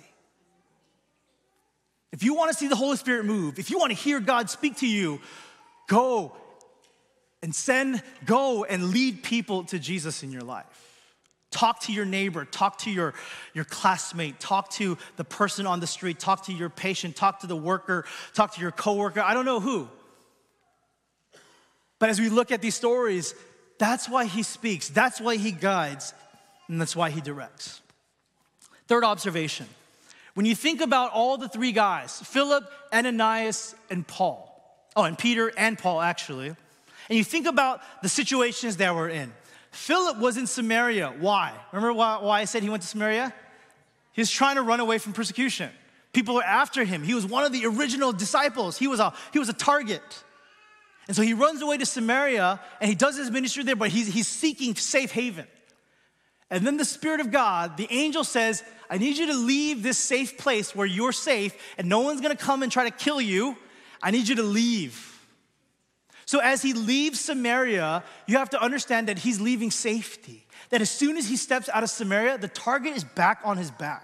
If 2.13 2.23
you 2.23 2.33
want 2.33 2.49
to 2.49 2.57
see 2.57 2.69
the 2.69 2.77
Holy 2.77 2.95
Spirit 2.95 3.25
move, 3.25 3.59
if 3.59 3.69
you 3.69 3.77
want 3.77 3.91
to 3.91 3.97
hear 3.97 4.21
God 4.21 4.49
speak 4.49 4.77
to 4.77 4.87
you, 4.87 5.19
go 5.89 6.31
and 7.43 7.53
send, 7.53 8.01
go 8.25 8.63
and 8.63 8.91
lead 8.91 9.21
people 9.21 9.65
to 9.65 9.79
Jesus 9.79 10.23
in 10.23 10.31
your 10.31 10.43
life. 10.43 10.86
Talk 11.57 11.79
to 11.81 11.91
your 11.91 12.05
neighbor, 12.05 12.45
talk 12.45 12.77
to 12.81 12.91
your, 12.91 13.15
your 13.55 13.65
classmate, 13.65 14.39
talk 14.39 14.69
to 14.73 14.95
the 15.15 15.23
person 15.23 15.65
on 15.65 15.79
the 15.79 15.87
street, 15.87 16.19
talk 16.19 16.45
to 16.45 16.53
your 16.53 16.69
patient, 16.69 17.15
talk 17.15 17.39
to 17.39 17.47
the 17.47 17.55
worker, 17.55 18.05
talk 18.35 18.53
to 18.53 18.61
your 18.61 18.69
coworker. 18.69 19.21
I 19.21 19.33
don't 19.33 19.43
know 19.43 19.59
who. 19.59 19.89
But 21.97 22.09
as 22.09 22.19
we 22.19 22.29
look 22.29 22.51
at 22.51 22.61
these 22.61 22.75
stories, 22.75 23.33
that's 23.79 24.07
why 24.07 24.25
he 24.25 24.43
speaks, 24.43 24.89
that's 24.89 25.19
why 25.19 25.37
he 25.37 25.51
guides, 25.51 26.13
and 26.67 26.79
that's 26.79 26.95
why 26.95 27.09
he 27.09 27.21
directs. 27.21 27.81
Third 28.87 29.03
observation 29.03 29.65
when 30.35 30.45
you 30.45 30.53
think 30.53 30.79
about 30.79 31.11
all 31.11 31.39
the 31.39 31.49
three 31.49 31.71
guys 31.71 32.19
Philip, 32.19 32.71
Ananias, 32.93 33.73
and 33.89 34.05
Paul, 34.05 34.47
oh, 34.95 35.05
and 35.05 35.17
Peter 35.17 35.51
and 35.57 35.75
Paul 35.75 36.01
actually, 36.01 36.49
and 36.49 37.17
you 37.17 37.23
think 37.23 37.47
about 37.47 37.81
the 38.03 38.09
situations 38.09 38.77
that 38.77 38.93
we're 38.93 39.09
in. 39.09 39.33
Philip 39.71 40.17
was 40.17 40.37
in 40.37 40.47
Samaria. 40.47 41.13
Why? 41.19 41.53
Remember 41.71 41.93
why, 41.93 42.19
why 42.21 42.41
I 42.41 42.45
said 42.45 42.63
he 42.63 42.69
went 42.69 42.81
to 42.83 42.87
Samaria? 42.87 43.33
He 44.13 44.21
was 44.21 44.31
trying 44.31 44.55
to 44.55 44.63
run 44.63 44.79
away 44.79 44.97
from 44.97 45.13
persecution. 45.13 45.69
People 46.13 46.35
were 46.35 46.43
after 46.43 46.83
him. 46.83 47.03
He 47.03 47.13
was 47.13 47.25
one 47.25 47.43
of 47.43 47.51
the 47.51 47.65
original 47.65 48.11
disciples. 48.11 48.77
He 48.77 48.87
was 48.87 48.99
a, 48.99 49.13
he 49.33 49.39
was 49.39 49.49
a 49.49 49.53
target. 49.53 50.01
And 51.07 51.15
so 51.15 51.21
he 51.21 51.33
runs 51.33 51.61
away 51.61 51.77
to 51.77 51.85
Samaria 51.85 52.59
and 52.81 52.89
he 52.89 52.95
does 52.95 53.17
his 53.17 53.29
ministry 53.29 53.63
there, 53.63 53.75
but 53.75 53.89
he's, 53.89 54.07
he's 54.07 54.27
seeking 54.27 54.75
safe 54.75 55.11
haven. 55.11 55.45
And 56.49 56.65
then 56.65 56.77
the 56.77 56.85
Spirit 56.85 57.19
of 57.19 57.31
God, 57.31 57.77
the 57.77 57.87
angel 57.91 58.23
says, 58.23 58.63
I 58.89 58.97
need 58.97 59.17
you 59.17 59.27
to 59.27 59.33
leave 59.33 59.83
this 59.83 59.97
safe 59.97 60.37
place 60.37 60.75
where 60.75 60.87
you're 60.87 61.11
safe 61.11 61.53
and 61.77 61.87
no 61.87 61.99
one's 61.99 62.21
gonna 62.21 62.35
come 62.35 62.63
and 62.63 62.71
try 62.71 62.89
to 62.89 62.95
kill 62.95 63.21
you. 63.21 63.57
I 64.01 64.11
need 64.11 64.27
you 64.27 64.35
to 64.35 64.43
leave. 64.43 65.16
So 66.27 66.39
as 66.39 66.61
he 66.61 66.73
leaves 66.73 67.21
Samaria, 67.21 68.03
you 68.27 68.37
have 68.37 68.49
to 68.49 68.61
understand 68.61 69.07
that 69.07 69.17
he's 69.17 69.39
leaving 69.39 69.71
safety. 69.71 70.45
That 70.69 70.81
as 70.81 70.91
soon 70.91 71.15
as 71.15 71.29
he 71.29 71.37
steps 71.37 71.69
out 71.69 71.83
of 71.83 71.89
Samaria, 71.89 72.37
the 72.37 72.49
target 72.49 72.97
is 72.97 73.05
back 73.05 73.39
on 73.45 73.57
his 73.57 73.71
back. 73.71 74.03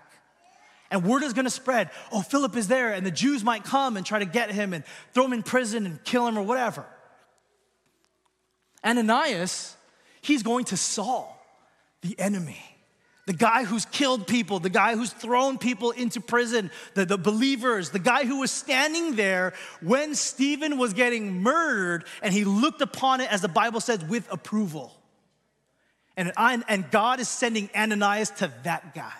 And 0.89 1.03
word 1.03 1.23
is 1.23 1.33
gonna 1.33 1.49
spread 1.49 1.91
oh, 2.13 2.21
Philip 2.21 2.55
is 2.55 2.69
there, 2.69 2.93
and 2.93 3.05
the 3.05 3.11
Jews 3.11 3.43
might 3.43 3.65
come 3.65 3.97
and 3.97 4.05
try 4.05 4.19
to 4.19 4.25
get 4.25 4.51
him 4.51 4.73
and 4.73 4.85
throw 5.13 5.25
him 5.25 5.33
in 5.33 5.43
prison 5.43 5.85
and 5.85 6.01
kill 6.05 6.25
him 6.25 6.37
or 6.37 6.43
whatever. 6.43 6.85
Ananias, 8.85 9.75
he's 10.21 10.43
going 10.43 10.63
to 10.65 10.77
Saul, 10.77 11.37
the 12.01 12.17
enemy 12.17 12.72
the 13.25 13.33
guy 13.33 13.63
who's 13.63 13.85
killed 13.85 14.27
people, 14.27 14.59
the 14.59 14.69
guy 14.69 14.95
who's 14.95 15.11
thrown 15.13 15.57
people 15.57 15.91
into 15.91 16.19
prison, 16.19 16.69
the, 16.93 17.05
the 17.05 17.17
believers, 17.17 17.89
the 17.89 17.99
guy 17.99 18.25
who 18.25 18.39
was 18.39 18.51
standing 18.51 19.15
there 19.15 19.53
when 19.81 20.13
Stephen 20.13 20.77
was 20.77 20.93
getting 20.93 21.41
murdered, 21.41 22.03
and 22.21 22.33
he 22.33 22.43
looked 22.43 22.81
upon 22.81 23.21
it, 23.21 23.31
as 23.31 23.41
the 23.41 23.47
Bible 23.47 23.79
says, 23.79 24.03
with 24.03 24.29
approval. 24.31 24.93
And, 26.17 26.33
and 26.37 26.91
God 26.91 27.19
is 27.21 27.29
sending 27.29 27.69
Ananias 27.75 28.29
to 28.31 28.51
that 28.63 28.93
guy. 28.93 29.13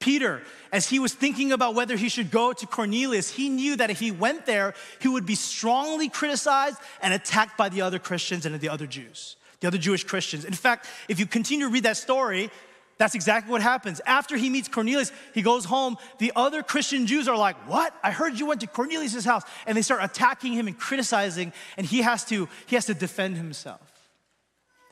Peter, 0.00 0.42
as 0.72 0.88
he 0.88 0.98
was 0.98 1.12
thinking 1.12 1.52
about 1.52 1.74
whether 1.74 1.96
he 1.96 2.08
should 2.08 2.30
go 2.30 2.52
to 2.52 2.66
Cornelius, 2.66 3.30
he 3.30 3.48
knew 3.48 3.76
that 3.76 3.90
if 3.90 3.98
he 3.98 4.10
went 4.10 4.46
there, 4.46 4.74
he 5.00 5.08
would 5.08 5.26
be 5.26 5.34
strongly 5.34 6.08
criticized 6.08 6.78
and 7.02 7.12
attacked 7.12 7.58
by 7.58 7.68
the 7.68 7.82
other 7.82 7.98
Christians 7.98 8.46
and 8.46 8.58
the 8.58 8.68
other 8.68 8.86
Jews 8.86 9.36
the 9.66 9.68
other 9.68 9.78
Jewish 9.78 10.04
Christians. 10.04 10.44
In 10.44 10.52
fact, 10.52 10.86
if 11.08 11.18
you 11.18 11.26
continue 11.26 11.66
to 11.66 11.72
read 11.72 11.82
that 11.82 11.96
story, 11.96 12.50
that's 12.98 13.16
exactly 13.16 13.50
what 13.50 13.62
happens. 13.62 14.00
After 14.06 14.36
he 14.36 14.48
meets 14.48 14.68
Cornelius, 14.68 15.10
he 15.34 15.42
goes 15.42 15.64
home. 15.64 15.96
The 16.18 16.32
other 16.36 16.62
Christian 16.62 17.08
Jews 17.08 17.26
are 17.26 17.36
like, 17.36 17.56
What? 17.68 17.92
I 18.00 18.12
heard 18.12 18.38
you 18.38 18.46
went 18.46 18.60
to 18.60 18.68
Cornelius' 18.68 19.24
house. 19.24 19.42
And 19.66 19.76
they 19.76 19.82
start 19.82 20.04
attacking 20.04 20.52
him 20.52 20.68
and 20.68 20.78
criticizing, 20.78 21.52
and 21.76 21.84
he 21.84 22.02
has 22.02 22.24
to, 22.26 22.48
he 22.66 22.76
has 22.76 22.86
to 22.86 22.94
defend 22.94 23.36
himself. 23.36 23.80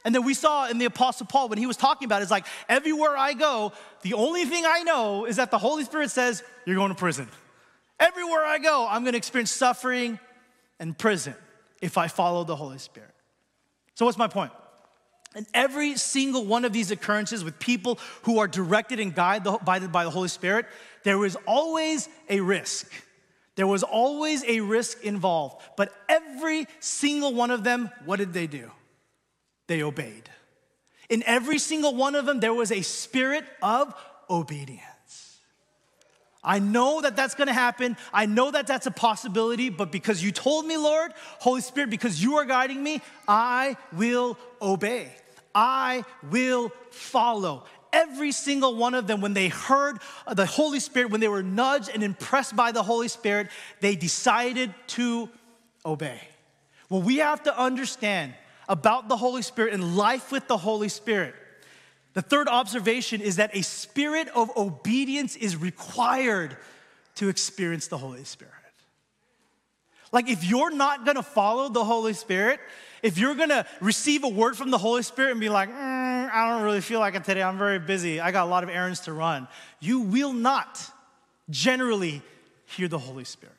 And 0.05 0.13
then 0.13 0.25
we 0.25 0.35
saw 0.35 0.69
in 0.69 0.79
the 0.79 0.87
Apostle 0.87 1.27
Paul 1.27 1.49
when 1.49 1.59
he 1.59 1.67
was 1.67 1.77
talking 1.77 2.07
about 2.07 2.21
it, 2.21 2.25
it's 2.25 2.33
like, 2.33 2.47
everywhere 2.69 3.17
I 3.17 3.33
go, 3.33 3.73
the 4.03 4.15
only 4.15 4.45
thing 4.45 4.65
I 4.67 4.83
know 4.83 5.25
is 5.25 5.37
that 5.37 5.53
the 5.53 5.59
Holy 5.59 5.85
Spirit 5.85 6.11
says, 6.11 6.43
You're 6.67 6.77
going 6.77 6.91
to 6.91 6.97
prison. 6.97 7.29
Everywhere 8.01 8.45
I 8.45 8.59
go, 8.59 8.89
I'm 8.91 9.05
gonna 9.05 9.17
experience 9.17 9.53
suffering 9.53 10.19
and 10.81 10.99
prison 10.99 11.35
if 11.81 11.97
I 11.97 12.09
follow 12.09 12.43
the 12.43 12.57
Holy 12.57 12.79
Spirit. 12.79 13.15
So, 13.95 14.05
what's 14.05 14.19
my 14.19 14.27
point? 14.27 14.51
In 15.35 15.47
every 15.53 15.97
single 15.97 16.45
one 16.45 16.65
of 16.65 16.73
these 16.73 16.91
occurrences 16.91 17.43
with 17.43 17.59
people 17.59 17.99
who 18.23 18.39
are 18.39 18.47
directed 18.47 19.01
and 19.01 19.15
guided 19.15 19.53
by 19.65 19.81
the, 19.81 19.89
by 19.89 20.05
the 20.05 20.11
Holy 20.11 20.29
Spirit, 20.29 20.67
there 21.03 21.25
is 21.25 21.37
always 21.47 22.09
a 22.29 22.41
risk. 22.41 22.91
There 23.57 23.67
was 23.67 23.83
always 23.83 24.45
a 24.45 24.61
risk 24.61 25.03
involved. 25.03 25.63
But 25.77 25.93
every 26.09 26.67
single 26.81 27.35
one 27.35 27.51
of 27.51 27.65
them, 27.65 27.91
what 28.05 28.17
did 28.17 28.33
they 28.33 28.47
do? 28.47 28.71
They 29.67 29.83
obeyed. 29.83 30.29
In 31.09 31.23
every 31.25 31.59
single 31.59 31.95
one 31.95 32.15
of 32.15 32.27
them, 32.27 32.41
there 32.41 32.55
was 32.55 32.71
a 32.73 32.83
spirit 32.83 33.45
of 33.63 33.95
obedience. 34.31 34.81
I 36.43 36.59
know 36.59 37.01
that 37.01 37.17
that's 37.17 37.35
gonna 37.35 37.55
happen. 37.55 37.97
I 38.13 38.27
know 38.27 38.51
that 38.51 38.67
that's 38.67 38.87
a 38.87 38.91
possibility, 38.91 39.71
but 39.71 39.91
because 39.91 40.23
you 40.23 40.31
told 40.31 40.67
me, 40.67 40.77
Lord, 40.77 41.13
Holy 41.41 41.63
Spirit, 41.63 41.91
because 41.91 42.23
you 42.23 42.37
are 42.37 42.45
guiding 42.45 42.83
me, 42.83 43.01
I 43.27 43.77
will 43.93 44.37
obey. 44.61 45.11
I 45.55 46.05
will 46.31 46.73
follow. 46.91 47.65
Every 47.93 48.33
single 48.33 48.75
one 48.75 48.95
of 48.95 49.07
them, 49.07 49.21
when 49.21 49.35
they 49.35 49.49
heard 49.49 49.99
the 50.31 50.47
Holy 50.47 50.81
Spirit, 50.81 51.11
when 51.11 51.21
they 51.21 51.29
were 51.29 51.45
nudged 51.45 51.91
and 51.95 52.03
impressed 52.03 52.57
by 52.57 52.73
the 52.73 52.83
Holy 52.83 53.09
Spirit, 53.09 53.49
they 53.81 53.95
decided 53.95 54.75
to 54.89 55.29
obey. 55.87 56.21
Well, 56.89 57.03
we 57.03 57.19
have 57.19 57.45
to 57.45 57.57
understand 57.57 58.35
about 58.69 59.09
the 59.09 59.17
Holy 59.17 59.43
Spirit 59.43 59.75
and 59.75 59.97
life 59.97 60.33
with 60.33 60.49
the 60.49 60.57
Holy 60.57 60.89
Spirit. 60.89 61.35
The 62.15 62.23
third 62.23 62.49
observation 62.49 63.21
is 63.21 63.37
that 63.37 63.55
a 63.57 63.63
spirit 63.63 64.29
of 64.35 64.51
obedience 64.57 65.37
is 65.37 65.57
required 65.57 66.57
to 67.17 67.29
experience 67.29 67.89
the 67.89 67.99
Holy 67.99 68.25
Spirit. 68.25 68.53
Like, 70.13 70.29
if 70.29 70.45
you're 70.45 70.71
not 70.71 71.05
gonna 71.05 71.25
follow 71.25 71.69
the 71.69 71.85
Holy 71.85 72.13
Spirit, 72.13 72.61
if 73.05 73.19
you're 73.19 73.35
gonna 73.35 73.67
receive 73.83 74.25
a 74.25 74.29
word 74.29 74.57
from 74.57 74.71
the 74.71 74.79
Holy 74.79 75.03
Spirit 75.03 75.33
and 75.33 75.41
be 75.41 75.51
like, 75.51 75.69
mm, 75.69 76.31
I 76.33 76.51
don't 76.51 76.63
really 76.63 76.81
feel 76.81 77.01
like 77.01 77.15
it 77.15 77.23
today, 77.23 77.43
I'm 77.43 77.59
very 77.59 77.79
busy, 77.79 78.19
I 78.19 78.33
got 78.33 78.47
a 78.47 78.51
lot 78.51 78.65
of 78.65 78.71
errands 78.71 79.01
to 79.01 79.13
run, 79.13 79.47
you 79.79 80.01
will 80.01 80.33
not 80.33 80.81
generally 81.51 82.23
hear 82.65 82.89
the 82.89 82.99
Holy 82.99 83.25
Spirit. 83.25 83.55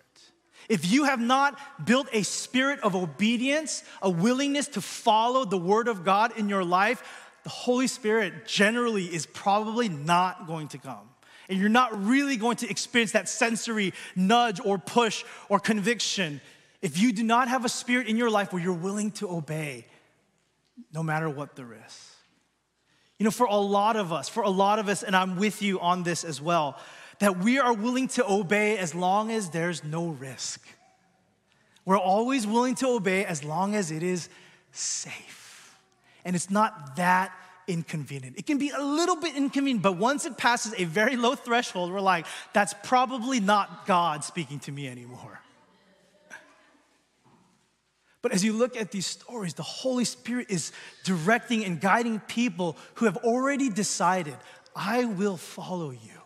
If 0.68 0.92
you 0.92 1.04
have 1.04 1.20
not 1.20 1.60
built 1.86 2.08
a 2.12 2.24
spirit 2.24 2.80
of 2.80 2.96
obedience, 2.96 3.84
a 4.02 4.10
willingness 4.10 4.68
to 4.70 4.82
follow 4.82 5.46
the 5.46 5.60
word 5.60 5.88
of 5.88 6.04
God 6.04 6.36
in 6.38 6.50
your 6.50 6.64
life, 6.64 7.32
the 7.44 7.50
Holy 7.50 7.86
Spirit 7.86 8.48
generally 8.48 9.06
is 9.06 9.28
probably 9.28 9.90
not 9.90 10.48
going 10.48 10.70
to 10.70 10.80
come. 10.80 11.08
And 11.48 11.60
you're 11.60 11.70
not 11.70 12.08
really 12.08 12.38
going 12.38 12.58
to 12.58 12.70
experience 12.70 13.12
that 13.12 13.30
sensory 13.30 13.94
nudge 14.16 14.60
or 14.66 14.80
push 14.80 15.24
or 15.50 15.60
conviction 15.60 16.42
if 16.86 17.00
you 17.00 17.12
do 17.12 17.24
not 17.24 17.48
have 17.48 17.66
a 17.66 17.70
spirit 17.70 18.08
in 18.08 18.16
your 18.16 18.30
life 18.30 18.54
where 18.54 18.62
you're 18.62 18.72
willing 18.72 19.10
to 19.10 19.28
obey, 19.28 19.88
no 20.94 21.02
matter 21.02 21.28
what 21.28 21.56
the 21.56 21.66
risk. 21.66 22.14
You 23.18 23.24
know, 23.24 23.32
for 23.32 23.48
a 23.48 23.58
lot 23.58 23.96
of 23.96 24.14
us, 24.14 24.30
for 24.30 24.44
a 24.44 24.52
lot 24.52 24.78
of 24.78 24.88
us, 24.88 25.02
and 25.02 25.16
I'm 25.16 25.36
with 25.36 25.64
you 25.64 25.80
on 25.80 26.04
this 26.04 26.24
as 26.24 26.40
well, 26.40 26.78
that 27.18 27.40
we 27.40 27.58
are 27.58 27.74
willing 27.74 28.08
to 28.10 28.32
obey 28.32 28.78
as 28.78 28.94
long 28.94 29.32
as 29.32 29.50
there's 29.50 29.84
no 29.84 30.10
risk. 30.10 30.62
We're 31.86 31.98
always 31.98 32.46
willing 32.46 32.76
to 32.76 32.90
obey 32.90 33.26
as 33.26 33.44
long 33.44 33.74
as 33.74 33.90
it 33.90 34.04
is 34.04 34.30
safe. 34.72 35.76
And 36.24 36.36
it's 36.36 36.52
not 36.52 36.98
that 36.98 37.32
inconvenient. 37.68 38.38
It 38.38 38.46
can 38.46 38.60
be 38.60 38.70
a 38.70 38.84
little 38.84 39.16
bit 39.16 39.36
inconvenient, 39.36 39.82
but 39.82 39.94
once 39.94 40.28
it 40.28 40.38
passes 40.38 40.76
a 40.78 40.84
very 40.84 41.16
low 41.16 41.34
threshold, 41.34 41.92
we're 41.92 42.00
like, 42.00 42.28
that's 42.54 42.76
probably 42.84 43.40
not 43.40 43.88
God 43.88 44.24
speaking 44.24 44.60
to 44.60 44.72
me 44.72 44.88
anymore. 44.88 45.42
But 48.26 48.32
as 48.32 48.44
you 48.44 48.54
look 48.54 48.76
at 48.76 48.90
these 48.90 49.06
stories, 49.06 49.54
the 49.54 49.62
Holy 49.62 50.04
Spirit 50.04 50.48
is 50.50 50.72
directing 51.04 51.64
and 51.64 51.80
guiding 51.80 52.20
people 52.22 52.76
who 52.96 53.06
have 53.06 53.18
already 53.18 53.70
decided, 53.70 54.34
I 54.76 55.06
will 55.06 55.38
follow 55.38 55.92
you 55.92 56.22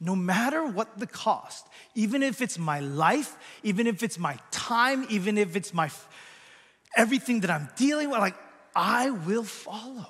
no 0.00 0.16
matter 0.16 0.64
what 0.64 0.98
the 0.98 1.06
cost, 1.06 1.66
even 1.94 2.22
if 2.22 2.40
it's 2.40 2.58
my 2.58 2.80
life, 2.80 3.36
even 3.62 3.86
if 3.86 4.02
it's 4.02 4.18
my 4.18 4.38
time, 4.50 5.04
even 5.10 5.36
if 5.36 5.54
it's 5.54 5.74
my 5.74 5.90
everything 6.96 7.40
that 7.40 7.50
I'm 7.50 7.68
dealing 7.76 8.08
with, 8.08 8.18
like 8.18 8.36
I 8.74 9.10
will 9.10 9.44
follow. 9.44 10.08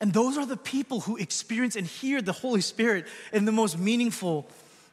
And 0.00 0.14
those 0.14 0.38
are 0.38 0.46
the 0.46 0.56
people 0.56 1.00
who 1.00 1.18
experience 1.18 1.76
and 1.76 1.86
hear 1.86 2.22
the 2.22 2.32
Holy 2.32 2.62
Spirit 2.62 3.04
in 3.30 3.44
the 3.44 3.52
most 3.52 3.78
meaningful 3.78 4.48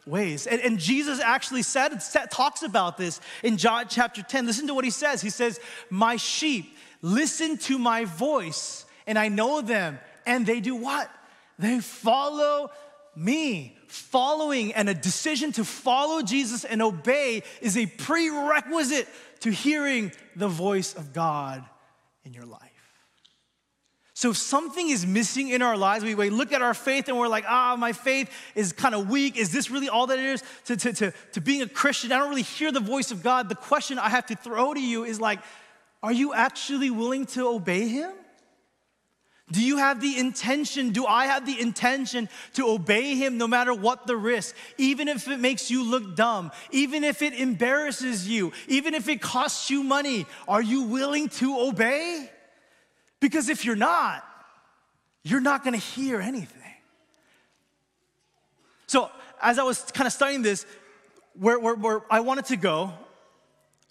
ways. 0.06 0.48
And, 0.48 0.62
and 0.62 0.80
Jesus 0.80 1.20
actually 1.20 1.64
said, 1.64 2.00
talks 2.30 2.64
about 2.64 2.98
this 2.98 3.22
in 3.44 3.58
John 3.58 3.86
chapter 3.90 4.22
10. 4.22 4.46
Listen 4.46 4.68
to 4.68 4.74
what 4.74 4.86
he 4.86 4.92
says. 4.92 5.22
He 5.22 5.30
says, 5.30 5.60
My 5.90 6.16
sheep 6.16 6.76
listen 7.02 7.58
to 7.58 7.78
my 7.78 8.06
voice, 8.06 8.86
and 9.08 9.18
I 9.18 9.28
know 9.28 9.62
them, 9.62 10.00
and 10.26 10.46
they 10.46 10.60
do 10.60 10.76
what? 10.76 11.10
They 11.60 11.80
follow 11.80 12.72
me 13.16 13.78
following 13.88 14.74
and 14.74 14.90
a 14.90 14.94
decision 14.94 15.52
to 15.54 15.64
follow 15.64 16.22
Jesus 16.22 16.66
and 16.66 16.82
obey 16.82 17.44
is 17.62 17.78
a 17.78 17.86
prerequisite 17.86 19.08
to 19.42 19.52
hearing 19.52 20.12
the 20.36 20.48
voice 20.48 20.94
of 20.96 21.14
God 21.14 21.64
in 22.26 22.34
your 22.34 22.46
life. 22.46 22.65
So 24.16 24.30
if 24.30 24.38
something 24.38 24.90
is 24.90 25.06
missing 25.06 25.50
in 25.50 25.62
our 25.62 25.76
lives, 25.76 26.06
we, 26.06 26.16
we 26.16 26.30
look 26.30 26.54
at 26.54 26.62
our 26.62 26.74
faith 26.74 27.10
and 27.10 27.20
we're 27.20 27.28
like, 27.28 27.44
ah, 27.50 27.76
my 27.78 27.92
faith 27.92 28.32
is 28.56 28.72
kind 28.72 28.96
of 28.96 29.10
weak. 29.10 29.36
Is 29.36 29.52
this 29.52 29.70
really 29.70 29.90
all 29.90 30.08
that 30.08 30.18
it 30.18 30.26
is 30.26 30.44
to, 30.66 30.78
to, 30.78 30.94
to, 30.94 31.14
to 31.34 31.42
being 31.42 31.62
a 31.62 31.68
Christian? 31.68 32.14
I 32.14 32.20
don't 32.20 32.30
really 32.30 32.42
hear 32.42 32.72
the 32.72 32.80
voice 32.80 33.12
of 33.12 33.22
God. 33.22 33.50
The 33.50 33.56
question 33.56 34.00
I 34.00 34.08
have 34.08 34.26
to 34.28 34.36
throw 34.38 34.74
to 34.74 34.80
you 34.80 35.04
is 35.04 35.20
like, 35.20 35.40
are 36.02 36.14
you 36.14 36.34
actually 36.34 36.90
willing 36.92 37.26
to 37.28 37.46
obey 37.50 37.90
him? 37.90 38.14
Do 39.52 39.62
you 39.62 39.78
have 39.78 40.00
the 40.00 40.18
intention? 40.18 40.92
Do 40.92 41.06
I 41.06 41.26
have 41.26 41.46
the 41.46 41.60
intention 41.60 42.30
to 42.54 42.70
obey 42.70 43.16
him 43.16 43.38
no 43.38 43.50
matter 43.50 43.74
what 43.74 44.08
the 44.08 44.16
risk? 44.16 44.56
Even 44.78 45.10
if 45.10 45.28
it 45.28 45.42
makes 45.42 45.70
you 45.70 45.84
look 45.84 46.16
dumb, 46.16 46.54
even 46.72 47.04
if 47.04 47.22
it 47.22 47.34
embarrasses 47.34 48.30
you, 48.30 48.54
even 48.70 48.94
if 48.94 49.10
it 49.10 49.22
costs 49.22 49.70
you 49.70 49.84
money, 49.84 50.26
are 50.48 50.62
you 50.62 50.84
willing 50.84 51.28
to 51.30 51.60
obey? 51.60 52.30
Because 53.26 53.50
if 53.50 53.66
you're 53.66 53.76
not, 53.76 54.24
you're 55.24 55.42
not 55.42 55.64
gonna 55.64 55.78
hear 55.78 56.22
anything. 56.22 56.62
So, 58.86 59.10
as 59.42 59.58
I 59.58 59.64
was 59.64 59.82
kind 59.82 60.06
of 60.06 60.14
studying 60.14 60.44
this, 60.44 60.64
where, 61.34 61.58
where, 61.58 61.74
where 61.74 62.02
I 62.12 62.20
wanted 62.20 62.46
to 62.46 62.56
go 62.56 62.94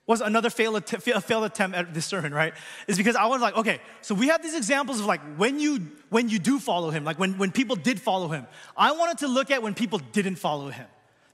was 0.06 0.20
another 0.20 0.50
failed 0.50 0.76
attempt, 0.76 1.04
failed 1.24 1.42
attempt 1.42 1.76
at 1.76 1.92
this 1.92 2.06
sermon, 2.06 2.32
right? 2.32 2.54
Is 2.86 2.96
because 2.96 3.16
I 3.16 3.26
was 3.26 3.40
like, 3.40 3.56
okay, 3.56 3.80
so 4.02 4.14
we 4.14 4.28
have 4.28 4.40
these 4.40 4.54
examples 4.54 5.00
of 5.00 5.06
like 5.06 5.20
when 5.36 5.58
you 5.58 5.88
when 6.10 6.28
you 6.28 6.38
do 6.38 6.60
follow 6.60 6.90
him, 6.90 7.02
like 7.02 7.18
when, 7.18 7.36
when 7.36 7.50
people 7.50 7.74
did 7.74 8.00
follow 8.00 8.28
him. 8.28 8.46
I 8.76 8.92
wanted 8.92 9.18
to 9.18 9.26
look 9.26 9.50
at 9.50 9.64
when 9.64 9.74
people 9.74 9.98
didn't 10.12 10.36
follow 10.36 10.68
him. 10.68 10.86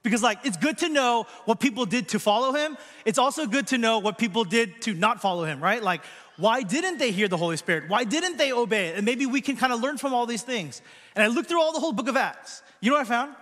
Because 0.03 0.23
like 0.23 0.39
it's 0.45 0.57
good 0.57 0.79
to 0.79 0.89
know 0.89 1.27
what 1.45 1.61
people 1.61 1.85
did 1.85 2.09
to 2.09 2.19
follow 2.19 2.53
him. 2.53 2.79
It's 3.05 3.19
also 3.19 3.47
good 3.47 3.67
to 3.69 3.79
know 3.79 3.99
what 3.99 4.17
people 4.17 4.45
did 4.45 4.81
to 4.83 4.95
not 4.95 5.21
follow 5.21 5.45
him, 5.45 5.63
right? 5.63 5.83
Like 5.83 6.03
why 6.37 6.63
didn't 6.63 6.99
they 6.99 7.11
hear 7.11 7.29
the 7.29 7.37
Holy 7.37 7.59
Spirit? 7.59 7.89
Why 7.89 8.05
didn't 8.05 8.39
they 8.39 8.51
obey 8.53 8.89
it? 8.89 8.97
And 8.97 9.05
maybe 9.05 9.27
we 9.27 9.43
can 9.43 9.57
kind 9.57 9.73
of 9.73 9.81
learn 9.81 9.99
from 9.99 10.15
all 10.15 10.25
these 10.25 10.43
things. 10.43 10.81
And 11.15 11.23
I 11.23 11.27
looked 11.27 11.51
through 11.51 11.61
all 11.61 11.73
the 11.73 11.81
whole 11.81 11.93
book 11.93 12.09
of 12.09 12.17
Acts. 12.17 12.63
You 12.81 12.91
know 12.91 12.97
what 12.97 13.07
I 13.07 13.09
found? 13.09 13.35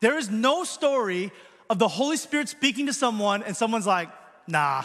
There 0.00 0.18
is 0.18 0.30
no 0.30 0.64
story 0.64 1.32
of 1.70 1.78
the 1.78 1.88
Holy 1.88 2.18
Spirit 2.18 2.50
speaking 2.50 2.86
to 2.86 2.92
someone 2.92 3.42
and 3.42 3.56
someone's 3.56 3.86
like, 3.86 4.10
Nah. 4.46 4.84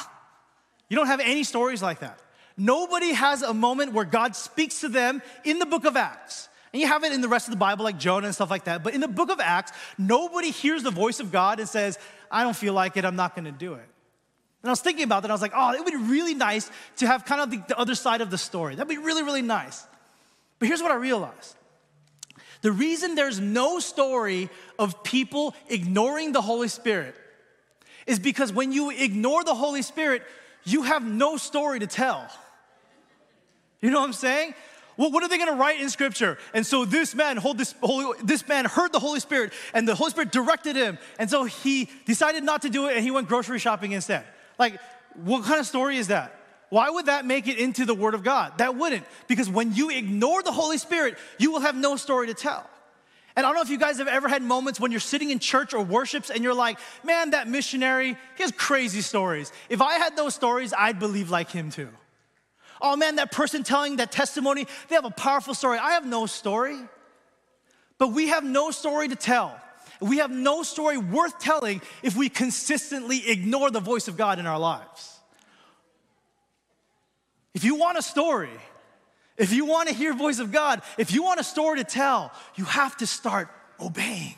You 0.89 0.95
don't 0.95 1.07
have 1.07 1.19
any 1.19 1.43
stories 1.43 1.83
like 1.83 1.99
that. 1.99 2.19
Nobody 2.55 3.11
has 3.11 3.41
a 3.41 3.53
moment 3.53 3.93
where 3.93 4.05
God 4.05 4.35
speaks 4.35 4.81
to 4.81 4.89
them 4.89 5.21
in 5.43 5.59
the 5.59 5.65
book 5.65 5.85
of 5.85 5.97
Acts. 5.97 6.47
And 6.73 6.81
you 6.81 6.87
have 6.87 7.03
it 7.03 7.13
in 7.13 7.21
the 7.21 7.29
rest 7.29 7.47
of 7.47 7.51
the 7.51 7.57
Bible, 7.57 7.83
like 7.83 7.97
Jonah 7.97 8.27
and 8.27 8.35
stuff 8.35 8.49
like 8.49 8.65
that. 8.65 8.83
But 8.83 8.93
in 8.93 9.01
the 9.01 9.07
book 9.07 9.29
of 9.29 9.39
Acts, 9.39 9.71
nobody 9.97 10.51
hears 10.51 10.83
the 10.83 10.91
voice 10.91 11.19
of 11.19 11.31
God 11.31 11.59
and 11.59 11.67
says, 11.67 11.97
I 12.29 12.43
don't 12.43 12.55
feel 12.55 12.73
like 12.73 12.97
it, 12.97 13.05
I'm 13.05 13.15
not 13.15 13.35
gonna 13.35 13.51
do 13.51 13.73
it. 13.73 13.87
And 14.63 14.69
I 14.69 14.71
was 14.71 14.81
thinking 14.81 15.03
about 15.03 15.21
that, 15.21 15.31
I 15.31 15.33
was 15.33 15.41
like, 15.41 15.53
oh, 15.55 15.73
it 15.73 15.83
would 15.83 15.91
be 15.91 15.97
really 15.97 16.33
nice 16.33 16.69
to 16.97 17.07
have 17.07 17.25
kind 17.25 17.41
of 17.41 17.51
the, 17.51 17.63
the 17.69 17.79
other 17.79 17.95
side 17.95 18.21
of 18.21 18.29
the 18.29 18.37
story. 18.37 18.75
That'd 18.75 18.89
be 18.89 18.97
really, 18.97 19.23
really 19.23 19.41
nice. 19.41 19.85
But 20.59 20.67
here's 20.67 20.81
what 20.81 20.91
I 20.91 20.95
realized 20.95 21.55
the 22.61 22.71
reason 22.71 23.15
there's 23.15 23.39
no 23.39 23.79
story 23.79 24.49
of 24.79 25.03
people 25.03 25.55
ignoring 25.69 26.31
the 26.31 26.41
Holy 26.41 26.67
Spirit 26.67 27.15
is 28.07 28.19
because 28.19 28.51
when 28.51 28.71
you 28.71 28.89
ignore 28.89 29.43
the 29.43 29.53
Holy 29.53 29.81
Spirit, 29.81 30.23
you 30.63 30.83
have 30.83 31.05
no 31.05 31.37
story 31.37 31.79
to 31.79 31.87
tell. 31.87 32.27
You 33.79 33.91
know 33.91 33.99
what 33.99 34.07
I'm 34.07 34.13
saying? 34.13 34.53
What 34.97 35.23
are 35.23 35.29
they 35.29 35.37
going 35.37 35.49
to 35.49 35.55
write 35.55 35.79
in 35.79 35.89
Scripture? 35.89 36.37
And 36.53 36.65
so 36.65 36.83
this 36.83 37.15
man, 37.15 37.37
hold 37.37 37.57
this, 37.57 37.73
holy, 37.81 38.17
this 38.23 38.47
man 38.47 38.65
heard 38.65 38.91
the 38.91 38.99
Holy 38.99 39.19
Spirit, 39.19 39.53
and 39.73 39.87
the 39.87 39.95
Holy 39.95 40.11
Spirit 40.11 40.31
directed 40.31 40.75
him, 40.75 40.97
and 41.17 41.29
so 41.29 41.45
he 41.45 41.89
decided 42.05 42.43
not 42.43 42.63
to 42.63 42.69
do 42.69 42.87
it, 42.87 42.95
and 42.95 43.03
he 43.03 43.11
went 43.11 43.27
grocery 43.27 43.59
shopping 43.59 43.93
instead. 43.93 44.25
Like, 44.59 44.79
what 45.23 45.45
kind 45.45 45.59
of 45.59 45.65
story 45.65 45.97
is 45.97 46.07
that? 46.07 46.33
Why 46.69 46.89
would 46.89 47.05
that 47.05 47.25
make 47.25 47.47
it 47.47 47.57
into 47.57 47.85
the 47.85 47.93
Word 47.93 48.13
of 48.13 48.23
God? 48.23 48.57
That 48.57 48.75
wouldn't, 48.75 49.05
because 49.27 49.49
when 49.49 49.73
you 49.73 49.89
ignore 49.89 50.43
the 50.43 50.51
Holy 50.51 50.77
Spirit, 50.77 51.17
you 51.37 51.51
will 51.51 51.61
have 51.61 51.75
no 51.75 51.95
story 51.95 52.27
to 52.27 52.33
tell. 52.33 52.69
And 53.35 53.45
I 53.45 53.49
don't 53.49 53.55
know 53.55 53.61
if 53.61 53.69
you 53.69 53.77
guys 53.77 53.99
have 53.99 54.07
ever 54.07 54.27
had 54.27 54.41
moments 54.41 54.79
when 54.79 54.89
you're 54.89 54.99
sitting 54.99 55.29
in 55.29 55.37
church 55.37 55.75
or 55.75 55.83
worships 55.83 56.31
and 56.31 56.43
you're 56.43 56.55
like, 56.55 56.79
man, 57.03 57.29
that 57.31 57.47
missionary, 57.47 58.17
he 58.35 58.43
has 58.43 58.51
crazy 58.51 59.01
stories. 59.01 59.51
If 59.69 59.79
I 59.79 59.99
had 59.99 60.17
those 60.17 60.33
stories, 60.33 60.73
I'd 60.75 60.97
believe 60.97 61.29
like 61.29 61.51
him 61.51 61.69
too. 61.69 61.89
Oh 62.81 62.95
man, 62.95 63.15
that 63.15 63.31
person 63.31 63.63
telling 63.63 63.97
that 63.97 64.11
testimony, 64.11 64.67
they 64.87 64.95
have 64.95 65.05
a 65.05 65.11
powerful 65.11 65.53
story. 65.53 65.77
I 65.77 65.91
have 65.91 66.05
no 66.05 66.25
story. 66.25 66.77
But 67.97 68.09
we 68.09 68.27
have 68.27 68.43
no 68.43 68.71
story 68.71 69.07
to 69.07 69.15
tell. 69.15 69.59
We 69.99 70.17
have 70.17 70.29
no 70.29 70.63
story 70.63 70.97
worth 70.97 71.39
telling 71.39 71.81
if 72.03 72.15
we 72.15 72.29
consistently 72.29 73.27
ignore 73.29 73.71
the 73.71 73.79
voice 73.79 74.07
of 74.07 74.17
God 74.17 74.37
in 74.37 74.45
our 74.45 74.59
lives. 74.59 75.19
If 77.55 77.63
you 77.63 77.75
want 77.75 77.97
a 77.97 78.03
story, 78.03 78.51
if 79.37 79.51
you 79.51 79.65
want 79.65 79.89
to 79.89 79.95
hear 79.95 80.13
voice 80.13 80.37
of 80.37 80.51
God, 80.51 80.83
if 80.99 81.11
you 81.11 81.23
want 81.23 81.39
a 81.39 81.43
story 81.43 81.79
to 81.79 81.83
tell, 81.83 82.31
you 82.55 82.65
have 82.65 82.95
to 82.97 83.07
start 83.07 83.49
obeying. 83.79 84.35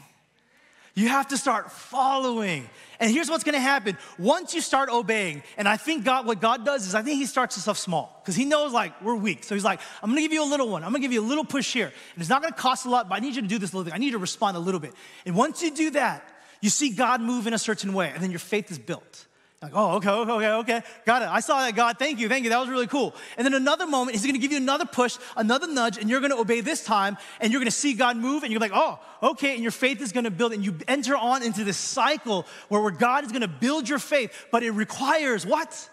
You 0.99 1.07
have 1.07 1.29
to 1.29 1.37
start 1.37 1.71
following. 1.71 2.69
And 2.99 3.09
here's 3.09 3.29
what's 3.29 3.45
gonna 3.45 3.57
happen. 3.57 3.97
Once 4.17 4.53
you 4.53 4.59
start 4.59 4.89
obeying, 4.89 5.43
and 5.55 5.65
I 5.65 5.77
think 5.77 6.03
God, 6.03 6.25
what 6.25 6.41
God 6.41 6.65
does 6.65 6.85
is 6.85 6.93
I 6.93 7.01
think 7.03 7.19
He 7.19 7.25
starts 7.25 7.57
us 7.57 7.69
off 7.69 7.77
small, 7.77 8.19
because 8.21 8.35
He 8.35 8.43
knows 8.43 8.73
like 8.73 9.01
we're 9.01 9.15
weak. 9.15 9.45
So 9.45 9.55
He's 9.55 9.63
like, 9.63 9.79
I'm 10.03 10.09
gonna 10.09 10.19
give 10.19 10.33
you 10.33 10.43
a 10.43 10.49
little 10.49 10.67
one. 10.67 10.83
I'm 10.83 10.89
gonna 10.89 10.99
give 10.99 11.13
you 11.13 11.21
a 11.21 11.25
little 11.25 11.45
push 11.45 11.71
here. 11.71 11.85
And 11.85 12.21
it's 12.21 12.29
not 12.29 12.41
gonna 12.41 12.53
cost 12.53 12.85
a 12.85 12.89
lot, 12.89 13.07
but 13.07 13.15
I 13.15 13.19
need 13.19 13.33
you 13.33 13.41
to 13.41 13.47
do 13.47 13.57
this 13.57 13.73
little 13.73 13.85
thing. 13.85 13.93
I 13.93 13.97
need 13.97 14.07
you 14.07 14.11
to 14.11 14.17
respond 14.17 14.57
a 14.57 14.59
little 14.59 14.81
bit. 14.81 14.93
And 15.25 15.35
once 15.35 15.63
you 15.63 15.71
do 15.71 15.91
that, 15.91 16.29
you 16.59 16.69
see 16.69 16.89
God 16.89 17.21
move 17.21 17.47
in 17.47 17.53
a 17.53 17.59
certain 17.59 17.93
way, 17.93 18.11
and 18.13 18.21
then 18.21 18.29
your 18.29 18.39
faith 18.39 18.69
is 18.69 18.77
built. 18.77 19.25
Like, 19.61 19.73
oh, 19.75 19.97
okay, 19.97 20.09
okay, 20.09 20.31
okay, 20.31 20.51
okay. 20.51 20.83
Got 21.05 21.21
it. 21.21 21.27
I 21.27 21.41
saw 21.41 21.59
that, 21.59 21.75
God. 21.75 21.99
Thank 21.99 22.19
you, 22.19 22.29
thank 22.29 22.45
you. 22.45 22.49
That 22.49 22.61
was 22.61 22.69
really 22.69 22.87
cool. 22.87 23.13
And 23.35 23.45
then 23.45 23.53
another 23.53 23.85
moment, 23.85 24.15
He's 24.15 24.25
gonna 24.25 24.37
give 24.37 24.53
you 24.53 24.57
another 24.57 24.85
push, 24.85 25.17
another 25.35 25.67
nudge, 25.67 25.97
and 25.97 26.09
you're 26.09 26.21
gonna 26.21 26.39
obey 26.39 26.61
this 26.61 26.81
time, 26.81 27.17
and 27.41 27.51
you're 27.51 27.59
gonna 27.59 27.69
see 27.69 27.93
God 27.93 28.15
move, 28.15 28.43
and 28.43 28.53
you're 28.53 28.61
like, 28.61 28.71
oh, 28.73 28.99
okay. 29.21 29.55
And 29.55 29.61
your 29.61 29.73
faith 29.73 30.01
is 30.01 30.13
gonna 30.13 30.31
build, 30.31 30.53
and 30.53 30.63
you 30.63 30.77
enter 30.87 31.17
on 31.17 31.43
into 31.43 31.65
this 31.65 31.75
cycle 31.75 32.45
where, 32.69 32.81
where 32.81 32.91
God 32.91 33.25
is 33.25 33.33
gonna 33.33 33.49
build 33.49 33.89
your 33.89 33.99
faith, 33.99 34.47
but 34.49 34.63
it 34.63 34.71
requires 34.71 35.45
what? 35.45 35.89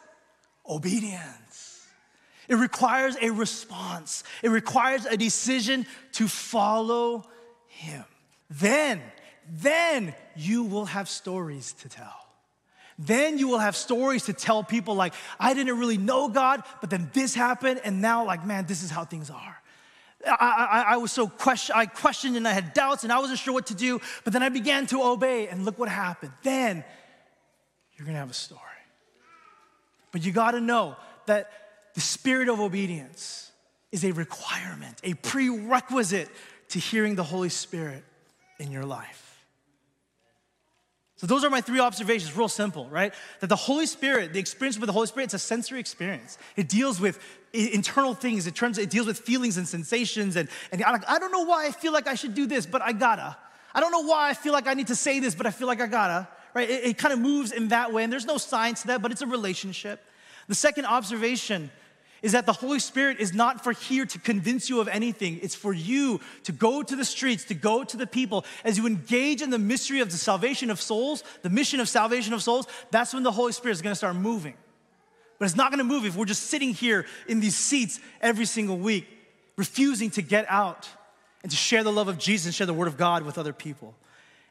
Obedience. 0.68 1.88
It 2.48 2.54
requires 2.54 3.16
a 3.20 3.30
response, 3.30 4.22
it 4.44 4.50
requires 4.50 5.06
a 5.06 5.16
decision 5.16 5.86
to 6.12 6.28
follow 6.28 7.24
Him. 7.66 8.04
Then, 8.48 9.02
then 9.50 10.14
you 10.36 10.62
will 10.62 10.84
have 10.84 11.08
stories 11.08 11.72
to 11.80 11.88
tell. 11.88 12.25
Then 12.98 13.38
you 13.38 13.48
will 13.48 13.58
have 13.58 13.76
stories 13.76 14.24
to 14.24 14.32
tell 14.32 14.64
people 14.64 14.94
like, 14.94 15.12
I 15.38 15.52
didn't 15.54 15.78
really 15.78 15.98
know 15.98 16.28
God, 16.28 16.62
but 16.80 16.88
then 16.88 17.10
this 17.12 17.34
happened, 17.34 17.80
and 17.84 18.00
now, 18.00 18.24
like, 18.24 18.46
man, 18.46 18.64
this 18.66 18.82
is 18.82 18.90
how 18.90 19.04
things 19.04 19.28
are. 19.28 19.56
I, 20.26 20.84
I, 20.88 20.94
I 20.94 20.96
was 20.96 21.12
so 21.12 21.28
question, 21.28 21.74
I 21.76 21.86
questioned 21.86 22.36
and 22.36 22.48
I 22.48 22.52
had 22.52 22.72
doubts 22.72 23.04
and 23.04 23.12
I 23.12 23.18
wasn't 23.18 23.38
sure 23.38 23.54
what 23.54 23.66
to 23.66 23.74
do, 23.74 24.00
but 24.24 24.32
then 24.32 24.42
I 24.42 24.48
began 24.48 24.86
to 24.88 25.02
obey, 25.02 25.48
and 25.48 25.64
look 25.64 25.78
what 25.78 25.88
happened. 25.88 26.32
Then 26.42 26.84
you're 27.96 28.06
gonna 28.06 28.18
have 28.18 28.30
a 28.30 28.34
story. 28.34 28.60
But 30.12 30.24
you 30.24 30.32
gotta 30.32 30.60
know 30.60 30.96
that 31.26 31.50
the 31.94 32.00
spirit 32.00 32.48
of 32.48 32.60
obedience 32.60 33.50
is 33.92 34.04
a 34.04 34.12
requirement, 34.12 35.00
a 35.04 35.14
prerequisite 35.14 36.28
to 36.70 36.78
hearing 36.78 37.14
the 37.14 37.22
Holy 37.22 37.48
Spirit 37.48 38.02
in 38.58 38.72
your 38.72 38.84
life. 38.84 39.25
So 41.16 41.26
those 41.26 41.44
are 41.44 41.50
my 41.50 41.62
three 41.62 41.80
observations, 41.80 42.36
real 42.36 42.48
simple, 42.48 42.86
right? 42.90 43.14
That 43.40 43.46
the 43.46 43.56
Holy 43.56 43.86
Spirit, 43.86 44.34
the 44.34 44.38
experience 44.38 44.78
with 44.78 44.86
the 44.86 44.92
Holy 44.92 45.06
Spirit, 45.06 45.24
it's 45.24 45.34
a 45.34 45.38
sensory 45.38 45.80
experience. 45.80 46.36
It 46.56 46.68
deals 46.68 47.00
with 47.00 47.18
internal 47.54 48.12
things. 48.12 48.46
It 48.46 48.54
turns, 48.54 48.76
it 48.76 48.90
deals 48.90 49.06
with 49.06 49.18
feelings 49.18 49.56
and 49.56 49.66
sensations. 49.66 50.36
And, 50.36 50.50
and 50.72 50.84
I 50.84 51.18
don't 51.18 51.32
know 51.32 51.44
why 51.44 51.66
I 51.66 51.70
feel 51.70 51.92
like 51.92 52.06
I 52.06 52.16
should 52.16 52.34
do 52.34 52.46
this, 52.46 52.66
but 52.66 52.82
I 52.82 52.92
gotta. 52.92 53.36
I 53.74 53.80
don't 53.80 53.92
know 53.92 54.04
why 54.04 54.28
I 54.28 54.34
feel 54.34 54.52
like 54.52 54.66
I 54.66 54.74
need 54.74 54.88
to 54.88 54.94
say 54.94 55.18
this, 55.18 55.34
but 55.34 55.46
I 55.46 55.50
feel 55.50 55.66
like 55.66 55.80
I 55.80 55.86
gotta, 55.86 56.28
right? 56.54 56.68
It, 56.68 56.84
it 56.84 56.98
kind 56.98 57.14
of 57.14 57.18
moves 57.18 57.50
in 57.50 57.68
that 57.68 57.94
way. 57.94 58.04
And 58.04 58.12
there's 58.12 58.26
no 58.26 58.36
science 58.36 58.82
to 58.82 58.88
that, 58.88 59.00
but 59.00 59.10
it's 59.10 59.22
a 59.22 59.26
relationship. 59.26 60.04
The 60.48 60.54
second 60.54 60.84
observation 60.84 61.70
is 62.22 62.32
that 62.32 62.46
the 62.46 62.52
Holy 62.52 62.78
Spirit 62.78 63.18
is 63.20 63.34
not 63.34 63.62
for 63.62 63.72
here 63.72 64.06
to 64.06 64.18
convince 64.18 64.68
you 64.68 64.80
of 64.80 64.88
anything. 64.88 65.38
It's 65.42 65.54
for 65.54 65.72
you 65.72 66.20
to 66.44 66.52
go 66.52 66.82
to 66.82 66.96
the 66.96 67.04
streets, 67.04 67.44
to 67.44 67.54
go 67.54 67.84
to 67.84 67.96
the 67.96 68.06
people. 68.06 68.44
As 68.64 68.78
you 68.78 68.86
engage 68.86 69.42
in 69.42 69.50
the 69.50 69.58
mystery 69.58 70.00
of 70.00 70.10
the 70.10 70.16
salvation 70.16 70.70
of 70.70 70.80
souls, 70.80 71.22
the 71.42 71.50
mission 71.50 71.80
of 71.80 71.88
salvation 71.88 72.32
of 72.32 72.42
souls, 72.42 72.66
that's 72.90 73.12
when 73.12 73.22
the 73.22 73.32
Holy 73.32 73.52
Spirit 73.52 73.74
is 73.74 73.82
gonna 73.82 73.94
start 73.94 74.16
moving. 74.16 74.54
But 75.38 75.44
it's 75.44 75.56
not 75.56 75.70
gonna 75.70 75.84
move 75.84 76.04
if 76.04 76.16
we're 76.16 76.24
just 76.24 76.44
sitting 76.44 76.72
here 76.72 77.06
in 77.28 77.40
these 77.40 77.56
seats 77.56 78.00
every 78.20 78.46
single 78.46 78.78
week, 78.78 79.06
refusing 79.56 80.10
to 80.10 80.22
get 80.22 80.46
out 80.48 80.88
and 81.42 81.50
to 81.50 81.56
share 81.56 81.84
the 81.84 81.92
love 81.92 82.08
of 82.08 82.18
Jesus 82.18 82.46
and 82.46 82.54
share 82.54 82.66
the 82.66 82.74
word 82.74 82.88
of 82.88 82.96
God 82.96 83.24
with 83.24 83.38
other 83.38 83.52
people. 83.52 83.94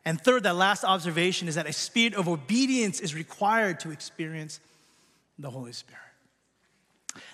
And 0.05 0.21
third, 0.21 0.43
that 0.43 0.55
last 0.55 0.83
observation 0.83 1.47
is 1.47 1.55
that 1.55 1.65
a 1.65 1.73
spirit 1.73 2.13
of 2.13 2.29
obedience 2.29 2.99
is 2.99 3.15
required 3.15 3.79
to 3.81 3.91
experience 3.91 4.59
the 5.39 5.49
Holy 5.49 5.73
Spirit. 5.73 6.04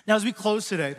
Now, 0.06 0.16
as 0.16 0.24
we 0.24 0.32
close 0.32 0.68
today, 0.68 0.96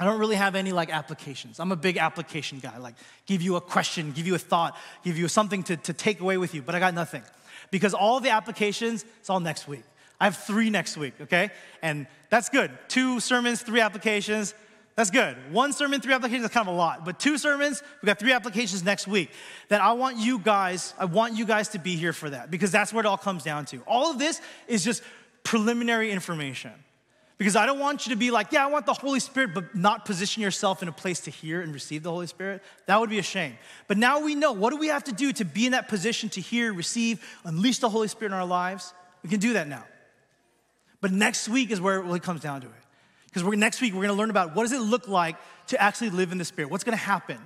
I 0.00 0.04
don't 0.04 0.20
really 0.20 0.36
have 0.36 0.54
any 0.54 0.72
like 0.72 0.90
applications. 0.90 1.58
I'm 1.58 1.72
a 1.72 1.76
big 1.76 1.96
application 1.96 2.60
guy, 2.60 2.78
like 2.78 2.94
give 3.26 3.42
you 3.42 3.56
a 3.56 3.60
question, 3.60 4.12
give 4.12 4.26
you 4.26 4.34
a 4.34 4.38
thought, 4.38 4.76
give 5.04 5.18
you 5.18 5.26
something 5.26 5.62
to, 5.64 5.76
to 5.76 5.92
take 5.92 6.20
away 6.20 6.36
with 6.36 6.54
you, 6.54 6.62
but 6.62 6.74
I 6.74 6.78
got 6.78 6.94
nothing. 6.94 7.22
Because 7.70 7.94
all 7.94 8.20
the 8.20 8.30
applications, 8.30 9.04
it's 9.18 9.28
all 9.28 9.40
next 9.40 9.66
week. 9.66 9.82
I 10.20 10.24
have 10.24 10.36
three 10.36 10.70
next 10.70 10.96
week, 10.96 11.14
okay? 11.22 11.50
And 11.82 12.06
that's 12.30 12.48
good. 12.48 12.70
Two 12.88 13.20
sermons, 13.20 13.62
three 13.62 13.80
applications, 13.80 14.54
that's 14.98 15.10
good. 15.10 15.36
One 15.52 15.72
sermon, 15.72 16.00
three 16.00 16.12
applications, 16.12 16.42
that's 16.42 16.54
kind 16.54 16.66
of 16.66 16.74
a 16.74 16.76
lot. 16.76 17.04
But 17.04 17.20
two 17.20 17.38
sermons, 17.38 17.84
we 18.02 18.06
got 18.06 18.18
three 18.18 18.32
applications 18.32 18.82
next 18.82 19.06
week. 19.06 19.30
That 19.68 19.80
I 19.80 19.92
want 19.92 20.16
you 20.16 20.40
guys, 20.40 20.92
I 20.98 21.04
want 21.04 21.34
you 21.34 21.44
guys 21.44 21.68
to 21.68 21.78
be 21.78 21.94
here 21.94 22.12
for 22.12 22.28
that 22.30 22.50
because 22.50 22.72
that's 22.72 22.92
what 22.92 23.04
it 23.04 23.08
all 23.08 23.16
comes 23.16 23.44
down 23.44 23.64
to. 23.66 23.80
All 23.86 24.10
of 24.10 24.18
this 24.18 24.40
is 24.66 24.82
just 24.82 25.04
preliminary 25.44 26.10
information. 26.10 26.72
Because 27.38 27.54
I 27.54 27.66
don't 27.66 27.78
want 27.78 28.04
you 28.04 28.10
to 28.10 28.18
be 28.18 28.32
like, 28.32 28.50
yeah, 28.50 28.64
I 28.64 28.66
want 28.66 28.84
the 28.84 28.92
Holy 28.92 29.20
Spirit, 29.20 29.54
but 29.54 29.72
not 29.72 30.04
position 30.04 30.42
yourself 30.42 30.82
in 30.82 30.88
a 30.88 30.92
place 30.92 31.20
to 31.20 31.30
hear 31.30 31.60
and 31.60 31.72
receive 31.72 32.02
the 32.02 32.10
Holy 32.10 32.26
Spirit. 32.26 32.62
That 32.86 32.98
would 32.98 33.10
be 33.10 33.20
a 33.20 33.22
shame. 33.22 33.56
But 33.86 33.96
now 33.96 34.20
we 34.20 34.34
know 34.34 34.50
what 34.50 34.70
do 34.70 34.76
we 34.76 34.88
have 34.88 35.04
to 35.04 35.12
do 35.12 35.32
to 35.34 35.44
be 35.44 35.64
in 35.66 35.72
that 35.72 35.86
position 35.88 36.28
to 36.30 36.40
hear, 36.40 36.72
receive, 36.74 37.24
unleash 37.44 37.78
the 37.78 37.88
Holy 37.88 38.08
Spirit 38.08 38.32
in 38.32 38.38
our 38.38 38.44
lives? 38.44 38.92
We 39.22 39.30
can 39.30 39.38
do 39.38 39.52
that 39.52 39.68
now. 39.68 39.84
But 41.00 41.12
next 41.12 41.48
week 41.48 41.70
is 41.70 41.80
where 41.80 42.00
it 42.00 42.02
really 42.02 42.18
comes 42.18 42.40
down 42.40 42.62
to 42.62 42.66
it. 42.66 42.72
Because 43.32 43.56
next 43.56 43.80
week 43.80 43.94
we're 43.94 44.02
gonna 44.02 44.14
learn 44.14 44.30
about 44.30 44.56
what 44.56 44.64
does 44.64 44.72
it 44.72 44.80
look 44.80 45.06
like 45.06 45.36
to 45.68 45.80
actually 45.80 46.10
live 46.10 46.32
in 46.32 46.38
the 46.38 46.44
Spirit? 46.44 46.72
What's 46.72 46.82
gonna 46.82 46.96
happen? 46.96 47.38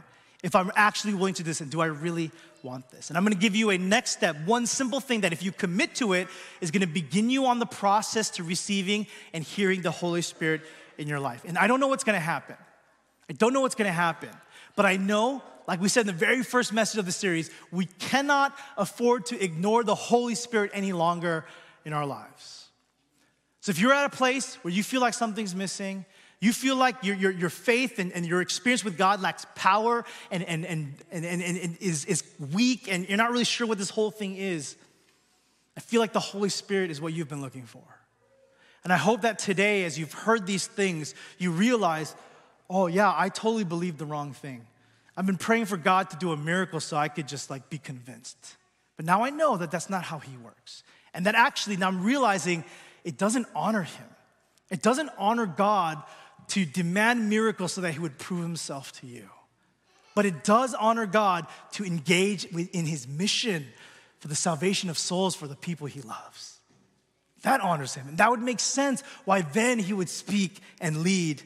If 0.43 0.55
I'm 0.55 0.72
actually 0.74 1.14
willing 1.14 1.34
to 1.34 1.43
do 1.43 1.51
this 1.51 1.61
and 1.61 1.70
do 1.70 1.80
I 1.80 1.86
really 1.86 2.30
want 2.62 2.90
this? 2.90 3.09
And 3.09 3.16
I'm 3.16 3.24
gonna 3.24 3.36
give 3.36 3.55
you 3.55 3.70
a 3.70 3.78
next 3.78 4.12
step, 4.12 4.36
one 4.45 4.66
simple 4.66 5.01
thing 5.01 5.22
that 5.22 5.32
if 5.32 5.43
you 5.43 5.53
commit 5.53 5.95
to 5.97 6.12
it 6.12 6.28
is 6.61 6.70
gonna 6.70 6.86
begin 6.86 7.30
you 7.30 7.47
on 7.47 7.59
the 7.59 7.66
process 7.66 8.30
to 8.30 8.43
receiving 8.43 9.07
and 9.32 9.45
hearing 9.45 9.82
the 9.82 9.90
Holy 9.90 10.22
Spirit 10.22 10.62
in 10.99 11.09
your 11.09 11.20
life. 11.20 11.45
And 11.47 11.57
I 11.59 11.66
don't 11.66 11.80
know 11.80 11.88
what's 11.88 12.05
gonna 12.05 12.20
happen. 12.20 12.57
I 13.30 13.34
don't 13.34 13.53
know 13.53 13.61
what's 13.61 13.74
gonna 13.74 13.93
happen, 13.93 14.30
but 14.76 14.86
I 14.86 14.97
know, 14.97 15.43
like 15.66 15.80
we 15.80 15.88
said 15.88 16.03
in 16.03 16.07
the 16.09 16.12
very 16.12 16.43
first 16.43 16.72
message 16.72 16.99
of 16.99 17.07
the 17.07 17.12
series, 17.12 17.51
we 17.70 17.86
cannot 17.86 18.57
afford 18.76 19.26
to 19.26 19.43
ignore 19.43 19.84
the 19.84 19.95
Holy 19.95 20.34
Spirit 20.34 20.70
any 20.74 20.93
longer 20.93 21.45
in 21.84 21.93
our 21.93 22.07
lives. 22.07 22.68
So 23.61 23.70
if 23.70 23.78
you're 23.78 23.93
at 23.93 24.05
a 24.05 24.16
place 24.16 24.57
where 24.62 24.74
you 24.74 24.82
feel 24.82 25.01
like 25.01 25.14
something's 25.14 25.55
missing, 25.55 26.05
you 26.43 26.53
feel 26.53 26.74
like 26.74 27.05
your, 27.05 27.14
your, 27.14 27.30
your 27.30 27.51
faith 27.51 28.01
and, 28.01 28.11
and 28.12 28.26
your 28.26 28.40
experience 28.40 28.84
with 28.84 28.99
God 28.99 29.22
lacks 29.22 29.47
power 29.55 30.05
and, 30.28 30.43
and, 30.43 30.66
and, 30.66 30.93
and, 31.12 31.24
and, 31.24 31.40
and 31.40 31.76
is, 31.80 32.05
is 32.07 32.24
weak 32.53 32.88
and 32.93 33.09
you're 33.09 33.16
not 33.16 33.30
really 33.30 33.45
sure 33.45 33.64
what 33.64 33.78
this 33.78 33.90
whole 33.90 34.11
thing 34.11 34.36
is, 34.36 34.74
I 35.76 35.80
feel 35.80 36.01
like 36.01 36.12
the 36.12 36.18
Holy 36.18 36.49
Spirit 36.49 36.90
is 36.90 37.01
what 37.01 37.12
you've 37.12 37.28
been 37.28 37.43
looking 37.43 37.64
for. 37.64 37.84
And 38.82 38.93
I 38.93 38.97
hope 38.97 39.20
that 39.20 39.38
today, 39.38 39.84
as 39.84 39.97
you've 39.97 40.12
heard 40.12 40.45
these 40.45 40.66
things, 40.66 41.14
you 41.38 41.53
realize, 41.53 42.16
oh, 42.68 42.88
yeah, 42.88 43.14
I 43.16 43.28
totally 43.28 43.62
believed 43.62 43.99
the 43.99 44.07
wrong 44.07 44.32
thing. 44.32 44.66
I've 45.16 45.26
been 45.26 45.38
praying 45.38 45.66
for 45.66 45.76
God 45.76 46.11
to 46.11 46.16
do 46.16 46.32
a 46.32 46.36
miracle 46.36 46.80
so 46.80 46.97
I 46.97 47.07
could 47.07 47.28
just 47.28 47.51
like 47.51 47.70
be 47.70 47.78
convinced. 47.78 48.57
But 48.97 49.07
now 49.07 49.22
I 49.22 49.30
know 49.30 49.57
that 49.59 49.70
that's 49.70 49.88
not 49.88 50.03
how 50.03 50.18
He 50.18 50.36
works. 50.38 50.82
And 51.14 51.24
that 51.26 51.36
actually, 51.36 51.76
now 51.76 51.86
I'm 51.86 52.03
realizing 52.03 52.64
it 53.05 53.16
doesn't 53.16 53.47
honor 53.55 53.82
Him. 53.82 54.07
It 54.72 54.82
doesn't 54.82 55.11
honor 55.18 55.47
God 55.47 56.03
to 56.49 56.64
demand 56.64 57.28
miracles 57.28 57.72
so 57.72 57.80
that 57.80 57.93
he 57.93 57.99
would 57.99 58.18
prove 58.18 58.43
himself 58.43 58.93
to 59.01 59.07
you. 59.07 59.28
But 60.14 60.26
it 60.26 60.45
does 60.45 60.74
honor 60.74 61.07
God 61.07 61.47
to 61.72 61.84
engage 61.84 62.45
in 62.45 62.86
his 62.86 63.09
mission 63.09 63.66
for 64.18 64.28
the 64.28 64.34
salvation 64.34 64.90
of 64.90 64.99
souls 64.99 65.34
for 65.34 65.47
the 65.47 65.57
people 65.57 65.86
he 65.86 66.03
loves. 66.03 66.59
That 67.43 67.61
honors 67.61 67.95
him. 67.95 68.09
And 68.09 68.18
that 68.18 68.30
would 68.30 68.43
make 68.43 68.61
sense 68.61 69.03
why 69.24 69.43
then 69.43 69.78
he 69.78 69.93
would 69.93 70.09
speak 70.09 70.61
and 70.80 70.99
lead 70.99 71.43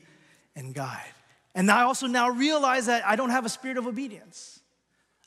and 0.54 0.74
guide. 0.74 1.12
And 1.54 1.70
I 1.70 1.84
also 1.84 2.06
now 2.06 2.28
realize 2.28 2.86
that 2.86 3.06
I 3.06 3.16
don't 3.16 3.30
have 3.30 3.46
a 3.46 3.48
spirit 3.48 3.78
of 3.78 3.86
obedience. 3.86 4.60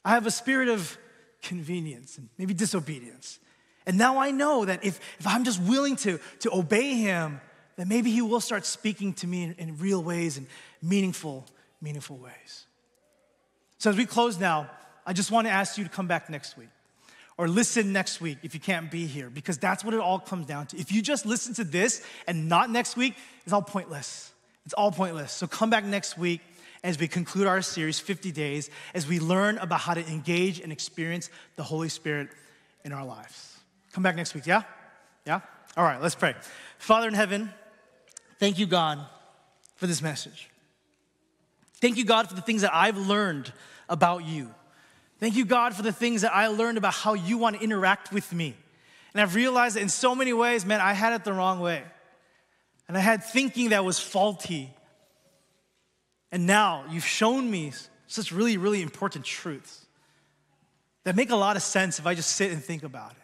I 0.06 0.12
have 0.12 0.28
a 0.28 0.32
spirit 0.32 0.70
of 0.70 0.98
convenience 1.42 2.18
and 2.18 2.30
maybe 2.38 2.54
disobedience. 2.54 3.40
And 3.88 3.98
now 3.98 4.20
I 4.20 4.30
know 4.30 4.66
that 4.66 4.86
if, 4.86 5.00
if 5.20 5.26
I'm 5.26 5.44
just 5.44 5.62
willing 5.62 5.96
to, 5.98 6.20
to 6.42 6.56
obey 6.56 6.94
him, 6.94 7.42
that 7.80 7.88
maybe 7.88 8.12
He 8.12 8.22
will 8.22 8.42
start 8.42 8.66
speaking 8.66 9.14
to 9.14 9.28
me 9.28 9.44
in, 9.44 9.56
in 9.58 9.78
real 9.78 10.04
ways 10.04 10.38
and 10.38 10.48
meaningful, 10.82 11.46
meaningful 11.82 12.18
ways. 12.18 12.66
So 13.78 13.90
as 13.90 13.96
we 13.96 14.06
close 14.06 14.38
now, 14.38 14.70
I 15.06 15.14
just 15.14 15.32
want 15.32 15.48
to 15.48 15.52
ask 15.52 15.78
you 15.78 15.86
to 15.86 15.90
come 15.90 16.06
back 16.06 16.30
next 16.30 16.58
week 16.58 16.68
or 17.38 17.48
listen 17.48 17.94
next 17.94 18.20
week 18.20 18.40
if 18.44 18.54
you 18.54 18.60
can't 18.60 18.92
be 18.92 19.06
here, 19.06 19.30
because 19.30 19.58
that's 19.58 19.86
what 19.86 19.94
it 19.94 20.02
all 20.02 20.20
comes 20.20 20.46
down 20.46 20.68
to. 20.68 20.78
If 20.78 20.92
you 20.92 21.02
just 21.02 21.26
listen 21.26 21.54
to 21.54 21.64
this 21.64 22.06
and 22.28 22.50
not 22.50 22.70
next 22.70 22.98
week, 22.98 23.16
it's 23.46 23.54
all 23.54 23.62
pointless. 23.62 24.34
It's 24.66 24.74
all 24.74 24.92
pointless. 24.92 25.32
So 25.32 25.48
come 25.48 25.70
back 25.70 25.86
next 25.86 26.18
week 26.18 26.42
as 26.84 27.00
we 27.00 27.08
conclude 27.08 27.48
our 27.48 27.62
series, 27.62 27.98
50 27.98 28.34
Days, 28.34 28.70
as 28.94 29.08
we 29.08 29.22
learn 29.22 29.58
about 29.58 29.80
how 29.80 29.94
to 29.94 30.06
engage 30.06 30.60
and 30.60 30.74
experience 30.74 31.30
the 31.56 31.64
Holy 31.64 31.88
Spirit 31.88 32.28
in 32.84 32.92
our 32.92 33.06
lives. 33.06 33.58
Come 33.94 34.04
back 34.04 34.18
next 34.18 34.36
week, 34.36 34.46
yeah? 34.46 34.64
Yeah? 35.26 35.40
All 35.78 35.86
right, 35.86 36.02
let's 36.02 36.16
pray. 36.16 36.36
Father 36.78 37.08
in 37.08 37.14
heaven, 37.14 37.54
thank 38.40 38.58
you, 38.58 38.66
God, 38.66 39.00
for 39.76 39.88
this 39.88 40.02
message. 40.02 40.50
Thank 41.82 41.98
you, 41.98 42.06
God, 42.06 42.28
for 42.28 42.36
the 42.36 42.42
things 42.42 42.62
that 42.62 42.74
I've 42.74 42.98
learned 42.98 43.54
about 43.88 44.26
you. 44.26 44.50
Thank 45.20 45.36
you, 45.36 45.46
God, 45.46 45.76
for 45.76 45.82
the 45.82 45.92
things 45.92 46.22
that 46.22 46.34
I 46.34 46.48
learned 46.48 46.78
about 46.78 46.94
how 46.94 47.14
you 47.14 47.38
want 47.38 47.58
to 47.58 47.64
interact 47.64 48.12
with 48.12 48.34
me. 48.34 48.56
And 49.14 49.22
I've 49.22 49.36
realized 49.36 49.76
that 49.76 49.82
in 49.82 49.90
so 49.90 50.16
many 50.16 50.34
ways, 50.34 50.66
man, 50.66 50.82
I 50.82 50.94
had 50.94 51.14
it 51.14 51.24
the 51.24 51.34
wrong 51.34 51.60
way. 51.60 51.84
And 52.88 52.98
I 52.98 53.02
had 53.02 53.24
thinking 53.24 53.70
that 53.70 53.86
was 53.86 54.00
faulty. 54.00 54.74
And 56.32 56.46
now 56.46 56.86
you've 56.90 57.06
shown 57.06 57.50
me 57.50 57.74
such 58.08 58.32
really, 58.32 58.58
really 58.58 58.82
important 58.82 59.26
truths 59.26 59.86
that 61.04 61.16
make 61.16 61.30
a 61.30 61.36
lot 61.36 61.56
of 61.56 61.64
sense 61.64 62.00
if 62.00 62.06
I 62.06 62.16
just 62.16 62.36
sit 62.36 62.52
and 62.52 62.64
think 62.64 62.84
about 62.84 63.12
it. 63.12 63.18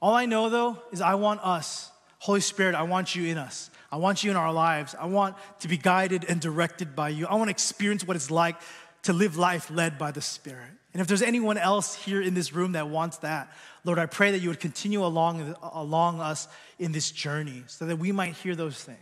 All 0.00 0.14
I 0.14 0.26
know 0.26 0.48
though 0.48 0.78
is 0.92 1.00
I 1.00 1.14
want 1.14 1.40
us, 1.42 1.90
Holy 2.18 2.40
Spirit, 2.40 2.74
I 2.74 2.82
want 2.82 3.14
you 3.14 3.26
in 3.26 3.38
us. 3.38 3.70
I 3.90 3.96
want 3.96 4.24
you 4.24 4.30
in 4.30 4.36
our 4.36 4.52
lives. 4.52 4.94
I 4.98 5.06
want 5.06 5.36
to 5.60 5.68
be 5.68 5.76
guided 5.76 6.24
and 6.28 6.40
directed 6.40 6.96
by 6.96 7.10
you. 7.10 7.26
I 7.26 7.34
want 7.34 7.48
to 7.48 7.52
experience 7.52 8.06
what 8.06 8.16
it's 8.16 8.30
like 8.30 8.56
to 9.02 9.12
live 9.12 9.36
life 9.36 9.70
led 9.70 9.98
by 9.98 10.10
the 10.10 10.20
Spirit. 10.20 10.70
And 10.92 11.00
if 11.00 11.08
there's 11.08 11.22
anyone 11.22 11.58
else 11.58 11.94
here 11.94 12.22
in 12.22 12.34
this 12.34 12.52
room 12.54 12.72
that 12.72 12.88
wants 12.88 13.18
that, 13.18 13.52
Lord, 13.84 13.98
I 13.98 14.06
pray 14.06 14.30
that 14.32 14.40
you 14.40 14.48
would 14.48 14.60
continue 14.60 15.04
along, 15.04 15.54
along 15.62 16.20
us 16.20 16.48
in 16.78 16.92
this 16.92 17.10
journey 17.10 17.64
so 17.66 17.86
that 17.86 17.96
we 17.96 18.12
might 18.12 18.34
hear 18.34 18.56
those 18.56 18.82
things 18.82 18.98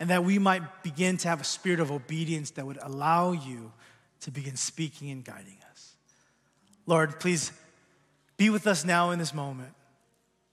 and 0.00 0.10
that 0.10 0.24
we 0.24 0.38
might 0.38 0.82
begin 0.82 1.16
to 1.18 1.28
have 1.28 1.40
a 1.40 1.44
spirit 1.44 1.78
of 1.78 1.92
obedience 1.92 2.50
that 2.52 2.66
would 2.66 2.78
allow 2.82 3.32
you 3.32 3.72
to 4.22 4.30
begin 4.32 4.56
speaking 4.56 5.10
and 5.10 5.24
guiding 5.24 5.58
us. 5.70 5.94
Lord, 6.86 7.20
please 7.20 7.52
be 8.36 8.50
with 8.50 8.66
us 8.66 8.84
now 8.84 9.10
in 9.10 9.20
this 9.20 9.32
moment 9.32 9.74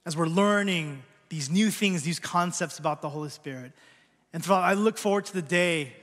as 0.05 0.15
we're 0.15 0.27
learning 0.27 1.01
these 1.29 1.49
new 1.49 1.69
things, 1.69 2.03
these 2.03 2.19
concepts 2.19 2.79
about 2.79 3.01
the 3.01 3.09
Holy 3.09 3.29
Spirit. 3.29 3.71
And 4.33 4.45
I 4.47 4.73
look 4.73 4.97
forward 4.97 5.25
to 5.25 5.33
the 5.33 5.41
day 5.41 5.93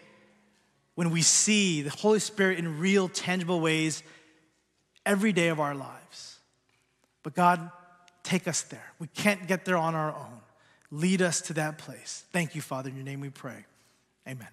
when 0.95 1.11
we 1.11 1.23
see 1.23 1.83
the 1.83 1.91
Holy 1.91 2.19
Spirit 2.19 2.59
in 2.59 2.79
real, 2.79 3.09
tangible 3.09 3.61
ways 3.61 4.03
every 5.05 5.33
day 5.33 5.49
of 5.49 5.61
our 5.61 5.75
lives. 5.75 6.39
But 7.23 7.35
God, 7.35 7.71
take 8.23 8.49
us 8.49 8.63
there. 8.63 8.93
We 8.99 9.09
can't 9.09 9.47
get 9.47 9.65
there 9.65 9.77
on 9.77 9.95
our 9.95 10.13
own. 10.13 10.41
Lead 10.91 11.23
us 11.23 11.41
to 11.43 11.53
that 11.55 11.79
place. 11.79 12.25
Thank 12.33 12.55
you, 12.55 12.61
Father. 12.61 12.89
In 12.89 12.97
your 12.97 13.05
name 13.05 13.21
we 13.21 13.31
pray. 13.31 13.65
Amen. 14.27 14.49